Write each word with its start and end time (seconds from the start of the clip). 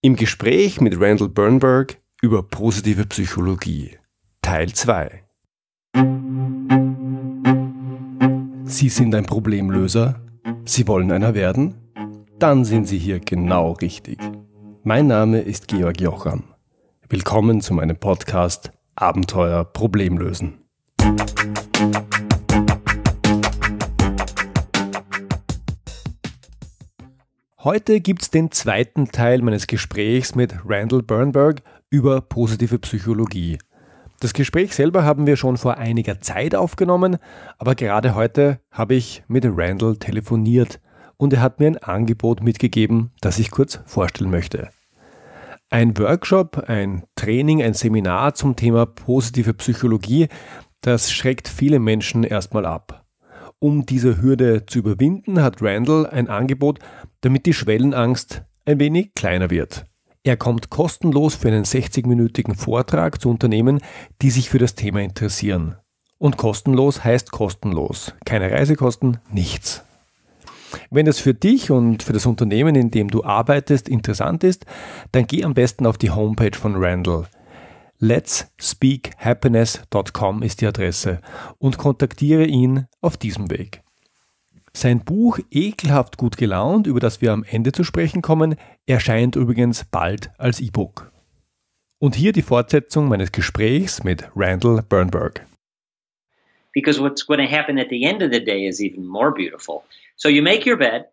Im 0.00 0.14
Gespräch 0.14 0.80
mit 0.80 1.00
Randall 1.00 1.28
Bernberg 1.28 2.00
über 2.22 2.44
positive 2.44 3.04
Psychologie. 3.06 3.98
Teil 4.42 4.72
2. 4.72 5.24
Sie 8.62 8.88
sind 8.90 9.12
ein 9.16 9.26
Problemlöser? 9.26 10.20
Sie 10.64 10.86
wollen 10.86 11.10
einer 11.10 11.34
werden? 11.34 11.74
Dann 12.38 12.64
sind 12.64 12.86
Sie 12.86 12.98
hier 12.98 13.18
genau 13.18 13.72
richtig. 13.72 14.20
Mein 14.84 15.08
Name 15.08 15.40
ist 15.40 15.66
Georg 15.66 16.00
Jocham. 16.00 16.44
Willkommen 17.08 17.60
zu 17.60 17.74
meinem 17.74 17.96
Podcast 17.96 18.70
Abenteuer 18.94 19.64
Problemlösen. 19.64 20.67
Heute 27.64 28.00
gibt 28.00 28.22
es 28.22 28.30
den 28.30 28.52
zweiten 28.52 29.10
Teil 29.10 29.42
meines 29.42 29.66
Gesprächs 29.66 30.36
mit 30.36 30.54
Randall 30.64 31.02
Bernberg 31.02 31.60
über 31.90 32.20
positive 32.20 32.78
Psychologie. 32.78 33.58
Das 34.20 34.32
Gespräch 34.32 34.76
selber 34.76 35.02
haben 35.02 35.26
wir 35.26 35.36
schon 35.36 35.56
vor 35.56 35.76
einiger 35.76 36.20
Zeit 36.20 36.54
aufgenommen, 36.54 37.16
aber 37.58 37.74
gerade 37.74 38.14
heute 38.14 38.60
habe 38.70 38.94
ich 38.94 39.24
mit 39.26 39.44
Randall 39.44 39.96
telefoniert 39.96 40.78
und 41.16 41.32
er 41.32 41.40
hat 41.40 41.58
mir 41.58 41.66
ein 41.66 41.78
Angebot 41.78 42.44
mitgegeben, 42.44 43.10
das 43.20 43.40
ich 43.40 43.50
kurz 43.50 43.80
vorstellen 43.86 44.30
möchte. 44.30 44.68
Ein 45.68 45.98
Workshop, 45.98 46.68
ein 46.68 47.02
Training, 47.16 47.60
ein 47.60 47.74
Seminar 47.74 48.34
zum 48.34 48.54
Thema 48.54 48.86
positive 48.86 49.52
Psychologie, 49.54 50.28
das 50.80 51.10
schreckt 51.10 51.48
viele 51.48 51.80
Menschen 51.80 52.22
erstmal 52.22 52.66
ab. 52.66 52.97
Um 53.60 53.86
diese 53.86 54.22
Hürde 54.22 54.66
zu 54.66 54.78
überwinden, 54.78 55.42
hat 55.42 55.60
Randall 55.60 56.06
ein 56.06 56.28
Angebot, 56.28 56.78
damit 57.22 57.44
die 57.44 57.52
Schwellenangst 57.52 58.42
ein 58.64 58.78
wenig 58.78 59.14
kleiner 59.14 59.50
wird. 59.50 59.84
Er 60.22 60.36
kommt 60.36 60.70
kostenlos 60.70 61.34
für 61.34 61.48
einen 61.48 61.64
60-minütigen 61.64 62.54
Vortrag 62.54 63.20
zu 63.20 63.30
Unternehmen, 63.30 63.80
die 64.22 64.30
sich 64.30 64.48
für 64.50 64.58
das 64.58 64.74
Thema 64.74 65.00
interessieren. 65.00 65.76
Und 66.18 66.36
kostenlos 66.36 67.02
heißt 67.02 67.32
kostenlos. 67.32 68.12
Keine 68.24 68.50
Reisekosten, 68.50 69.18
nichts. 69.32 69.82
Wenn 70.90 71.06
das 71.06 71.18
für 71.18 71.34
dich 71.34 71.70
und 71.70 72.02
für 72.02 72.12
das 72.12 72.26
Unternehmen, 72.26 72.74
in 72.74 72.90
dem 72.90 73.08
du 73.08 73.24
arbeitest, 73.24 73.88
interessant 73.88 74.44
ist, 74.44 74.66
dann 75.12 75.26
geh 75.26 75.44
am 75.44 75.54
besten 75.54 75.86
auf 75.86 75.98
die 75.98 76.10
Homepage 76.10 76.56
von 76.56 76.76
Randall. 76.76 77.26
letspeakhappiness.com 78.00 80.42
ist 80.42 80.60
die 80.60 80.66
Adresse 80.66 81.20
und 81.58 81.78
kontaktiere 81.78 82.44
ihn 82.44 82.86
auf 83.00 83.16
diesem 83.16 83.50
Weg. 83.50 83.80
Sein 84.72 85.04
Buch 85.04 85.40
Ekelhaft 85.50 86.18
gut 86.18 86.36
gelaunt, 86.36 86.86
über 86.86 87.00
das 87.00 87.20
wir 87.20 87.32
am 87.32 87.42
Ende 87.42 87.72
zu 87.72 87.82
sprechen 87.82 88.22
kommen, 88.22 88.54
erscheint 88.86 89.34
übrigens 89.34 89.84
bald 89.84 90.30
als 90.38 90.60
E-Book. 90.60 91.10
Und 91.98 92.14
hier 92.14 92.30
die 92.32 92.42
Fortsetzung 92.42 93.08
meines 93.08 93.32
Gesprächs 93.32 94.04
mit 94.04 94.30
Randall 94.36 94.84
Bernberg. 94.88 95.44
Because 96.72 97.00
what's 97.00 97.26
going 97.26 97.40
to 97.40 97.50
happen 97.50 97.76
at 97.78 97.88
the 97.90 98.04
end 98.04 98.22
of 98.22 98.32
the 98.32 98.44
day 98.44 98.68
is 98.68 98.80
even 98.80 99.04
more 99.04 99.32
beautiful. 99.32 99.82
So 100.14 100.28
you 100.28 100.42
make 100.42 100.64
your 100.64 100.76
bed, 100.76 101.06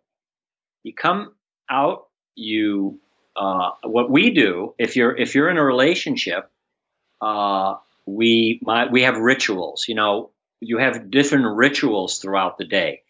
you 0.84 0.92
come 0.94 1.32
out, 1.68 2.06
you 2.36 3.00
uh, 3.34 3.72
what 3.82 4.08
we 4.10 4.30
do 4.30 4.74
if 4.78 4.94
you're 4.94 5.16
if 5.16 5.34
you're 5.34 5.50
in 5.50 5.58
a 5.58 5.64
relationship, 5.64 6.48
uh, 7.20 7.76
we 8.06 8.60
my, 8.62 8.86
we 8.86 9.02
have 9.02 9.16
rituals. 9.16 9.86
You 9.88 9.94
know, 9.94 10.30
you 10.60 10.78
have 10.78 11.10
different 11.10 11.56
rituals 11.56 12.18
throughout 12.18 12.58
the 12.58 12.64
day 12.64 13.02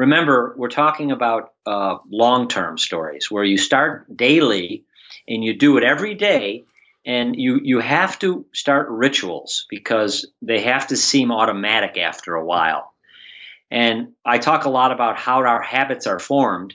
remember, 0.00 0.54
we're 0.56 0.68
talking 0.68 1.12
about 1.12 1.52
uh, 1.66 1.98
long 2.10 2.48
term 2.48 2.78
stories 2.78 3.30
where 3.30 3.44
you 3.44 3.58
start 3.58 4.16
daily 4.16 4.86
and 5.28 5.44
you 5.44 5.54
do 5.54 5.76
it 5.76 5.84
every 5.84 6.14
day. 6.14 6.64
And 7.04 7.36
you, 7.36 7.60
you 7.62 7.80
have 7.80 8.18
to 8.20 8.46
start 8.52 8.88
rituals 8.88 9.66
because 9.68 10.26
they 10.42 10.60
have 10.62 10.86
to 10.88 10.96
seem 10.96 11.32
automatic 11.32 11.98
after 11.98 12.34
a 12.34 12.44
while. 12.44 12.92
And 13.70 14.12
I 14.24 14.38
talk 14.38 14.64
a 14.64 14.70
lot 14.70 14.90
about 14.92 15.18
how 15.18 15.38
our 15.38 15.62
habits 15.62 16.06
are 16.06 16.18
formed. 16.18 16.74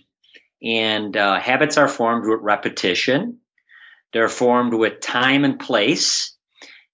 And 0.63 1.17
uh, 1.17 1.39
habits 1.39 1.77
are 1.77 1.87
formed 1.87 2.27
with 2.27 2.41
repetition, 2.41 3.39
they're 4.13 4.29
formed 4.29 4.73
with 4.73 5.01
time 5.01 5.43
and 5.45 5.59
place, 5.59 6.34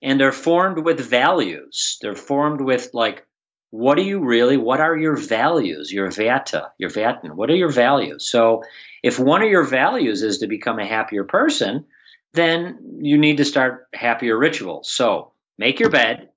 and 0.01 0.19
they're 0.19 0.31
formed 0.31 0.83
with 0.83 0.99
values. 0.99 1.97
They're 2.01 2.15
formed 2.15 2.61
with 2.61 2.89
like 2.93 3.25
what 3.69 3.95
do 3.95 4.03
you 4.03 4.19
really 4.19 4.57
what 4.57 4.81
are 4.81 4.97
your 4.97 5.15
values? 5.15 5.91
Your 5.91 6.09
vata 6.09 6.69
your 6.77 6.89
vatin 6.89 7.35
what 7.35 7.49
are 7.49 7.55
your 7.55 7.71
values? 7.71 8.29
So 8.29 8.63
if 9.03 9.19
one 9.19 9.41
of 9.41 9.49
your 9.49 9.63
values 9.63 10.23
is 10.23 10.39
to 10.39 10.47
become 10.47 10.79
a 10.79 10.87
happier 10.87 11.23
person 11.23 11.85
then 12.33 12.99
you 13.01 13.17
need 13.17 13.37
to 13.37 13.45
start 13.45 13.87
happier 13.93 14.37
rituals. 14.37 14.89
So 14.89 15.33
make 15.57 15.79
your 15.79 15.89
bed. 15.89 16.29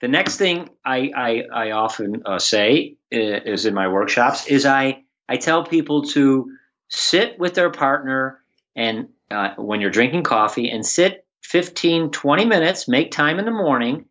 The 0.00 0.08
next 0.08 0.36
thing 0.36 0.70
i 0.84 1.10
i, 1.14 1.42
I 1.52 1.70
often 1.70 2.22
uh, 2.26 2.38
say 2.38 2.96
uh, 3.14 3.18
is 3.18 3.66
in 3.66 3.74
my 3.74 3.88
workshops 3.88 4.46
is 4.46 4.66
i 4.66 5.04
i 5.28 5.36
tell 5.36 5.64
people 5.64 6.02
to 6.02 6.50
sit 6.88 7.38
with 7.38 7.54
their 7.54 7.70
partner 7.70 8.40
and 8.74 9.08
uh, 9.30 9.54
when 9.56 9.80
you're 9.80 9.90
drinking 9.90 10.24
coffee 10.24 10.70
and 10.70 10.84
sit 10.84 11.21
15 11.52 12.10
20 12.12 12.44
minutes 12.46 12.88
make 12.88 13.10
time 13.10 13.38
in 13.38 13.44
the 13.44 13.50
morning 13.50 14.06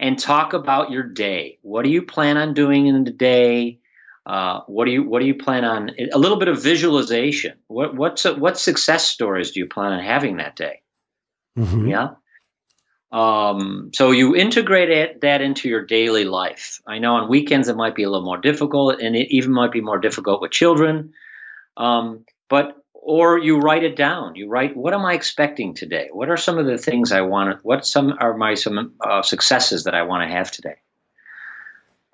and 0.00 0.18
talk 0.18 0.54
about 0.54 0.90
your 0.90 1.04
day. 1.04 1.60
What 1.62 1.84
do 1.84 1.90
you 1.90 2.02
plan 2.02 2.36
on 2.36 2.52
doing 2.52 2.88
in 2.88 3.04
the 3.04 3.12
day? 3.12 3.78
Uh, 4.26 4.62
what 4.66 4.86
do 4.86 4.90
you 4.90 5.04
What 5.04 5.20
do 5.20 5.26
you 5.26 5.36
plan 5.36 5.64
on? 5.64 5.92
A 6.12 6.18
little 6.18 6.36
bit 6.36 6.48
of 6.48 6.60
visualization. 6.60 7.58
What 7.68 7.94
What's 7.94 8.24
what 8.24 8.58
success 8.58 9.06
stories 9.06 9.52
do 9.52 9.60
you 9.60 9.68
plan 9.68 9.92
on 9.92 10.02
having 10.02 10.38
that 10.38 10.56
day? 10.56 10.82
Mm-hmm. 11.56 11.86
Yeah. 11.86 12.08
Um, 13.12 13.90
so 13.94 14.10
you 14.10 14.34
integrate 14.34 14.90
it, 14.90 15.20
that 15.20 15.42
into 15.42 15.68
your 15.68 15.84
daily 15.84 16.24
life. 16.24 16.80
I 16.86 16.98
know 16.98 17.14
on 17.14 17.28
weekends 17.28 17.68
it 17.68 17.76
might 17.76 17.94
be 17.94 18.02
a 18.02 18.10
little 18.10 18.24
more 18.24 18.38
difficult, 18.38 19.00
and 19.00 19.14
it 19.14 19.28
even 19.30 19.52
might 19.52 19.72
be 19.72 19.80
more 19.80 19.98
difficult 19.98 20.40
with 20.40 20.50
children. 20.50 21.12
Um, 21.76 22.24
but 22.48 22.76
or 23.02 23.38
you 23.38 23.58
write 23.58 23.82
it 23.82 23.96
down. 23.96 24.34
You 24.34 24.48
write, 24.48 24.76
what 24.76 24.92
am 24.92 25.04
I 25.04 25.14
expecting 25.14 25.74
today? 25.74 26.08
What 26.12 26.28
are 26.28 26.36
some 26.36 26.58
of 26.58 26.66
the 26.66 26.78
things 26.78 27.12
I 27.12 27.22
want? 27.22 27.50
To? 27.50 27.66
What 27.66 27.86
some 27.86 28.14
are 28.20 28.36
my 28.36 28.54
some 28.54 28.92
uh, 29.00 29.22
successes 29.22 29.84
that 29.84 29.94
I 29.94 30.02
want 30.02 30.28
to 30.28 30.36
have 30.36 30.50
today? 30.50 30.76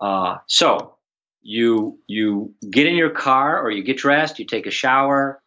Uh, 0.01 0.39
so 0.47 0.95
you 1.43 1.99
you 2.07 2.55
get 2.71 2.87
in 2.87 2.95
your 2.95 3.11
car 3.11 3.61
or 3.61 3.71
you 3.71 3.83
get 3.83 3.99
dressed, 3.99 4.39
you 4.39 4.45
take 4.45 4.67
a 4.67 4.71
shower, 4.71 5.43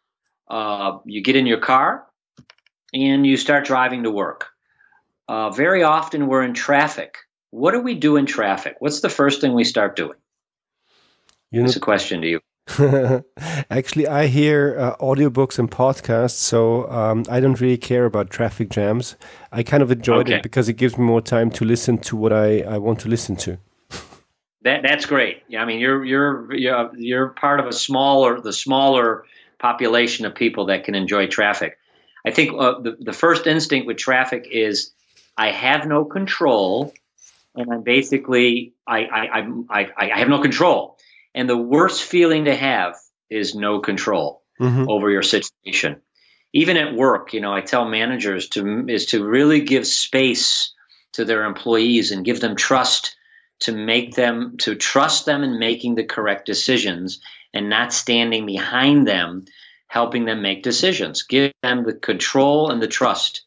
uh, 0.49 0.99
you 1.05 1.21
get 1.21 1.35
in 1.35 1.45
your 1.45 1.59
car, 1.59 2.05
and 2.93 3.25
you 3.25 3.37
start 3.37 3.65
driving 3.65 4.03
to 4.03 4.11
work. 4.11 4.47
Uh, 5.27 5.51
very 5.51 5.83
often 5.83 6.27
we're 6.27 6.43
in 6.43 6.53
traffic. 6.53 7.17
What 7.51 7.71
do 7.71 7.81
we 7.81 7.95
do 7.95 8.17
in 8.17 8.25
traffic? 8.25 8.75
What's 8.79 9.01
the 9.01 9.09
first 9.09 9.41
thing 9.41 9.53
we 9.53 9.63
start 9.63 9.95
doing? 9.95 10.17
You 11.51 11.61
know, 11.61 11.65
That's 11.65 11.77
a 11.77 11.79
question 11.79 12.21
to 12.21 12.27
you. 12.27 12.41
Actually, 13.71 14.07
I 14.07 14.27
hear 14.27 14.75
uh, 14.77 14.95
audiobooks 14.97 15.57
and 15.57 15.71
podcasts, 15.71 16.37
so 16.37 16.89
um, 16.91 17.25
I 17.29 17.39
don't 17.39 17.59
really 17.59 17.77
care 17.77 18.05
about 18.05 18.29
traffic 18.29 18.69
jams. 18.69 19.15
I 19.51 19.63
kind 19.63 19.81
of 19.81 19.91
enjoy 19.91 20.19
okay. 20.19 20.35
it 20.35 20.43
because 20.43 20.69
it 20.69 20.73
gives 20.73 20.97
me 20.97 21.03
more 21.03 21.21
time 21.21 21.49
to 21.51 21.65
listen 21.65 21.97
to 21.99 22.15
what 22.15 22.31
I, 22.31 22.61
I 22.61 22.77
want 22.77 22.99
to 23.01 23.09
listen 23.09 23.35
to. 23.37 23.57
That 24.61 24.83
that's 24.83 25.05
great. 25.05 25.41
Yeah, 25.47 25.63
I 25.63 25.65
mean, 25.65 25.79
you're 25.79 26.05
you're 26.05 26.53
you're 26.53 26.91
you're 26.95 27.27
part 27.29 27.59
of 27.59 27.65
a 27.65 27.73
smaller 27.73 28.39
the 28.39 28.53
smaller 28.53 29.25
population 29.57 30.25
of 30.25 30.35
people 30.35 30.65
that 30.65 30.83
can 30.83 30.95
enjoy 30.95 31.27
traffic. 31.27 31.77
I 32.25 32.31
think 32.31 32.51
uh, 32.53 32.79
the 32.79 32.97
the 32.99 33.13
first 33.13 33.47
instinct 33.47 33.87
with 33.87 33.97
traffic 33.97 34.47
is 34.51 34.91
I 35.37 35.51
have 35.51 35.87
no 35.87 36.05
control, 36.05 36.93
and 37.55 37.71
I'm 37.71 37.81
basically 37.81 38.73
I 38.85 39.05
I 39.05 39.39
I 39.39 39.89
I, 39.97 40.11
I 40.11 40.19
have 40.19 40.29
no 40.29 40.41
control 40.41 40.97
and 41.33 41.49
the 41.49 41.57
worst 41.57 42.03
feeling 42.03 42.45
to 42.45 42.55
have 42.55 42.95
is 43.29 43.55
no 43.55 43.79
control 43.79 44.43
mm-hmm. 44.59 44.89
over 44.89 45.09
your 45.09 45.21
situation. 45.21 46.01
Even 46.53 46.77
at 46.77 46.95
work, 46.95 47.33
you 47.33 47.41
know, 47.41 47.53
I 47.53 47.61
tell 47.61 47.85
managers 47.85 48.49
to 48.49 48.87
is 48.87 49.07
to 49.07 49.23
really 49.23 49.61
give 49.61 49.85
space 49.85 50.73
to 51.13 51.25
their 51.25 51.45
employees 51.45 52.11
and 52.11 52.25
give 52.25 52.39
them 52.39 52.55
trust 52.55 53.15
to 53.61 53.71
make 53.71 54.15
them 54.15 54.55
to 54.59 54.75
trust 54.75 55.25
them 55.25 55.43
in 55.43 55.59
making 55.59 55.95
the 55.95 56.03
correct 56.03 56.45
decisions 56.45 57.19
and 57.53 57.69
not 57.69 57.93
standing 57.93 58.45
behind 58.45 59.07
them 59.07 59.45
helping 59.87 60.25
them 60.25 60.41
make 60.41 60.63
decisions. 60.63 61.23
Give 61.23 61.51
them 61.61 61.83
the 61.83 61.93
control 61.93 62.71
and 62.71 62.81
the 62.81 62.87
trust 62.87 63.43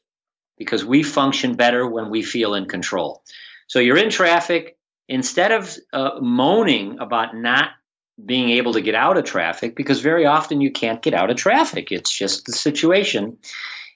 because 0.58 0.84
we 0.84 1.02
function 1.02 1.54
better 1.54 1.86
when 1.86 2.10
we 2.10 2.22
feel 2.22 2.54
in 2.54 2.66
control. 2.66 3.22
So 3.68 3.78
you're 3.78 3.96
in 3.96 4.10
traffic, 4.10 4.76
instead 5.12 5.52
of 5.52 5.76
uh, 5.92 6.18
moaning 6.22 6.98
about 6.98 7.36
not 7.36 7.68
being 8.24 8.48
able 8.48 8.72
to 8.72 8.80
get 8.80 8.94
out 8.94 9.18
of 9.18 9.24
traffic, 9.24 9.76
because 9.76 10.00
very 10.00 10.24
often 10.24 10.62
you 10.62 10.70
can't 10.70 11.02
get 11.02 11.12
out 11.12 11.30
of 11.30 11.36
traffic, 11.36 11.92
it's 11.92 12.10
just 12.10 12.46
the 12.46 12.52
situation, 12.52 13.36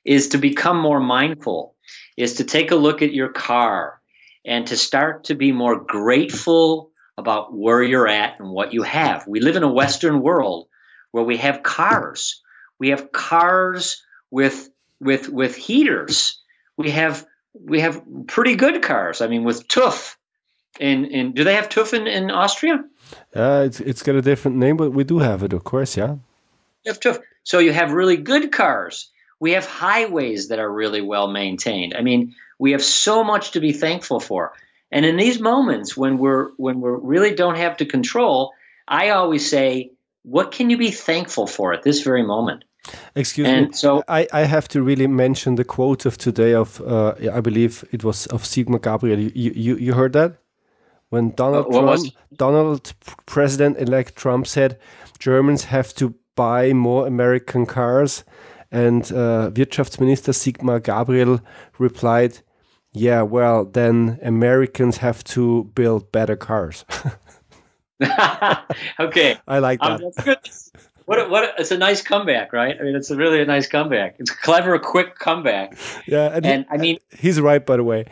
is 0.05 0.29
to 0.29 0.37
become 0.37 0.79
more 0.79 1.01
mindful, 1.01 1.75
is 2.19 2.35
to 2.35 2.45
take 2.45 2.71
a 2.71 2.77
look 2.77 3.01
at 3.01 3.15
your 3.15 3.31
car 3.31 3.99
and 4.45 4.67
to 4.67 4.77
start 4.77 5.25
to 5.25 5.35
be 5.35 5.53
more 5.53 5.81
grateful 5.81 6.91
about 7.17 7.55
where 7.55 7.83
you're 7.83 8.09
at 8.09 8.39
and 8.39 8.51
what 8.51 8.75
you 8.75 8.83
have. 8.83 9.27
We 9.27 9.41
live 9.41 9.57
in 9.57 9.63
a 9.63 9.73
Western 9.73 10.21
world 10.21 10.69
where 11.13 11.25
we 11.25 11.39
have 11.39 11.63
cars. 11.63 12.43
We 12.79 12.91
have 12.91 13.11
cars 13.13 14.05
with 14.31 14.69
with 15.01 15.31
with 15.31 15.57
heaters. 15.57 16.43
We 16.77 16.91
have 16.91 17.27
we 17.55 17.81
have 17.81 18.03
pretty 18.27 18.55
good 18.55 18.83
cars. 18.83 19.23
I 19.23 19.29
mean, 19.29 19.45
with 19.45 19.67
TÜV. 19.67 20.15
In, 20.81 21.05
in 21.07 21.33
do 21.33 21.45
they 21.45 21.55
have 21.55 21.69
TÜV 21.69 22.07
in, 22.07 22.31
Austria? 22.31 22.85
Uh, 23.35 23.65
it's 23.67 23.81
it's 23.81 24.03
got 24.03 24.15
a 24.15 24.23
different 24.23 24.57
name, 24.57 24.77
but 24.77 24.91
we 24.93 25.05
do 25.05 25.19
have 25.19 25.43
it, 25.43 25.53
of 25.53 25.65
course. 25.65 25.97
Yeah. 25.97 26.17
You 26.85 26.93
have. 26.93 27.21
So 27.45 27.59
you 27.61 27.73
have 27.73 27.93
really 27.93 28.17
good 28.17 28.53
cars. 28.53 29.09
We 29.39 29.53
have 29.53 29.67
highways 29.67 30.49
that 30.49 30.59
are 30.59 30.73
really 30.73 31.01
well 31.01 31.29
maintained. 31.29 31.95
I 31.95 32.03
mean, 32.03 32.35
we 32.59 32.73
have 32.73 32.83
so 32.83 33.23
much 33.23 33.53
to 33.53 33.61
be 33.61 33.73
thankful 33.73 34.21
for. 34.21 34.53
And 34.91 35.05
in 35.05 35.17
these 35.17 35.41
moments 35.41 35.97
when 35.97 36.19
we're 36.19 36.51
when 36.57 36.81
we 36.81 36.91
really 36.91 37.35
don't 37.35 37.57
have 37.57 37.77
to 37.77 37.85
control, 37.85 38.53
I 38.89 39.11
always 39.11 39.49
say, 39.49 39.91
what 40.23 40.53
can 40.53 40.71
you 40.71 40.77
be 40.77 40.91
thankful 40.91 41.47
for 41.47 41.73
at 41.73 41.83
this 41.83 42.03
very 42.03 42.23
moment? 42.23 42.65
Excuse 43.15 43.47
me. 43.47 43.53
and 43.53 43.67
me. 43.69 43.73
So 43.73 44.03
I, 44.09 44.29
I 44.33 44.45
have 44.45 44.69
to 44.69 44.83
really 44.83 45.09
mention 45.09 45.57
the 45.57 45.65
quote 45.65 46.07
of 46.07 46.17
today 46.17 46.55
of 46.55 46.81
uh, 46.81 47.15
I 47.33 47.41
believe 47.41 47.85
it 47.93 48.05
was 48.05 48.27
of 48.29 48.45
Sigmar 48.45 48.81
Gabriel. 48.81 49.19
You 49.19 49.53
you, 49.55 49.77
you 49.77 49.95
heard 49.95 50.13
that 50.13 50.37
when 51.11 51.31
Donald 51.35 51.67
uh, 51.67 51.81
Trump, 51.81 52.13
Donald 52.35 52.93
President 53.27 53.79
elect 53.79 54.17
Trump 54.17 54.47
said 54.47 54.79
Germans 55.19 55.65
have 55.65 55.95
to 55.95 56.15
buy 56.35 56.73
more 56.73 57.07
American 57.07 57.67
cars, 57.67 58.25
and 58.71 59.03
uh, 59.13 59.51
Wirtschaftsminister 59.55 60.35
Sigmar 60.35 60.83
Gabriel 60.83 61.41
replied, 61.79 62.39
yeah, 62.93 63.23
well, 63.23 63.65
then 63.65 64.19
Americans 64.23 64.99
have 64.99 65.23
to 65.25 65.65
build 65.75 66.11
better 66.13 66.37
cars. 66.37 66.85
okay. 69.01 69.37
I 69.47 69.59
like 69.59 69.81
that. 69.81 70.03
Um, 70.03 70.37
what, 71.05 71.21
a, 71.21 71.29
what 71.29 71.45
a, 71.45 71.53
it's 71.59 71.71
a 71.71 71.79
nice 71.79 72.03
comeback, 72.03 72.53
right? 72.53 72.77
I 72.79 72.83
mean, 72.83 72.97
it's 72.97 73.11
a 73.11 73.17
really 73.17 73.41
a 73.41 73.45
nice 73.45 73.67
comeback. 73.67 74.17
It's 74.19 74.31
a 74.31 74.37
clever, 74.37 74.79
quick 74.79 75.19
comeback. 75.19 75.77
Yeah, 76.07 76.31
and, 76.33 76.47
and 76.47 76.65
he, 76.65 76.71
I 76.71 76.77
mean, 76.79 76.99
he's 77.19 77.41
right, 77.41 77.65
by 77.65 77.77
the 77.77 77.85
way. 77.85 78.07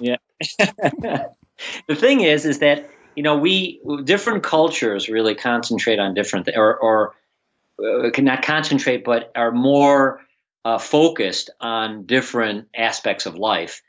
yeah. 0.00 0.16
the 1.88 1.94
thing 1.94 2.20
is, 2.20 2.44
is 2.44 2.58
that 2.60 2.90
you 3.16 3.22
know 3.22 3.36
we 3.36 3.80
different 4.04 4.42
cultures 4.42 5.08
really 5.08 5.34
concentrate 5.34 5.98
on 5.98 6.14
different 6.14 6.48
or 6.56 6.76
or 6.76 7.14
uh, 7.82 8.10
cannot 8.10 8.42
concentrate, 8.42 9.04
but 9.04 9.32
are 9.34 9.52
more 9.52 10.20
uh, 10.64 10.78
focused 10.78 11.50
on 11.60 12.06
different 12.06 12.68
aspects 12.74 13.26
of 13.26 13.36
life. 13.36 13.82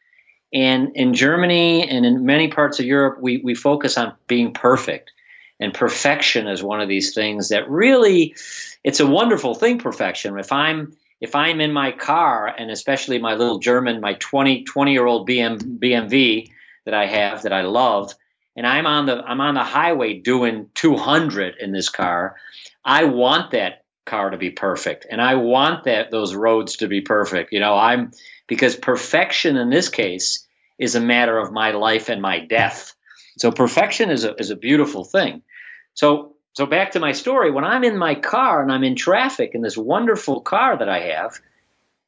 And 0.54 0.96
in 0.96 1.14
Germany 1.14 1.88
and 1.88 2.06
in 2.06 2.26
many 2.26 2.48
parts 2.48 2.80
of 2.80 2.86
Europe, 2.86 3.20
we, 3.22 3.38
we 3.38 3.56
focus 3.56 3.98
on 3.98 4.14
being 4.28 4.54
perfect. 4.54 5.12
And 5.60 5.74
perfection 5.74 6.48
is 6.48 6.64
one 6.64 6.82
of 6.82 6.90
these 6.90 7.14
things 7.14 7.50
that 7.50 7.70
really, 7.70 8.36
it's 8.84 9.00
a 9.00 9.08
wonderful 9.08 9.56
thing, 9.56 9.80
perfection. 9.80 10.38
If 10.38 10.52
I'm 10.52 10.96
if 11.22 11.34
I'm 11.34 11.62
in 11.62 11.72
my 11.72 11.92
car, 11.92 12.48
and 12.48 12.70
especially 12.70 13.20
my 13.20 13.36
little 13.36 13.58
German, 13.58 14.02
my 14.02 14.14
20, 14.16 14.64
20 14.66 14.92
year 14.92 15.06
old 15.06 15.28
BM, 15.28 15.80
BMW 15.80 16.50
that 16.86 16.94
I 16.94 17.06
have 17.08 17.44
that 17.44 17.54
I 17.54 17.62
love, 17.62 18.14
and 18.56 18.66
I'm 18.66 18.86
on 18.86 19.06
the 19.06 19.18
I'm 19.18 19.42
on 19.42 19.56
the 19.56 19.64
highway 19.64 20.20
doing 20.20 20.70
200 20.76 21.56
in 21.60 21.72
this 21.72 21.90
car, 21.90 22.38
I 22.84 23.06
want 23.06 23.52
that 23.52 23.84
car 24.06 24.30
to 24.30 24.38
be 24.38 24.52
perfect. 24.52 25.06
And 25.10 25.22
i 25.22 25.36
want 25.36 25.86
that 25.86 26.12
those 26.12 26.36
roads 26.36 26.78
to 26.78 26.88
be 26.88 27.02
perfect. 27.02 27.52
You 27.52 27.60
know 27.60 27.76
i'm 27.76 28.12
because 28.48 28.76
perfection 28.76 29.58
in 29.58 29.70
this 29.70 29.90
case 29.90 30.48
is 30.78 30.96
a 30.96 31.02
matter 31.02 31.38
of 31.38 31.52
my 31.52 31.72
life 31.72 32.10
and 32.10 32.22
my 32.22 32.40
death. 32.40 32.94
So 33.38 33.52
perfection 33.52 34.12
is 34.12 34.24
a, 34.24 34.36
is 34.36 34.52
a 34.52 34.56
beautiful 34.56 35.04
thing. 35.04 35.42
So 35.96 36.36
so 36.54 36.66
back 36.66 36.92
to 36.92 37.00
my 37.00 37.12
story. 37.12 37.52
When 37.52 37.66
i'm 37.66 37.84
in 37.84 37.98
my 37.98 38.16
car 38.16 38.62
and 38.62 38.72
i'm 38.72 38.84
in 38.84 38.96
traffic 38.96 39.52
in 39.54 39.62
this 39.62 39.78
wonderful 39.78 40.42
car 40.42 40.78
that 40.78 40.90
i 40.90 41.00
have 41.00 41.40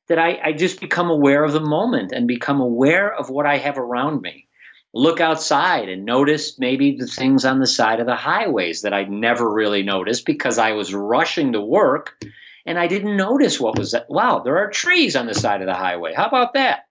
that 0.08 0.20
I, 0.20 0.40
I 0.42 0.54
just 0.54 0.80
become 0.80 1.10
aware 1.10 1.44
of 1.44 1.52
the 1.52 1.60
moment 1.60 2.14
and 2.14 2.28
become 2.28 2.62
aware 2.62 3.14
of 3.14 3.30
what 3.30 3.46
i 3.46 3.58
have 3.58 3.78
around 3.78 4.22
me 4.22 4.47
look 4.98 5.22
outside 5.22 5.90
and 5.90 6.06
notice 6.06 6.58
maybe 6.58 6.98
the 6.98 7.06
things 7.06 7.46
on 7.46 7.60
the 7.60 7.68
side 7.68 8.00
of 8.00 8.08
the 8.08 8.16
highways 8.16 8.82
that 8.82 8.94
I'd 8.94 9.12
never 9.12 9.48
really 9.48 9.84
noticed 9.84 10.26
because 10.26 10.58
I 10.58 10.72
was 10.72 10.92
rushing 10.92 11.54
to 11.54 11.62
work 11.62 12.16
and 12.66 12.80
I 12.80 12.88
didn't 12.88 13.16
notice 13.16 13.60
what 13.60 13.78
was 13.78 13.92
that. 13.92 14.10
Wow, 14.10 14.40
there 14.40 14.58
are 14.58 14.72
trees 14.72 15.16
on 15.16 15.28
the 15.28 15.36
side 15.36 15.62
of 15.62 15.68
the 15.68 15.76
highway. 15.76 16.14
How 16.16 16.26
about 16.26 16.56
that? 16.56 16.88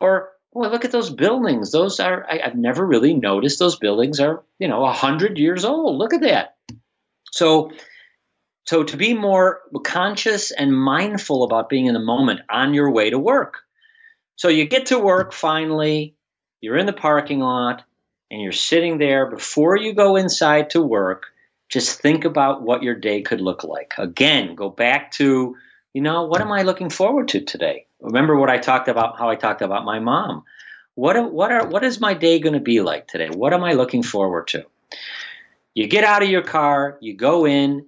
Or, 0.00 0.30
boy, 0.54 0.68
look 0.68 0.86
at 0.86 0.92
those 0.92 1.10
buildings. 1.10 1.72
Those 1.72 2.00
are, 2.00 2.26
I, 2.26 2.40
have 2.42 2.56
never 2.56 2.86
really 2.86 3.12
noticed 3.12 3.58
those 3.58 3.76
buildings 3.76 4.18
are, 4.18 4.42
you 4.58 4.68
know, 4.68 4.78
a 4.78 4.94
100 4.94 5.36
years 5.36 5.66
old. 5.66 5.98
Look 5.98 6.14
at 6.14 6.22
that. 6.22 6.56
So, 7.32 7.70
so 8.64 8.82
to 8.82 8.96
be 8.96 9.12
more 9.12 9.60
conscious 9.84 10.52
and 10.52 10.74
mindful 10.74 11.44
about 11.44 11.68
being 11.68 11.84
in 11.84 11.92
the 11.92 12.00
moment 12.00 12.40
on 12.50 12.72
your 12.72 12.90
way 12.90 13.10
to 13.10 13.18
work. 13.18 13.58
So 14.36 14.48
you 14.48 14.66
get 14.66 14.86
to 14.86 14.98
work 14.98 15.34
finally, 15.34 16.16
you're 16.62 16.78
in 16.78 16.86
the 16.86 16.92
parking 16.94 17.40
lot 17.40 17.82
and 18.30 18.40
you're 18.40 18.52
sitting 18.52 18.96
there 18.96 19.26
before 19.26 19.76
you 19.76 19.92
go 19.92 20.16
inside 20.16 20.70
to 20.70 20.80
work, 20.80 21.26
just 21.68 22.00
think 22.00 22.24
about 22.24 22.62
what 22.62 22.82
your 22.82 22.94
day 22.94 23.20
could 23.20 23.42
look 23.42 23.64
like. 23.64 23.92
Again, 23.98 24.54
go 24.54 24.70
back 24.70 25.10
to, 25.12 25.56
you 25.92 26.00
know, 26.00 26.24
what 26.24 26.40
am 26.40 26.52
I 26.52 26.62
looking 26.62 26.88
forward 26.88 27.28
to 27.28 27.40
today? 27.40 27.86
Remember 28.00 28.36
what 28.36 28.48
I 28.48 28.58
talked 28.58 28.88
about, 28.88 29.18
how 29.18 29.28
I 29.28 29.34
talked 29.34 29.60
about 29.60 29.84
my 29.84 29.98
mom. 29.98 30.44
What, 30.94 31.32
what, 31.32 31.50
are, 31.50 31.66
what 31.66 31.84
is 31.84 32.00
my 32.00 32.14
day 32.14 32.38
going 32.38 32.54
to 32.54 32.60
be 32.60 32.80
like 32.80 33.08
today? 33.08 33.28
What 33.28 33.52
am 33.52 33.64
I 33.64 33.72
looking 33.72 34.02
forward 34.02 34.48
to? 34.48 34.64
You 35.74 35.88
get 35.88 36.04
out 36.04 36.22
of 36.22 36.28
your 36.28 36.42
car, 36.42 36.98
you 37.00 37.16
go 37.16 37.46
in, 37.46 37.86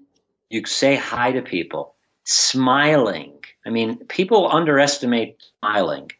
you 0.48 0.64
say 0.66 0.96
hi 0.96 1.32
to 1.32 1.42
people, 1.42 1.94
smiling. 2.24 3.34
I 3.66 3.70
mean, 3.70 3.98
people 4.06 4.50
underestimate 4.50 5.42
smiling, 5.60 6.10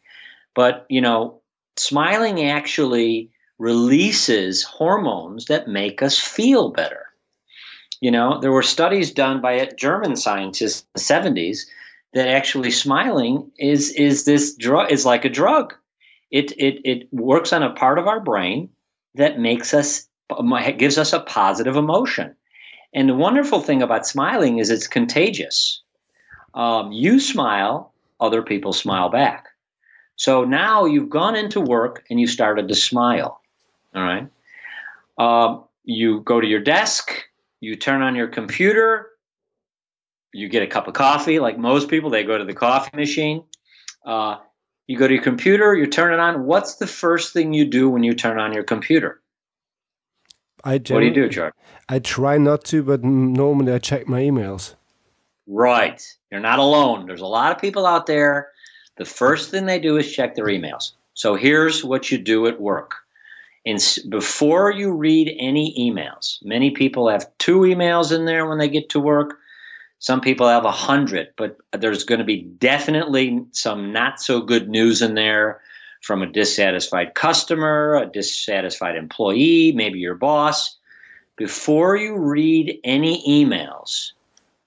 but 0.55 0.87
you 0.89 1.01
know, 1.01 1.41
smiling 1.77 2.45
actually 2.45 3.31
releases 3.59 4.63
hormones 4.63 5.47
that 5.47 5.69
make 5.69 6.03
us 6.03 6.19
feel 6.19 6.71
better. 6.71 7.07
You 8.01 8.11
know, 8.11 8.39
there 8.41 8.53
were 8.53 8.63
studies 8.63 9.13
done 9.13 9.41
by 9.41 9.53
a 9.53 9.75
German 9.75 10.17
scientists 10.17 10.83
in 10.83 10.89
the 10.95 11.01
70s 11.01 11.61
that 12.13 12.29
actually 12.29 12.71
smiling 12.71 13.51
is 13.59 13.93
is 13.93 14.25
this 14.25 14.55
drug 14.57 14.91
is 14.91 15.05
like 15.05 15.25
a 15.25 15.29
drug. 15.31 15.75
It 16.31 16.53
it 16.53 16.81
it 16.85 17.09
works 17.13 17.53
on 17.53 17.63
a 17.63 17.75
part 17.75 17.99
of 17.99 18.07
our 18.07 18.21
brain 18.21 18.71
that 19.15 19.39
makes 19.39 19.75
us 19.75 20.09
gives 20.77 20.99
us 20.99 21.13
a 21.13 21.21
positive 21.21 21.77
emotion. 21.77 22.35
And 22.95 23.09
the 23.09 23.15
wonderful 23.15 23.61
thing 23.61 23.83
about 23.83 24.07
smiling 24.07 24.59
is 24.59 24.71
it's 24.71 24.87
contagious. 24.87 25.83
Um, 26.55 26.93
you 26.93 27.19
smile, 27.19 27.93
other 28.21 28.43
people 28.43 28.73
smile 28.73 29.09
back. 29.09 29.49
So 30.17 30.45
now 30.45 30.85
you've 30.85 31.11
gone 31.11 31.37
into 31.37 31.61
work 31.61 32.05
and 32.11 32.21
you 32.21 32.27
started 32.27 32.69
to 32.69 32.75
smile. 32.75 33.41
All 33.95 34.03
right. 34.03 34.29
Um, 35.19 35.65
you 35.85 36.21
go 36.21 36.41
to 36.41 36.47
your 36.47 36.61
desk, 36.61 37.25
you 37.61 37.77
turn 37.77 38.03
on 38.03 38.15
your 38.15 38.29
computer, 38.29 39.11
you 40.33 40.49
get 40.49 40.63
a 40.63 40.67
cup 40.67 40.89
of 40.89 40.95
coffee. 40.95 41.39
Like 41.39 41.59
most 41.59 41.89
people, 41.89 42.11
they 42.11 42.25
go 42.25 42.39
to 42.39 42.45
the 42.45 42.55
coffee 42.55 42.97
machine. 42.97 43.45
Uh, 44.05 44.37
you 44.87 44.99
go 44.99 45.09
to 45.09 45.15
your 45.15 45.23
computer, 45.23 45.75
you 45.75 45.87
turn 45.87 46.13
it 46.13 46.21
on. 46.21 46.45
What's 46.45 46.77
the 46.77 46.87
first 46.87 47.33
thing 47.33 47.55
you 47.55 47.65
do 47.65 47.89
when 47.89 48.03
you 48.03 48.15
turn 48.15 48.39
on 48.39 48.53
your 48.53 48.65
computer? 48.65 49.21
I 50.63 50.75
what 50.75 50.87
do 50.87 51.01
you 51.03 51.15
do, 51.15 51.29
George? 51.29 51.53
I 51.89 51.99
try 51.99 52.39
not 52.39 52.65
to, 52.67 52.83
but 52.83 53.05
normally 53.05 53.73
I 53.73 53.79
check 53.79 54.09
my 54.09 54.23
emails. 54.23 54.75
Right. 55.47 56.03
You're 56.31 56.41
not 56.41 56.59
alone. 56.59 57.07
There's 57.07 57.21
a 57.21 57.27
lot 57.27 57.53
of 57.53 57.61
people 57.61 57.87
out 57.87 58.07
there 58.07 58.49
the 58.97 59.05
first 59.05 59.51
thing 59.51 59.67
they 59.67 59.79
do 59.79 59.97
is 59.97 60.13
check 60.13 60.35
their 60.35 60.47
emails. 60.47 60.93
So 61.15 61.35
here's 61.35 61.85
what 61.85 62.11
you 62.11 62.19
do 62.19 62.47
at 62.47 62.61
work. 62.61 62.95
In, 63.65 63.79
before 64.09 64.71
you 64.71 64.93
read 64.93 65.35
any 65.39 65.75
emails, 65.79 66.45
many 66.45 66.71
people 66.71 67.09
have 67.09 67.31
two 67.39 67.61
emails 67.61 68.15
in 68.15 68.27
there 68.27 68.47
when 68.47 68.59
they 68.59 68.69
get 68.69 68.91
to 68.91 69.01
work. 69.01 69.39
Some 70.01 70.21
people 70.21 70.49
have 70.49 70.67
a 70.67 70.71
hundred, 70.71 71.29
but 71.37 71.57
there's 71.73 72.05
going 72.05 72.19
to 72.19 72.25
be 72.25 72.43
definitely 72.43 73.43
some 73.53 73.93
not 73.93 74.21
so 74.21 74.41
good 74.41 74.69
news 74.69 75.01
in 75.01 75.15
there 75.15 75.63
from 76.03 76.21
a 76.21 76.31
dissatisfied 76.31 77.15
customer, 77.15 77.95
a 77.95 78.07
dissatisfied 78.07 78.97
employee, 78.97 79.73
maybe 79.75 79.99
your 79.99 80.15
boss. 80.15 80.77
Before 81.37 81.97
you 81.97 82.17
read 82.19 82.79
any 82.85 83.25
emails, 83.27 84.13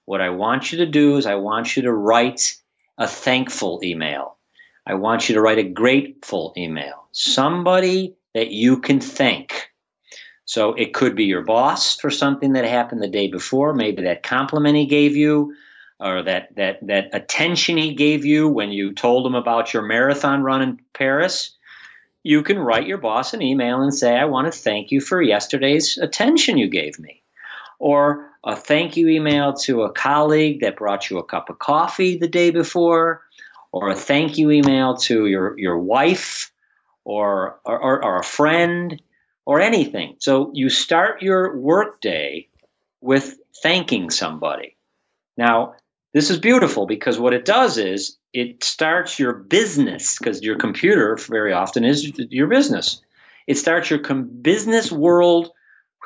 what 0.06 0.20
I 0.20 0.30
want 0.30 0.72
you 0.72 0.78
to 0.78 0.86
do 0.86 1.16
is 1.16 1.26
I 1.26 1.36
want 1.36 1.76
you 1.76 1.82
to 1.82 1.92
write 1.92 2.56
a 2.98 3.06
thankful 3.06 3.80
email. 3.82 4.36
I 4.84 4.94
want 4.94 5.28
you 5.28 5.34
to 5.36 5.40
write 5.40 5.58
a 5.58 5.62
grateful 5.62 6.52
email. 6.56 7.08
Somebody 7.12 8.16
that 8.34 8.50
you 8.50 8.80
can 8.80 9.00
thank. 9.00 9.70
So 10.44 10.72
it 10.74 10.94
could 10.94 11.14
be 11.14 11.24
your 11.24 11.42
boss 11.42 11.96
for 11.96 12.10
something 12.10 12.54
that 12.54 12.64
happened 12.64 13.02
the 13.02 13.08
day 13.08 13.28
before, 13.28 13.74
maybe 13.74 14.02
that 14.02 14.22
compliment 14.22 14.76
he 14.76 14.86
gave 14.86 15.14
you, 15.14 15.54
or 16.00 16.22
that 16.22 16.54
that 16.56 16.78
that 16.86 17.10
attention 17.12 17.76
he 17.76 17.94
gave 17.94 18.24
you 18.24 18.48
when 18.48 18.70
you 18.70 18.94
told 18.94 19.26
him 19.26 19.34
about 19.34 19.74
your 19.74 19.82
marathon 19.82 20.42
run 20.42 20.62
in 20.62 20.80
Paris. 20.94 21.54
You 22.22 22.42
can 22.42 22.58
write 22.58 22.86
your 22.86 22.98
boss 22.98 23.34
an 23.34 23.42
email 23.42 23.82
and 23.82 23.94
say, 23.94 24.16
"I 24.16 24.24
want 24.24 24.52
to 24.52 24.58
thank 24.58 24.90
you 24.90 25.00
for 25.00 25.20
yesterday's 25.20 25.98
attention 25.98 26.56
you 26.56 26.68
gave 26.68 26.98
me." 26.98 27.22
Or 27.78 28.27
a 28.44 28.56
thank 28.56 28.96
you 28.96 29.08
email 29.08 29.52
to 29.54 29.82
a 29.82 29.92
colleague 29.92 30.60
that 30.60 30.76
brought 30.76 31.10
you 31.10 31.18
a 31.18 31.24
cup 31.24 31.50
of 31.50 31.58
coffee 31.58 32.16
the 32.16 32.28
day 32.28 32.50
before, 32.50 33.22
or 33.72 33.90
a 33.90 33.94
thank 33.94 34.38
you 34.38 34.50
email 34.50 34.96
to 34.96 35.26
your, 35.26 35.58
your 35.58 35.78
wife 35.78 36.52
or, 37.04 37.58
or, 37.64 38.04
or 38.04 38.18
a 38.18 38.24
friend 38.24 39.00
or 39.44 39.60
anything. 39.60 40.16
So 40.18 40.50
you 40.54 40.68
start 40.68 41.22
your 41.22 41.56
workday 41.56 42.48
with 43.00 43.38
thanking 43.62 44.10
somebody. 44.10 44.76
Now, 45.36 45.74
this 46.14 46.30
is 46.30 46.38
beautiful 46.38 46.86
because 46.86 47.18
what 47.18 47.34
it 47.34 47.44
does 47.44 47.78
is 47.78 48.16
it 48.32 48.62
starts 48.64 49.18
your 49.18 49.32
business 49.32 50.18
because 50.18 50.42
your 50.42 50.56
computer 50.56 51.16
very 51.16 51.52
often 51.52 51.84
is 51.84 52.12
your 52.30 52.46
business. 52.46 53.00
It 53.46 53.56
starts 53.56 53.90
your 53.90 54.00
com- 54.00 54.28
business 54.42 54.92
world 54.92 55.50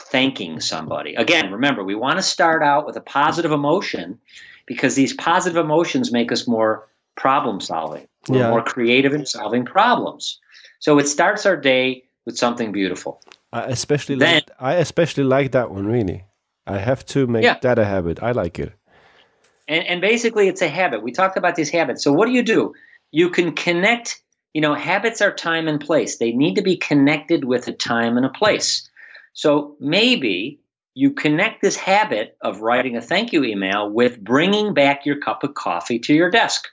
thanking 0.00 0.60
somebody. 0.60 1.14
Again, 1.14 1.52
remember, 1.52 1.84
we 1.84 1.94
want 1.94 2.18
to 2.18 2.22
start 2.22 2.62
out 2.62 2.86
with 2.86 2.96
a 2.96 3.00
positive 3.00 3.52
emotion 3.52 4.18
because 4.66 4.94
these 4.94 5.12
positive 5.12 5.62
emotions 5.62 6.12
make 6.12 6.32
us 6.32 6.48
more 6.48 6.88
problem 7.16 7.60
solving. 7.60 8.06
Yeah. 8.28 8.50
more 8.50 8.62
creative 8.62 9.12
in 9.14 9.26
solving 9.26 9.64
problems. 9.64 10.38
So 10.78 10.98
it 11.00 11.08
starts 11.08 11.44
our 11.44 11.56
day 11.56 12.04
with 12.24 12.38
something 12.38 12.70
beautiful. 12.70 13.20
I 13.52 13.64
especially 13.64 14.16
then, 14.16 14.34
like, 14.34 14.50
I 14.60 14.74
especially 14.74 15.24
like 15.24 15.52
that 15.52 15.70
one 15.70 15.86
really. 15.86 16.24
I 16.66 16.78
have 16.78 17.04
to 17.06 17.26
make 17.26 17.42
yeah. 17.42 17.58
that 17.62 17.78
a 17.78 17.84
habit. 17.84 18.22
I 18.22 18.30
like 18.32 18.58
it. 18.58 18.72
And, 19.66 19.84
and 19.86 20.00
basically, 20.00 20.48
it's 20.48 20.62
a 20.62 20.68
habit. 20.68 21.02
We 21.02 21.12
talked 21.12 21.36
about 21.36 21.56
these 21.56 21.70
habits. 21.70 22.02
So, 22.04 22.12
what 22.12 22.26
do 22.26 22.32
you 22.32 22.42
do? 22.42 22.74
You 23.10 23.28
can 23.28 23.52
connect, 23.52 24.22
you 24.54 24.60
know, 24.60 24.74
habits 24.74 25.20
are 25.20 25.32
time 25.32 25.66
and 25.66 25.80
place. 25.80 26.18
They 26.18 26.32
need 26.32 26.54
to 26.54 26.62
be 26.62 26.76
connected 26.76 27.44
with 27.44 27.68
a 27.68 27.72
time 27.72 28.16
and 28.16 28.24
a 28.24 28.30
place. 28.30 28.88
So, 29.32 29.76
maybe 29.80 30.60
you 30.94 31.12
connect 31.12 31.62
this 31.62 31.76
habit 31.76 32.36
of 32.42 32.60
writing 32.60 32.96
a 32.96 33.00
thank 33.00 33.32
you 33.32 33.44
email 33.44 33.90
with 33.90 34.22
bringing 34.22 34.74
back 34.74 35.06
your 35.06 35.18
cup 35.18 35.42
of 35.42 35.54
coffee 35.54 35.98
to 36.00 36.14
your 36.14 36.30
desk. 36.30 36.68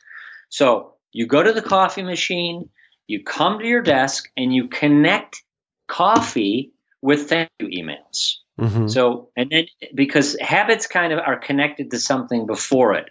So, 0.50 0.94
you 1.12 1.25
go 1.25 1.42
to 1.42 1.54
the 1.54 1.62
coffee 1.62 2.04
machine, 2.04 2.70
you 3.08 3.24
come 3.24 3.60
to 3.60 3.66
your 3.66 3.82
desk, 3.82 4.30
and 4.38 4.54
you 4.54 4.68
connect 4.68 5.44
coffee 5.88 6.72
with 7.01 7.30
thank 7.30 7.50
you 7.60 7.68
emails. 7.68 8.36
Mm-hmm. 8.60 8.88
So, 8.88 9.30
and 9.38 9.50
then 9.50 9.66
because 9.96 10.38
habits 10.39 10.86
kind 10.86 11.13
of 11.13 11.20
are 11.20 11.38
connected 11.38 11.92
to 11.92 12.00
something 12.00 12.46
before 12.46 12.94
it, 12.96 13.10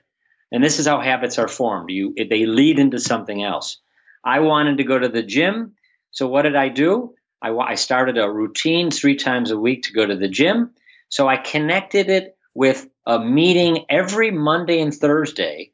and 0.52 0.62
this 0.62 0.78
is 0.78 0.86
how 0.86 1.00
habits 1.00 1.38
are 1.38 1.48
formed. 1.48 1.90
You 1.90 2.14
they 2.16 2.46
lead 2.46 2.78
into 2.78 2.98
something 2.98 3.42
else. 3.42 3.78
I 4.24 4.40
wanted 4.40 4.78
to 4.78 4.84
go 4.84 4.98
to 4.98 5.08
the 5.08 5.22
gym, 5.22 5.72
so 6.10 6.28
what 6.28 6.42
did 6.42 6.54
I 6.54 6.68
do? 6.68 7.14
I, 7.42 7.50
I 7.50 7.74
started 7.74 8.18
a 8.18 8.30
routine 8.30 8.90
three 8.90 9.16
times 9.16 9.50
a 9.50 9.58
week 9.58 9.84
to 9.84 9.92
go 9.92 10.04
to 10.06 10.16
the 10.16 10.28
gym. 10.28 10.70
So 11.08 11.28
I 11.28 11.36
connected 11.36 12.10
it 12.10 12.36
with 12.54 12.88
a 13.06 13.18
meeting 13.18 13.84
every 13.88 14.30
Monday 14.30 14.80
and 14.80 14.94
Thursday. 14.94 15.72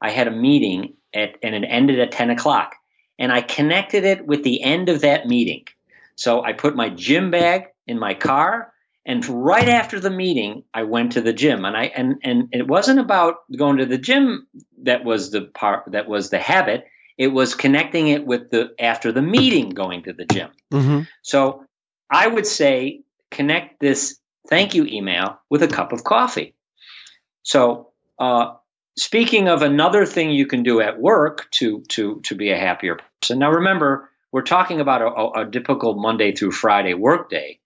I 0.00 0.10
had 0.10 0.28
a 0.28 0.32
meeting 0.32 0.94
at, 1.14 1.36
and 1.42 1.54
it 1.54 1.64
ended 1.66 1.98
at 1.98 2.12
10 2.12 2.30
o'clock. 2.30 2.74
And 3.18 3.32
I 3.32 3.40
connected 3.40 4.04
it 4.04 4.26
with 4.26 4.44
the 4.44 4.62
end 4.62 4.88
of 4.88 5.00
that 5.00 5.26
meeting. 5.26 5.64
So 6.14 6.44
I 6.44 6.52
put 6.52 6.76
my 6.76 6.88
gym 6.88 7.30
bag 7.30 7.64
in 7.86 7.98
my 7.98 8.14
car 8.14 8.72
and 9.08 9.26
right 9.26 9.70
after 9.70 9.98
the 9.98 10.10
meeting, 10.10 10.64
I 10.74 10.82
went 10.82 11.12
to 11.12 11.22
the 11.22 11.32
gym, 11.32 11.64
and 11.64 11.74
I 11.74 11.84
and 11.84 12.16
and 12.22 12.48
it 12.52 12.68
wasn't 12.68 13.00
about 13.00 13.36
going 13.56 13.78
to 13.78 13.86
the 13.86 13.96
gym 13.96 14.46
that 14.82 15.02
was 15.02 15.30
the 15.30 15.40
part 15.40 15.84
that 15.92 16.06
was 16.06 16.28
the 16.28 16.38
habit. 16.38 16.84
It 17.18 17.28
was 17.28 17.54
connecting 17.54 18.08
it 18.08 18.24
with 18.24 18.50
the 18.50 18.70
after 18.78 19.12
the 19.12 19.22
meeting 19.22 19.70
going 19.70 20.04
to 20.04 20.12
the 20.12 20.24
gym. 20.24 20.50
Mm-hmm. 20.72 21.00
So 21.22 21.64
I 22.10 22.26
would 22.28 22.46
say 22.46 23.02
connect 23.30 23.80
this 23.80 24.18
thank 24.48 24.74
you 24.74 24.86
email 24.86 25.38
with 25.50 25.62
a 25.62 25.68
cup 25.68 25.92
of 25.92 26.04
coffee. 26.04 26.54
So 27.42 27.88
uh, 28.18 28.54
speaking 28.96 29.48
of 29.48 29.62
another 29.62 30.06
thing 30.06 30.30
you 30.30 30.46
can 30.46 30.62
do 30.62 30.80
at 30.80 31.00
work 31.00 31.48
to 31.52 31.82
to 31.88 32.20
to 32.20 32.34
be 32.34 32.50
a 32.50 32.56
happier 32.56 32.98
person. 33.20 33.40
Now 33.40 33.50
remember, 33.50 34.10
we're 34.32 34.42
talking 34.42 34.80
about 34.80 35.02
a, 35.02 35.40
a 35.40 35.50
typical 35.50 35.94
Monday 35.94 36.32
through 36.32 36.52
Friday 36.52 36.94
workday. 36.94 37.58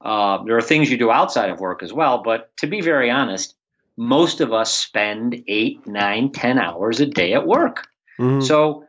Uh, 0.00 0.42
there 0.44 0.56
are 0.56 0.62
things 0.62 0.90
you 0.90 0.98
do 0.98 1.10
outside 1.10 1.50
of 1.50 1.60
work 1.60 1.82
as 1.82 1.92
well, 1.92 2.22
but 2.22 2.54
to 2.58 2.66
be 2.66 2.80
very 2.80 3.10
honest, 3.10 3.54
most 3.96 4.40
of 4.40 4.52
us 4.52 4.72
spend 4.74 5.42
eight, 5.48 5.86
nine, 5.86 6.30
ten 6.32 6.58
hours 6.58 7.00
a 7.00 7.06
day 7.06 7.32
at 7.32 7.46
work. 7.46 7.86
Mm-hmm. 8.20 8.40
So 8.42 8.85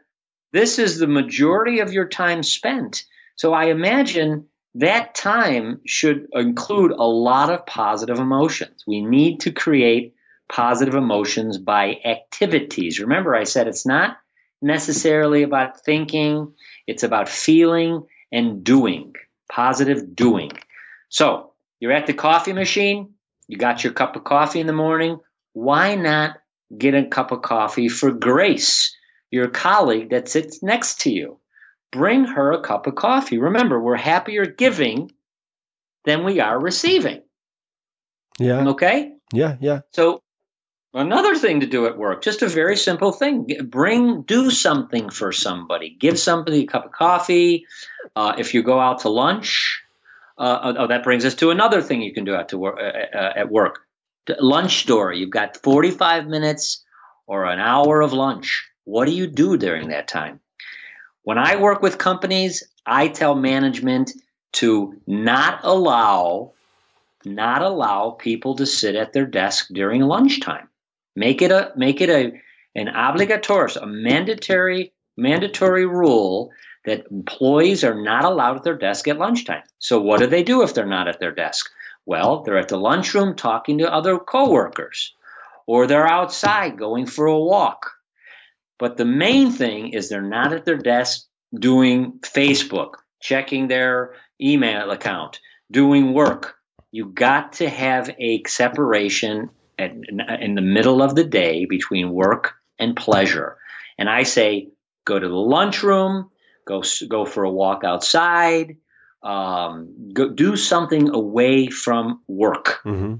this 0.53 0.79
is 0.79 0.97
the 0.97 1.07
majority 1.07 1.79
of 1.79 1.93
your 1.93 2.07
time 2.07 2.43
spent. 2.43 3.05
So 3.35 3.53
I 3.53 3.65
imagine 3.65 4.47
that 4.75 5.15
time 5.15 5.81
should 5.85 6.27
include 6.33 6.91
a 6.91 7.03
lot 7.03 7.51
of 7.51 7.65
positive 7.65 8.19
emotions. 8.19 8.83
We 8.87 9.01
need 9.01 9.41
to 9.41 9.51
create 9.51 10.13
positive 10.49 10.95
emotions 10.95 11.57
by 11.57 11.99
activities. 12.05 12.99
Remember, 12.99 13.35
I 13.35 13.43
said 13.43 13.67
it's 13.67 13.85
not 13.85 14.17
necessarily 14.61 15.43
about 15.43 15.83
thinking, 15.83 16.53
it's 16.87 17.03
about 17.03 17.29
feeling 17.29 18.05
and 18.31 18.63
doing, 18.63 19.13
positive 19.51 20.15
doing. 20.15 20.51
So 21.09 21.51
you're 21.79 21.91
at 21.91 22.07
the 22.07 22.13
coffee 22.13 22.53
machine, 22.53 23.13
you 23.47 23.57
got 23.57 23.83
your 23.83 23.93
cup 23.93 24.15
of 24.15 24.23
coffee 24.23 24.59
in 24.59 24.67
the 24.67 24.73
morning. 24.73 25.19
Why 25.53 25.95
not 25.95 26.37
get 26.75 26.95
a 26.95 27.05
cup 27.05 27.31
of 27.31 27.41
coffee 27.41 27.87
for 27.87 28.11
Grace, 28.11 28.95
your 29.31 29.47
colleague 29.47 30.11
that 30.11 30.29
sits 30.29 30.63
next 30.63 31.01
to 31.01 31.11
you? 31.11 31.39
Bring 31.91 32.25
her 32.25 32.51
a 32.51 32.61
cup 32.61 32.87
of 32.87 32.95
coffee. 32.95 33.37
Remember, 33.37 33.79
we're 33.79 33.95
happier 33.95 34.45
giving 34.45 35.11
than 36.05 36.23
we 36.23 36.39
are 36.39 36.59
receiving. 36.59 37.21
Yeah. 38.39 38.67
Okay? 38.69 39.13
Yeah, 39.33 39.57
yeah. 39.59 39.81
So 39.93 40.21
another 40.93 41.35
thing 41.35 41.61
to 41.61 41.65
do 41.65 41.85
at 41.85 41.97
work, 41.97 42.23
just 42.23 42.41
a 42.41 42.47
very 42.47 42.75
simple 42.77 43.11
thing. 43.11 43.47
Bring 43.65 44.23
do 44.23 44.51
something 44.51 45.09
for 45.09 45.31
somebody. 45.31 45.95
Give 45.99 46.19
somebody 46.19 46.63
a 46.63 46.67
cup 46.67 46.85
of 46.85 46.91
coffee. 46.91 47.65
Uh, 48.15 48.35
if 48.37 48.53
you 48.53 48.63
go 48.63 48.79
out 48.79 48.99
to 48.99 49.09
lunch, 49.09 49.81
uh, 50.37 50.73
oh, 50.77 50.87
that 50.87 51.03
brings 51.03 51.25
us 51.25 51.35
to 51.35 51.49
another 51.49 51.81
thing 51.81 52.01
you 52.01 52.13
can 52.13 52.25
do 52.25 52.35
at, 52.35 52.49
to 52.49 52.57
work, 52.57 52.77
uh, 52.79 53.17
uh, 53.17 53.33
at 53.35 53.51
work. 53.51 53.79
Lunch 54.39 54.79
story. 54.79 55.19
You've 55.19 55.29
got 55.29 55.57
45 55.57 56.27
minutes 56.27 56.83
or 57.25 57.45
an 57.45 57.59
hour 57.59 58.01
of 58.01 58.13
lunch. 58.13 58.69
What 58.87 59.05
do 59.05 59.11
you 59.11 59.27
do 59.27 59.57
during 59.57 59.89
that 59.89 60.07
time? 60.07 60.39
When 61.23 61.37
I 61.37 61.57
work 61.57 61.81
with 61.81 61.97
companies, 61.97 62.63
I 62.85 63.09
tell 63.09 63.35
management 63.35 64.13
to 64.53 64.95
not 65.05 65.59
allow 65.63 66.53
not 67.25 67.61
allow 67.61 68.11
people 68.11 68.55
to 68.55 68.65
sit 68.65 68.95
at 68.95 69.11
their 69.11 69.25
desk 69.25 69.67
during 69.73 70.03
lunchtime. 70.03 70.69
Make 71.17 71.41
it 71.41 71.51
a 71.51 71.73
make 71.75 71.99
it 71.99 72.09
a 72.09 72.31
an 72.75 72.87
obligatory, 72.87 73.73
a 73.81 73.85
mandatory 73.85 74.93
mandatory 75.17 75.85
rule 75.85 76.51
that 76.85 77.11
employees 77.11 77.83
are 77.83 78.01
not 78.01 78.23
allowed 78.23 78.55
at 78.55 78.63
their 78.63 78.77
desk 78.77 79.09
at 79.09 79.17
lunchtime. 79.17 79.63
So 79.79 79.99
what 79.99 80.21
do 80.21 80.27
they 80.27 80.43
do 80.43 80.61
if 80.61 80.73
they're 80.73 80.85
not 80.85 81.09
at 81.09 81.19
their 81.19 81.33
desk? 81.33 81.69
Well, 82.05 82.43
they're 82.43 82.57
at 82.57 82.69
the 82.69 82.79
lunchroom 82.79 83.35
talking 83.35 83.79
to 83.79 83.93
other 83.93 84.17
coworkers, 84.17 85.13
or 85.65 85.87
they're 85.87 86.07
outside 86.07 86.77
going 86.77 87.05
for 87.05 87.25
a 87.25 87.37
walk. 87.37 87.96
But 88.79 88.97
the 88.97 89.05
main 89.05 89.51
thing 89.51 89.93
is 89.93 90.09
they're 90.09 90.21
not 90.21 90.53
at 90.53 90.65
their 90.65 90.77
desk 90.77 91.25
doing 91.53 92.19
Facebook, 92.21 92.95
checking 93.21 93.67
their 93.67 94.13
email 94.41 94.91
account, 94.91 95.39
doing 95.71 96.13
work. 96.13 96.55
You 96.91 97.07
got 97.07 97.53
to 97.53 97.69
have 97.69 98.09
a 98.19 98.43
separation 98.45 99.49
at, 99.79 99.91
in 100.39 100.55
the 100.55 100.61
middle 100.61 101.01
of 101.01 101.15
the 101.15 101.23
day 101.23 101.65
between 101.65 102.11
work 102.11 102.53
and 102.79 102.95
pleasure. 102.95 103.57
And 103.97 104.09
I 104.09 104.23
say, 104.23 104.69
go 105.05 105.19
to 105.19 105.27
the 105.27 105.35
lunchroom, 105.35 106.29
go 106.65 106.83
go 107.07 107.25
for 107.25 107.43
a 107.43 107.51
walk 107.51 107.83
outside, 107.83 108.77
um, 109.23 110.11
go, 110.13 110.29
do 110.29 110.55
something 110.55 111.09
away 111.09 111.67
from 111.67 112.21
work. 112.27 112.79
Mm-hmm. 112.85 113.15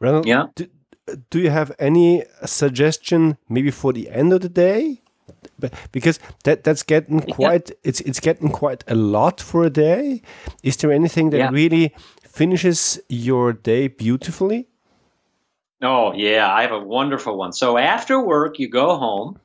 Ronald, 0.00 0.26
yeah. 0.26 0.46
Do, 0.54 0.68
do 1.30 1.38
you 1.38 1.50
have 1.50 1.72
any 1.78 2.24
suggestion, 2.44 3.38
maybe 3.48 3.70
for 3.70 3.92
the 3.92 4.10
end 4.10 4.32
of 4.32 4.40
the 4.40 4.48
day? 4.48 5.02
Because 5.92 6.18
that 6.44 6.64
that's 6.64 6.82
getting 6.82 7.20
quite 7.20 7.70
yeah. 7.70 7.76
it's 7.82 8.00
it's 8.00 8.20
getting 8.20 8.50
quite 8.50 8.84
a 8.86 8.94
lot 8.94 9.40
for 9.40 9.64
a 9.64 9.70
day. 9.70 10.22
Is 10.62 10.76
there 10.76 10.92
anything 10.92 11.30
that 11.30 11.38
yeah. 11.38 11.50
really 11.50 11.94
finishes 12.22 13.00
your 13.08 13.52
day 13.52 13.88
beautifully? 13.88 14.68
Oh 15.82 16.12
yeah, 16.14 16.52
I 16.52 16.62
have 16.62 16.72
a 16.72 16.78
wonderful 16.78 17.36
one. 17.36 17.52
So 17.52 17.76
after 17.76 18.22
work, 18.22 18.58
you 18.58 18.68
go 18.68 18.96
home 18.96 19.38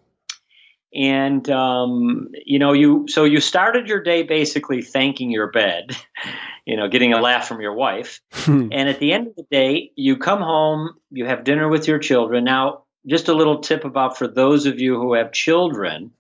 and 0.94 1.50
um, 1.50 2.30
you 2.46 2.60
know 2.60 2.74
you 2.74 3.06
so 3.08 3.24
you 3.24 3.40
started 3.40 3.88
your 3.88 4.02
day 4.02 4.24
basically 4.24 4.82
thanking 4.82 5.32
your 5.32 5.52
bed 5.52 5.96
you 6.66 6.76
know 6.76 6.88
getting 6.88 7.14
a 7.14 7.22
laugh 7.22 7.48
from 7.48 7.62
your 7.62 7.74
wife. 7.74 8.22
Hmm. 8.32 8.70
and 8.72 8.90
at 8.90 9.00
the 9.00 9.14
end 9.14 9.28
of 9.28 9.36
the 9.36 9.46
day 9.52 9.92
you 9.96 10.18
come 10.18 10.42
home 10.42 10.92
you 11.10 11.26
have 11.26 11.44
dinner 11.44 11.68
with 11.68 11.88
your 11.88 12.00
children. 12.00 12.44
Now 12.44 12.84
just 13.08 13.30
a 13.30 13.34
little 13.34 13.60
tip 13.60 13.84
about 13.84 14.18
for 14.18 14.28
those 14.28 14.66
of 14.66 14.80
you 14.80 14.96
who 15.00 15.14
have 15.14 15.32
children 15.32 16.12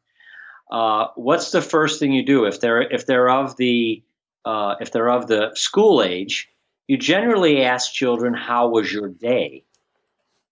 uh, 0.72 1.08
what's 1.16 1.51
the 1.51 1.62
first 1.62 2.00
thing 2.00 2.13
you 2.13 2.25
do 2.25 2.46
if 2.46 2.62
they're 2.62 2.82
if 2.82 3.06
they're 3.06 3.30
of 3.30 3.58
the 3.58 4.01
uh, 4.46 4.75
if 4.80 4.92
they're 4.92 5.10
of 5.10 5.28
the 5.28 5.51
school 5.54 6.01
age? 6.01 6.48
You 6.88 6.98
generally 6.98 7.63
ask 7.63 7.94
children 7.94 8.34
how 8.34 8.70
was 8.70 8.92
your 8.92 9.10
day 9.10 9.66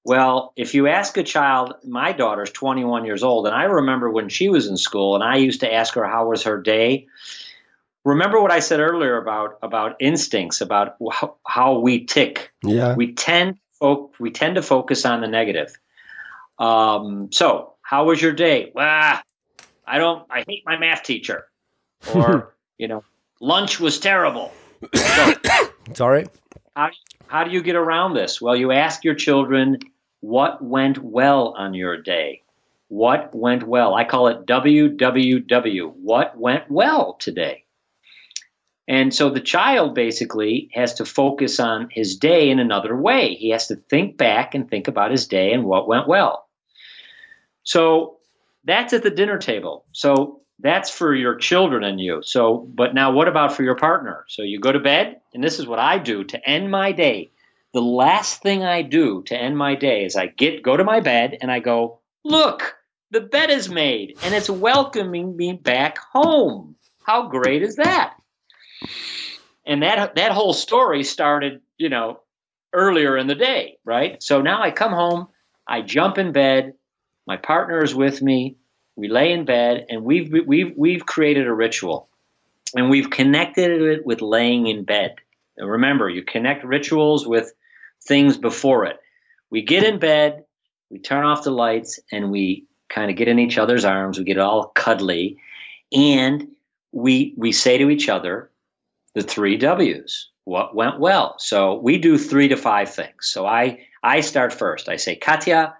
Well, 0.09 0.53
if 0.55 0.73
you 0.73 0.87
ask 0.87 1.17
a 1.17 1.23
child, 1.23 1.75
my 1.83 2.13
daughter's 2.13 2.49
21 2.49 3.05
years 3.05 3.21
old, 3.21 3.45
and 3.45 3.55
I 3.55 3.65
remember 3.65 4.09
when 4.09 4.27
she 4.27 4.49
was 4.49 4.65
in 4.65 4.75
school, 4.75 5.13
and 5.13 5.23
I 5.23 5.35
used 5.35 5.59
to 5.59 5.71
ask 5.71 5.93
her 5.93 6.03
how 6.03 6.29
was 6.29 6.41
her 6.45 6.59
day. 6.59 7.05
Remember 8.03 8.41
what 8.41 8.51
I 8.51 8.59
said 8.59 8.79
earlier 8.79 9.17
about 9.21 9.59
about 9.61 9.97
instincts, 9.99 10.61
about 10.61 10.95
how, 11.11 11.35
how 11.45 11.77
we 11.77 12.07
tick. 12.07 12.51
Yeah. 12.63 12.95
We 12.95 13.13
tend 13.13 13.59
we 14.19 14.31
tend 14.31 14.55
to 14.55 14.63
focus 14.63 15.05
on 15.05 15.21
the 15.21 15.27
negative. 15.27 15.77
Um, 16.57 17.31
so, 17.31 17.75
how 17.83 18.05
was 18.05 18.19
your 18.19 18.33
day? 18.33 18.71
Well, 18.73 19.21
I 19.85 19.97
don't. 19.99 20.25
I 20.31 20.43
hate 20.47 20.63
my 20.65 20.79
math 20.79 21.03
teacher. 21.03 21.45
Or 22.15 22.55
you 22.79 22.87
know, 22.87 23.03
lunch 23.41 23.79
was 23.79 23.99
terrible. 23.99 24.51
So, 24.95 25.33
Sorry. 25.93 26.25
how, 26.75 26.89
how 27.27 27.43
do 27.43 27.51
you 27.51 27.61
get 27.61 27.75
around 27.75 28.15
this? 28.15 28.41
Well, 28.41 28.55
you 28.55 28.71
ask 28.71 29.03
your 29.03 29.13
children 29.13 29.77
what 30.21 30.63
went 30.63 30.97
well 30.97 31.53
on 31.57 31.73
your 31.73 32.01
day. 32.01 32.43
What 32.89 33.33
went 33.33 33.67
well? 33.67 33.93
I 33.93 34.03
call 34.03 34.27
it 34.27 34.45
WWW. 34.45 35.93
What 35.95 36.37
went 36.37 36.69
well 36.69 37.13
today? 37.13 37.65
And 38.87 39.13
so 39.13 39.29
the 39.29 39.39
child 39.39 39.93
basically 39.93 40.71
has 40.73 40.95
to 40.95 41.05
focus 41.05 41.59
on 41.59 41.89
his 41.91 42.17
day 42.17 42.49
in 42.49 42.57
another 42.57 42.95
way. 42.95 43.35
He 43.35 43.51
has 43.51 43.67
to 43.67 43.75
think 43.75 44.17
back 44.17 44.55
and 44.55 44.67
think 44.67 44.87
about 44.87 45.11
his 45.11 45.27
day 45.27 45.53
and 45.53 45.63
what 45.63 45.87
went 45.87 46.07
well. 46.07 46.47
So 47.63 48.17
that's 48.63 48.93
at 48.93 49.03
the 49.03 49.11
dinner 49.11 49.37
table. 49.37 49.85
So 49.91 50.41
that's 50.57 50.89
for 50.89 51.13
your 51.13 51.35
children 51.35 51.83
and 51.83 52.01
you. 52.01 52.21
So, 52.23 52.67
but 52.73 52.95
now 52.95 53.11
what 53.11 53.27
about 53.27 53.53
for 53.53 53.61
your 53.61 53.75
partner? 53.75 54.25
So 54.27 54.41
you 54.41 54.59
go 54.59 54.71
to 54.71 54.79
bed, 54.79 55.21
and 55.35 55.43
this 55.43 55.59
is 55.59 55.67
what 55.67 55.77
I 55.77 55.99
do 55.99 56.23
to 56.23 56.49
end 56.49 56.71
my 56.71 56.91
day. 56.91 57.29
The 57.73 57.81
last 57.81 58.41
thing 58.41 58.63
I 58.63 58.81
do 58.81 59.23
to 59.23 59.37
end 59.37 59.57
my 59.57 59.75
day 59.75 60.03
is 60.03 60.15
I 60.15 60.25
get 60.25 60.63
go 60.63 60.75
to 60.75 60.83
my 60.83 61.01
bed 61.01 61.37
and 61.41 61.51
I 61.51 61.59
go, 61.59 61.99
look, 62.23 62.77
the 63.11 63.21
bed 63.21 63.49
is 63.49 63.69
made 63.69 64.17
and 64.23 64.33
it's 64.33 64.49
welcoming 64.49 65.35
me 65.35 65.53
back 65.53 65.97
home. 65.97 66.75
How 67.03 67.27
great 67.27 67.61
is 67.61 67.75
that? 67.75 68.15
And 69.65 69.83
that 69.83 70.15
that 70.15 70.31
whole 70.31 70.53
story 70.53 71.03
started, 71.03 71.61
you 71.77 71.89
know, 71.89 72.21
earlier 72.73 73.17
in 73.17 73.27
the 73.27 73.35
day, 73.35 73.77
right? 73.85 74.21
So 74.21 74.41
now 74.41 74.61
I 74.61 74.71
come 74.71 74.91
home, 74.91 75.27
I 75.67 75.81
jump 75.81 76.17
in 76.17 76.31
bed, 76.31 76.73
my 77.27 77.37
partner 77.37 77.83
is 77.83 77.93
with 77.93 78.21
me, 78.21 78.57
we 78.95 79.07
lay 79.07 79.31
in 79.31 79.45
bed, 79.45 79.85
and 79.89 80.03
we've 80.03 80.33
we've 80.45 80.73
we've 80.75 81.05
created 81.05 81.47
a 81.47 81.53
ritual, 81.53 82.09
and 82.75 82.89
we've 82.89 83.09
connected 83.09 83.81
it 83.81 84.05
with 84.05 84.21
laying 84.21 84.67
in 84.67 84.83
bed. 84.83 85.15
And 85.57 85.69
remember, 85.69 86.09
you 86.09 86.23
connect 86.23 86.63
rituals 86.63 87.27
with 87.27 87.53
things 88.09 88.35
before 88.35 88.85
it. 88.85 88.97
We 89.51 89.61
get 89.61 89.85
in 89.85 89.99
bed, 89.99 90.43
we 90.89 90.99
turn 90.99 91.23
off 91.23 91.43
the 91.43 91.51
lights, 91.51 91.99
and 92.11 92.31
we 92.31 92.65
kind 92.89 93.09
of 93.09 93.15
get 93.15 93.29
in 93.29 93.39
each 93.39 93.57
other's 93.57 93.85
arms. 93.85 94.17
We 94.17 94.25
get 94.25 94.39
all 94.39 94.67
cuddly, 94.75 95.37
and 95.93 96.49
we 96.91 97.33
we 97.37 97.53
say 97.53 97.77
to 97.77 97.89
each 97.89 98.09
other 98.09 98.51
the 99.15 99.23
three 99.23 99.55
W's. 99.55 100.29
What 100.43 100.75
went 100.75 100.99
well? 100.99 101.35
So 101.37 101.75
we 101.75 101.99
do 101.99 102.17
three 102.17 102.47
to 102.47 102.57
five 102.57 102.93
things. 102.93 103.27
So 103.27 103.45
I 103.45 103.85
I 104.03 104.21
start 104.21 104.51
first. 104.51 104.89
I 104.89 104.95
say, 104.97 105.15
Katya, 105.15 105.75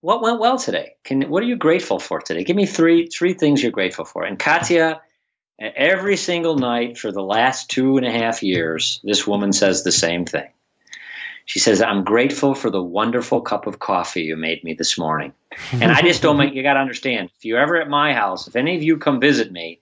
what 0.00 0.22
went 0.22 0.40
well 0.40 0.58
today? 0.58 0.96
Can 1.04 1.30
what 1.30 1.42
are 1.42 1.46
you 1.46 1.56
grateful 1.56 2.00
for 2.00 2.20
today? 2.20 2.44
Give 2.44 2.56
me 2.56 2.66
three 2.66 3.06
three 3.06 3.34
things 3.34 3.62
you're 3.62 3.72
grateful 3.72 4.04
for. 4.04 4.24
And 4.24 4.38
Katya, 4.38 5.00
every 5.60 6.16
single 6.16 6.56
night 6.56 6.98
for 6.98 7.12
the 7.12 7.22
last 7.22 7.70
two 7.70 7.96
and 7.96 8.06
a 8.06 8.10
half 8.10 8.42
years, 8.42 9.00
this 9.04 9.26
woman 9.26 9.52
says 9.52 9.84
the 9.84 9.92
same 9.92 10.24
thing. 10.24 10.48
She 11.46 11.60
says, 11.60 11.80
I'm 11.80 12.02
grateful 12.02 12.54
for 12.54 12.70
the 12.70 12.82
wonderful 12.82 13.40
cup 13.40 13.66
of 13.66 13.78
coffee 13.78 14.22
you 14.22 14.36
made 14.36 14.62
me 14.64 14.74
this 14.74 14.98
morning. 14.98 15.32
And 15.72 15.92
I 15.92 16.02
just 16.02 16.20
don't 16.20 16.36
make, 16.36 16.54
you 16.54 16.62
got 16.62 16.74
to 16.74 16.80
understand, 16.80 17.30
if 17.36 17.44
you're 17.44 17.60
ever 17.60 17.80
at 17.80 17.88
my 17.88 18.12
house, 18.12 18.48
if 18.48 18.56
any 18.56 18.76
of 18.76 18.82
you 18.82 18.98
come 18.98 19.20
visit 19.20 19.52
me, 19.52 19.80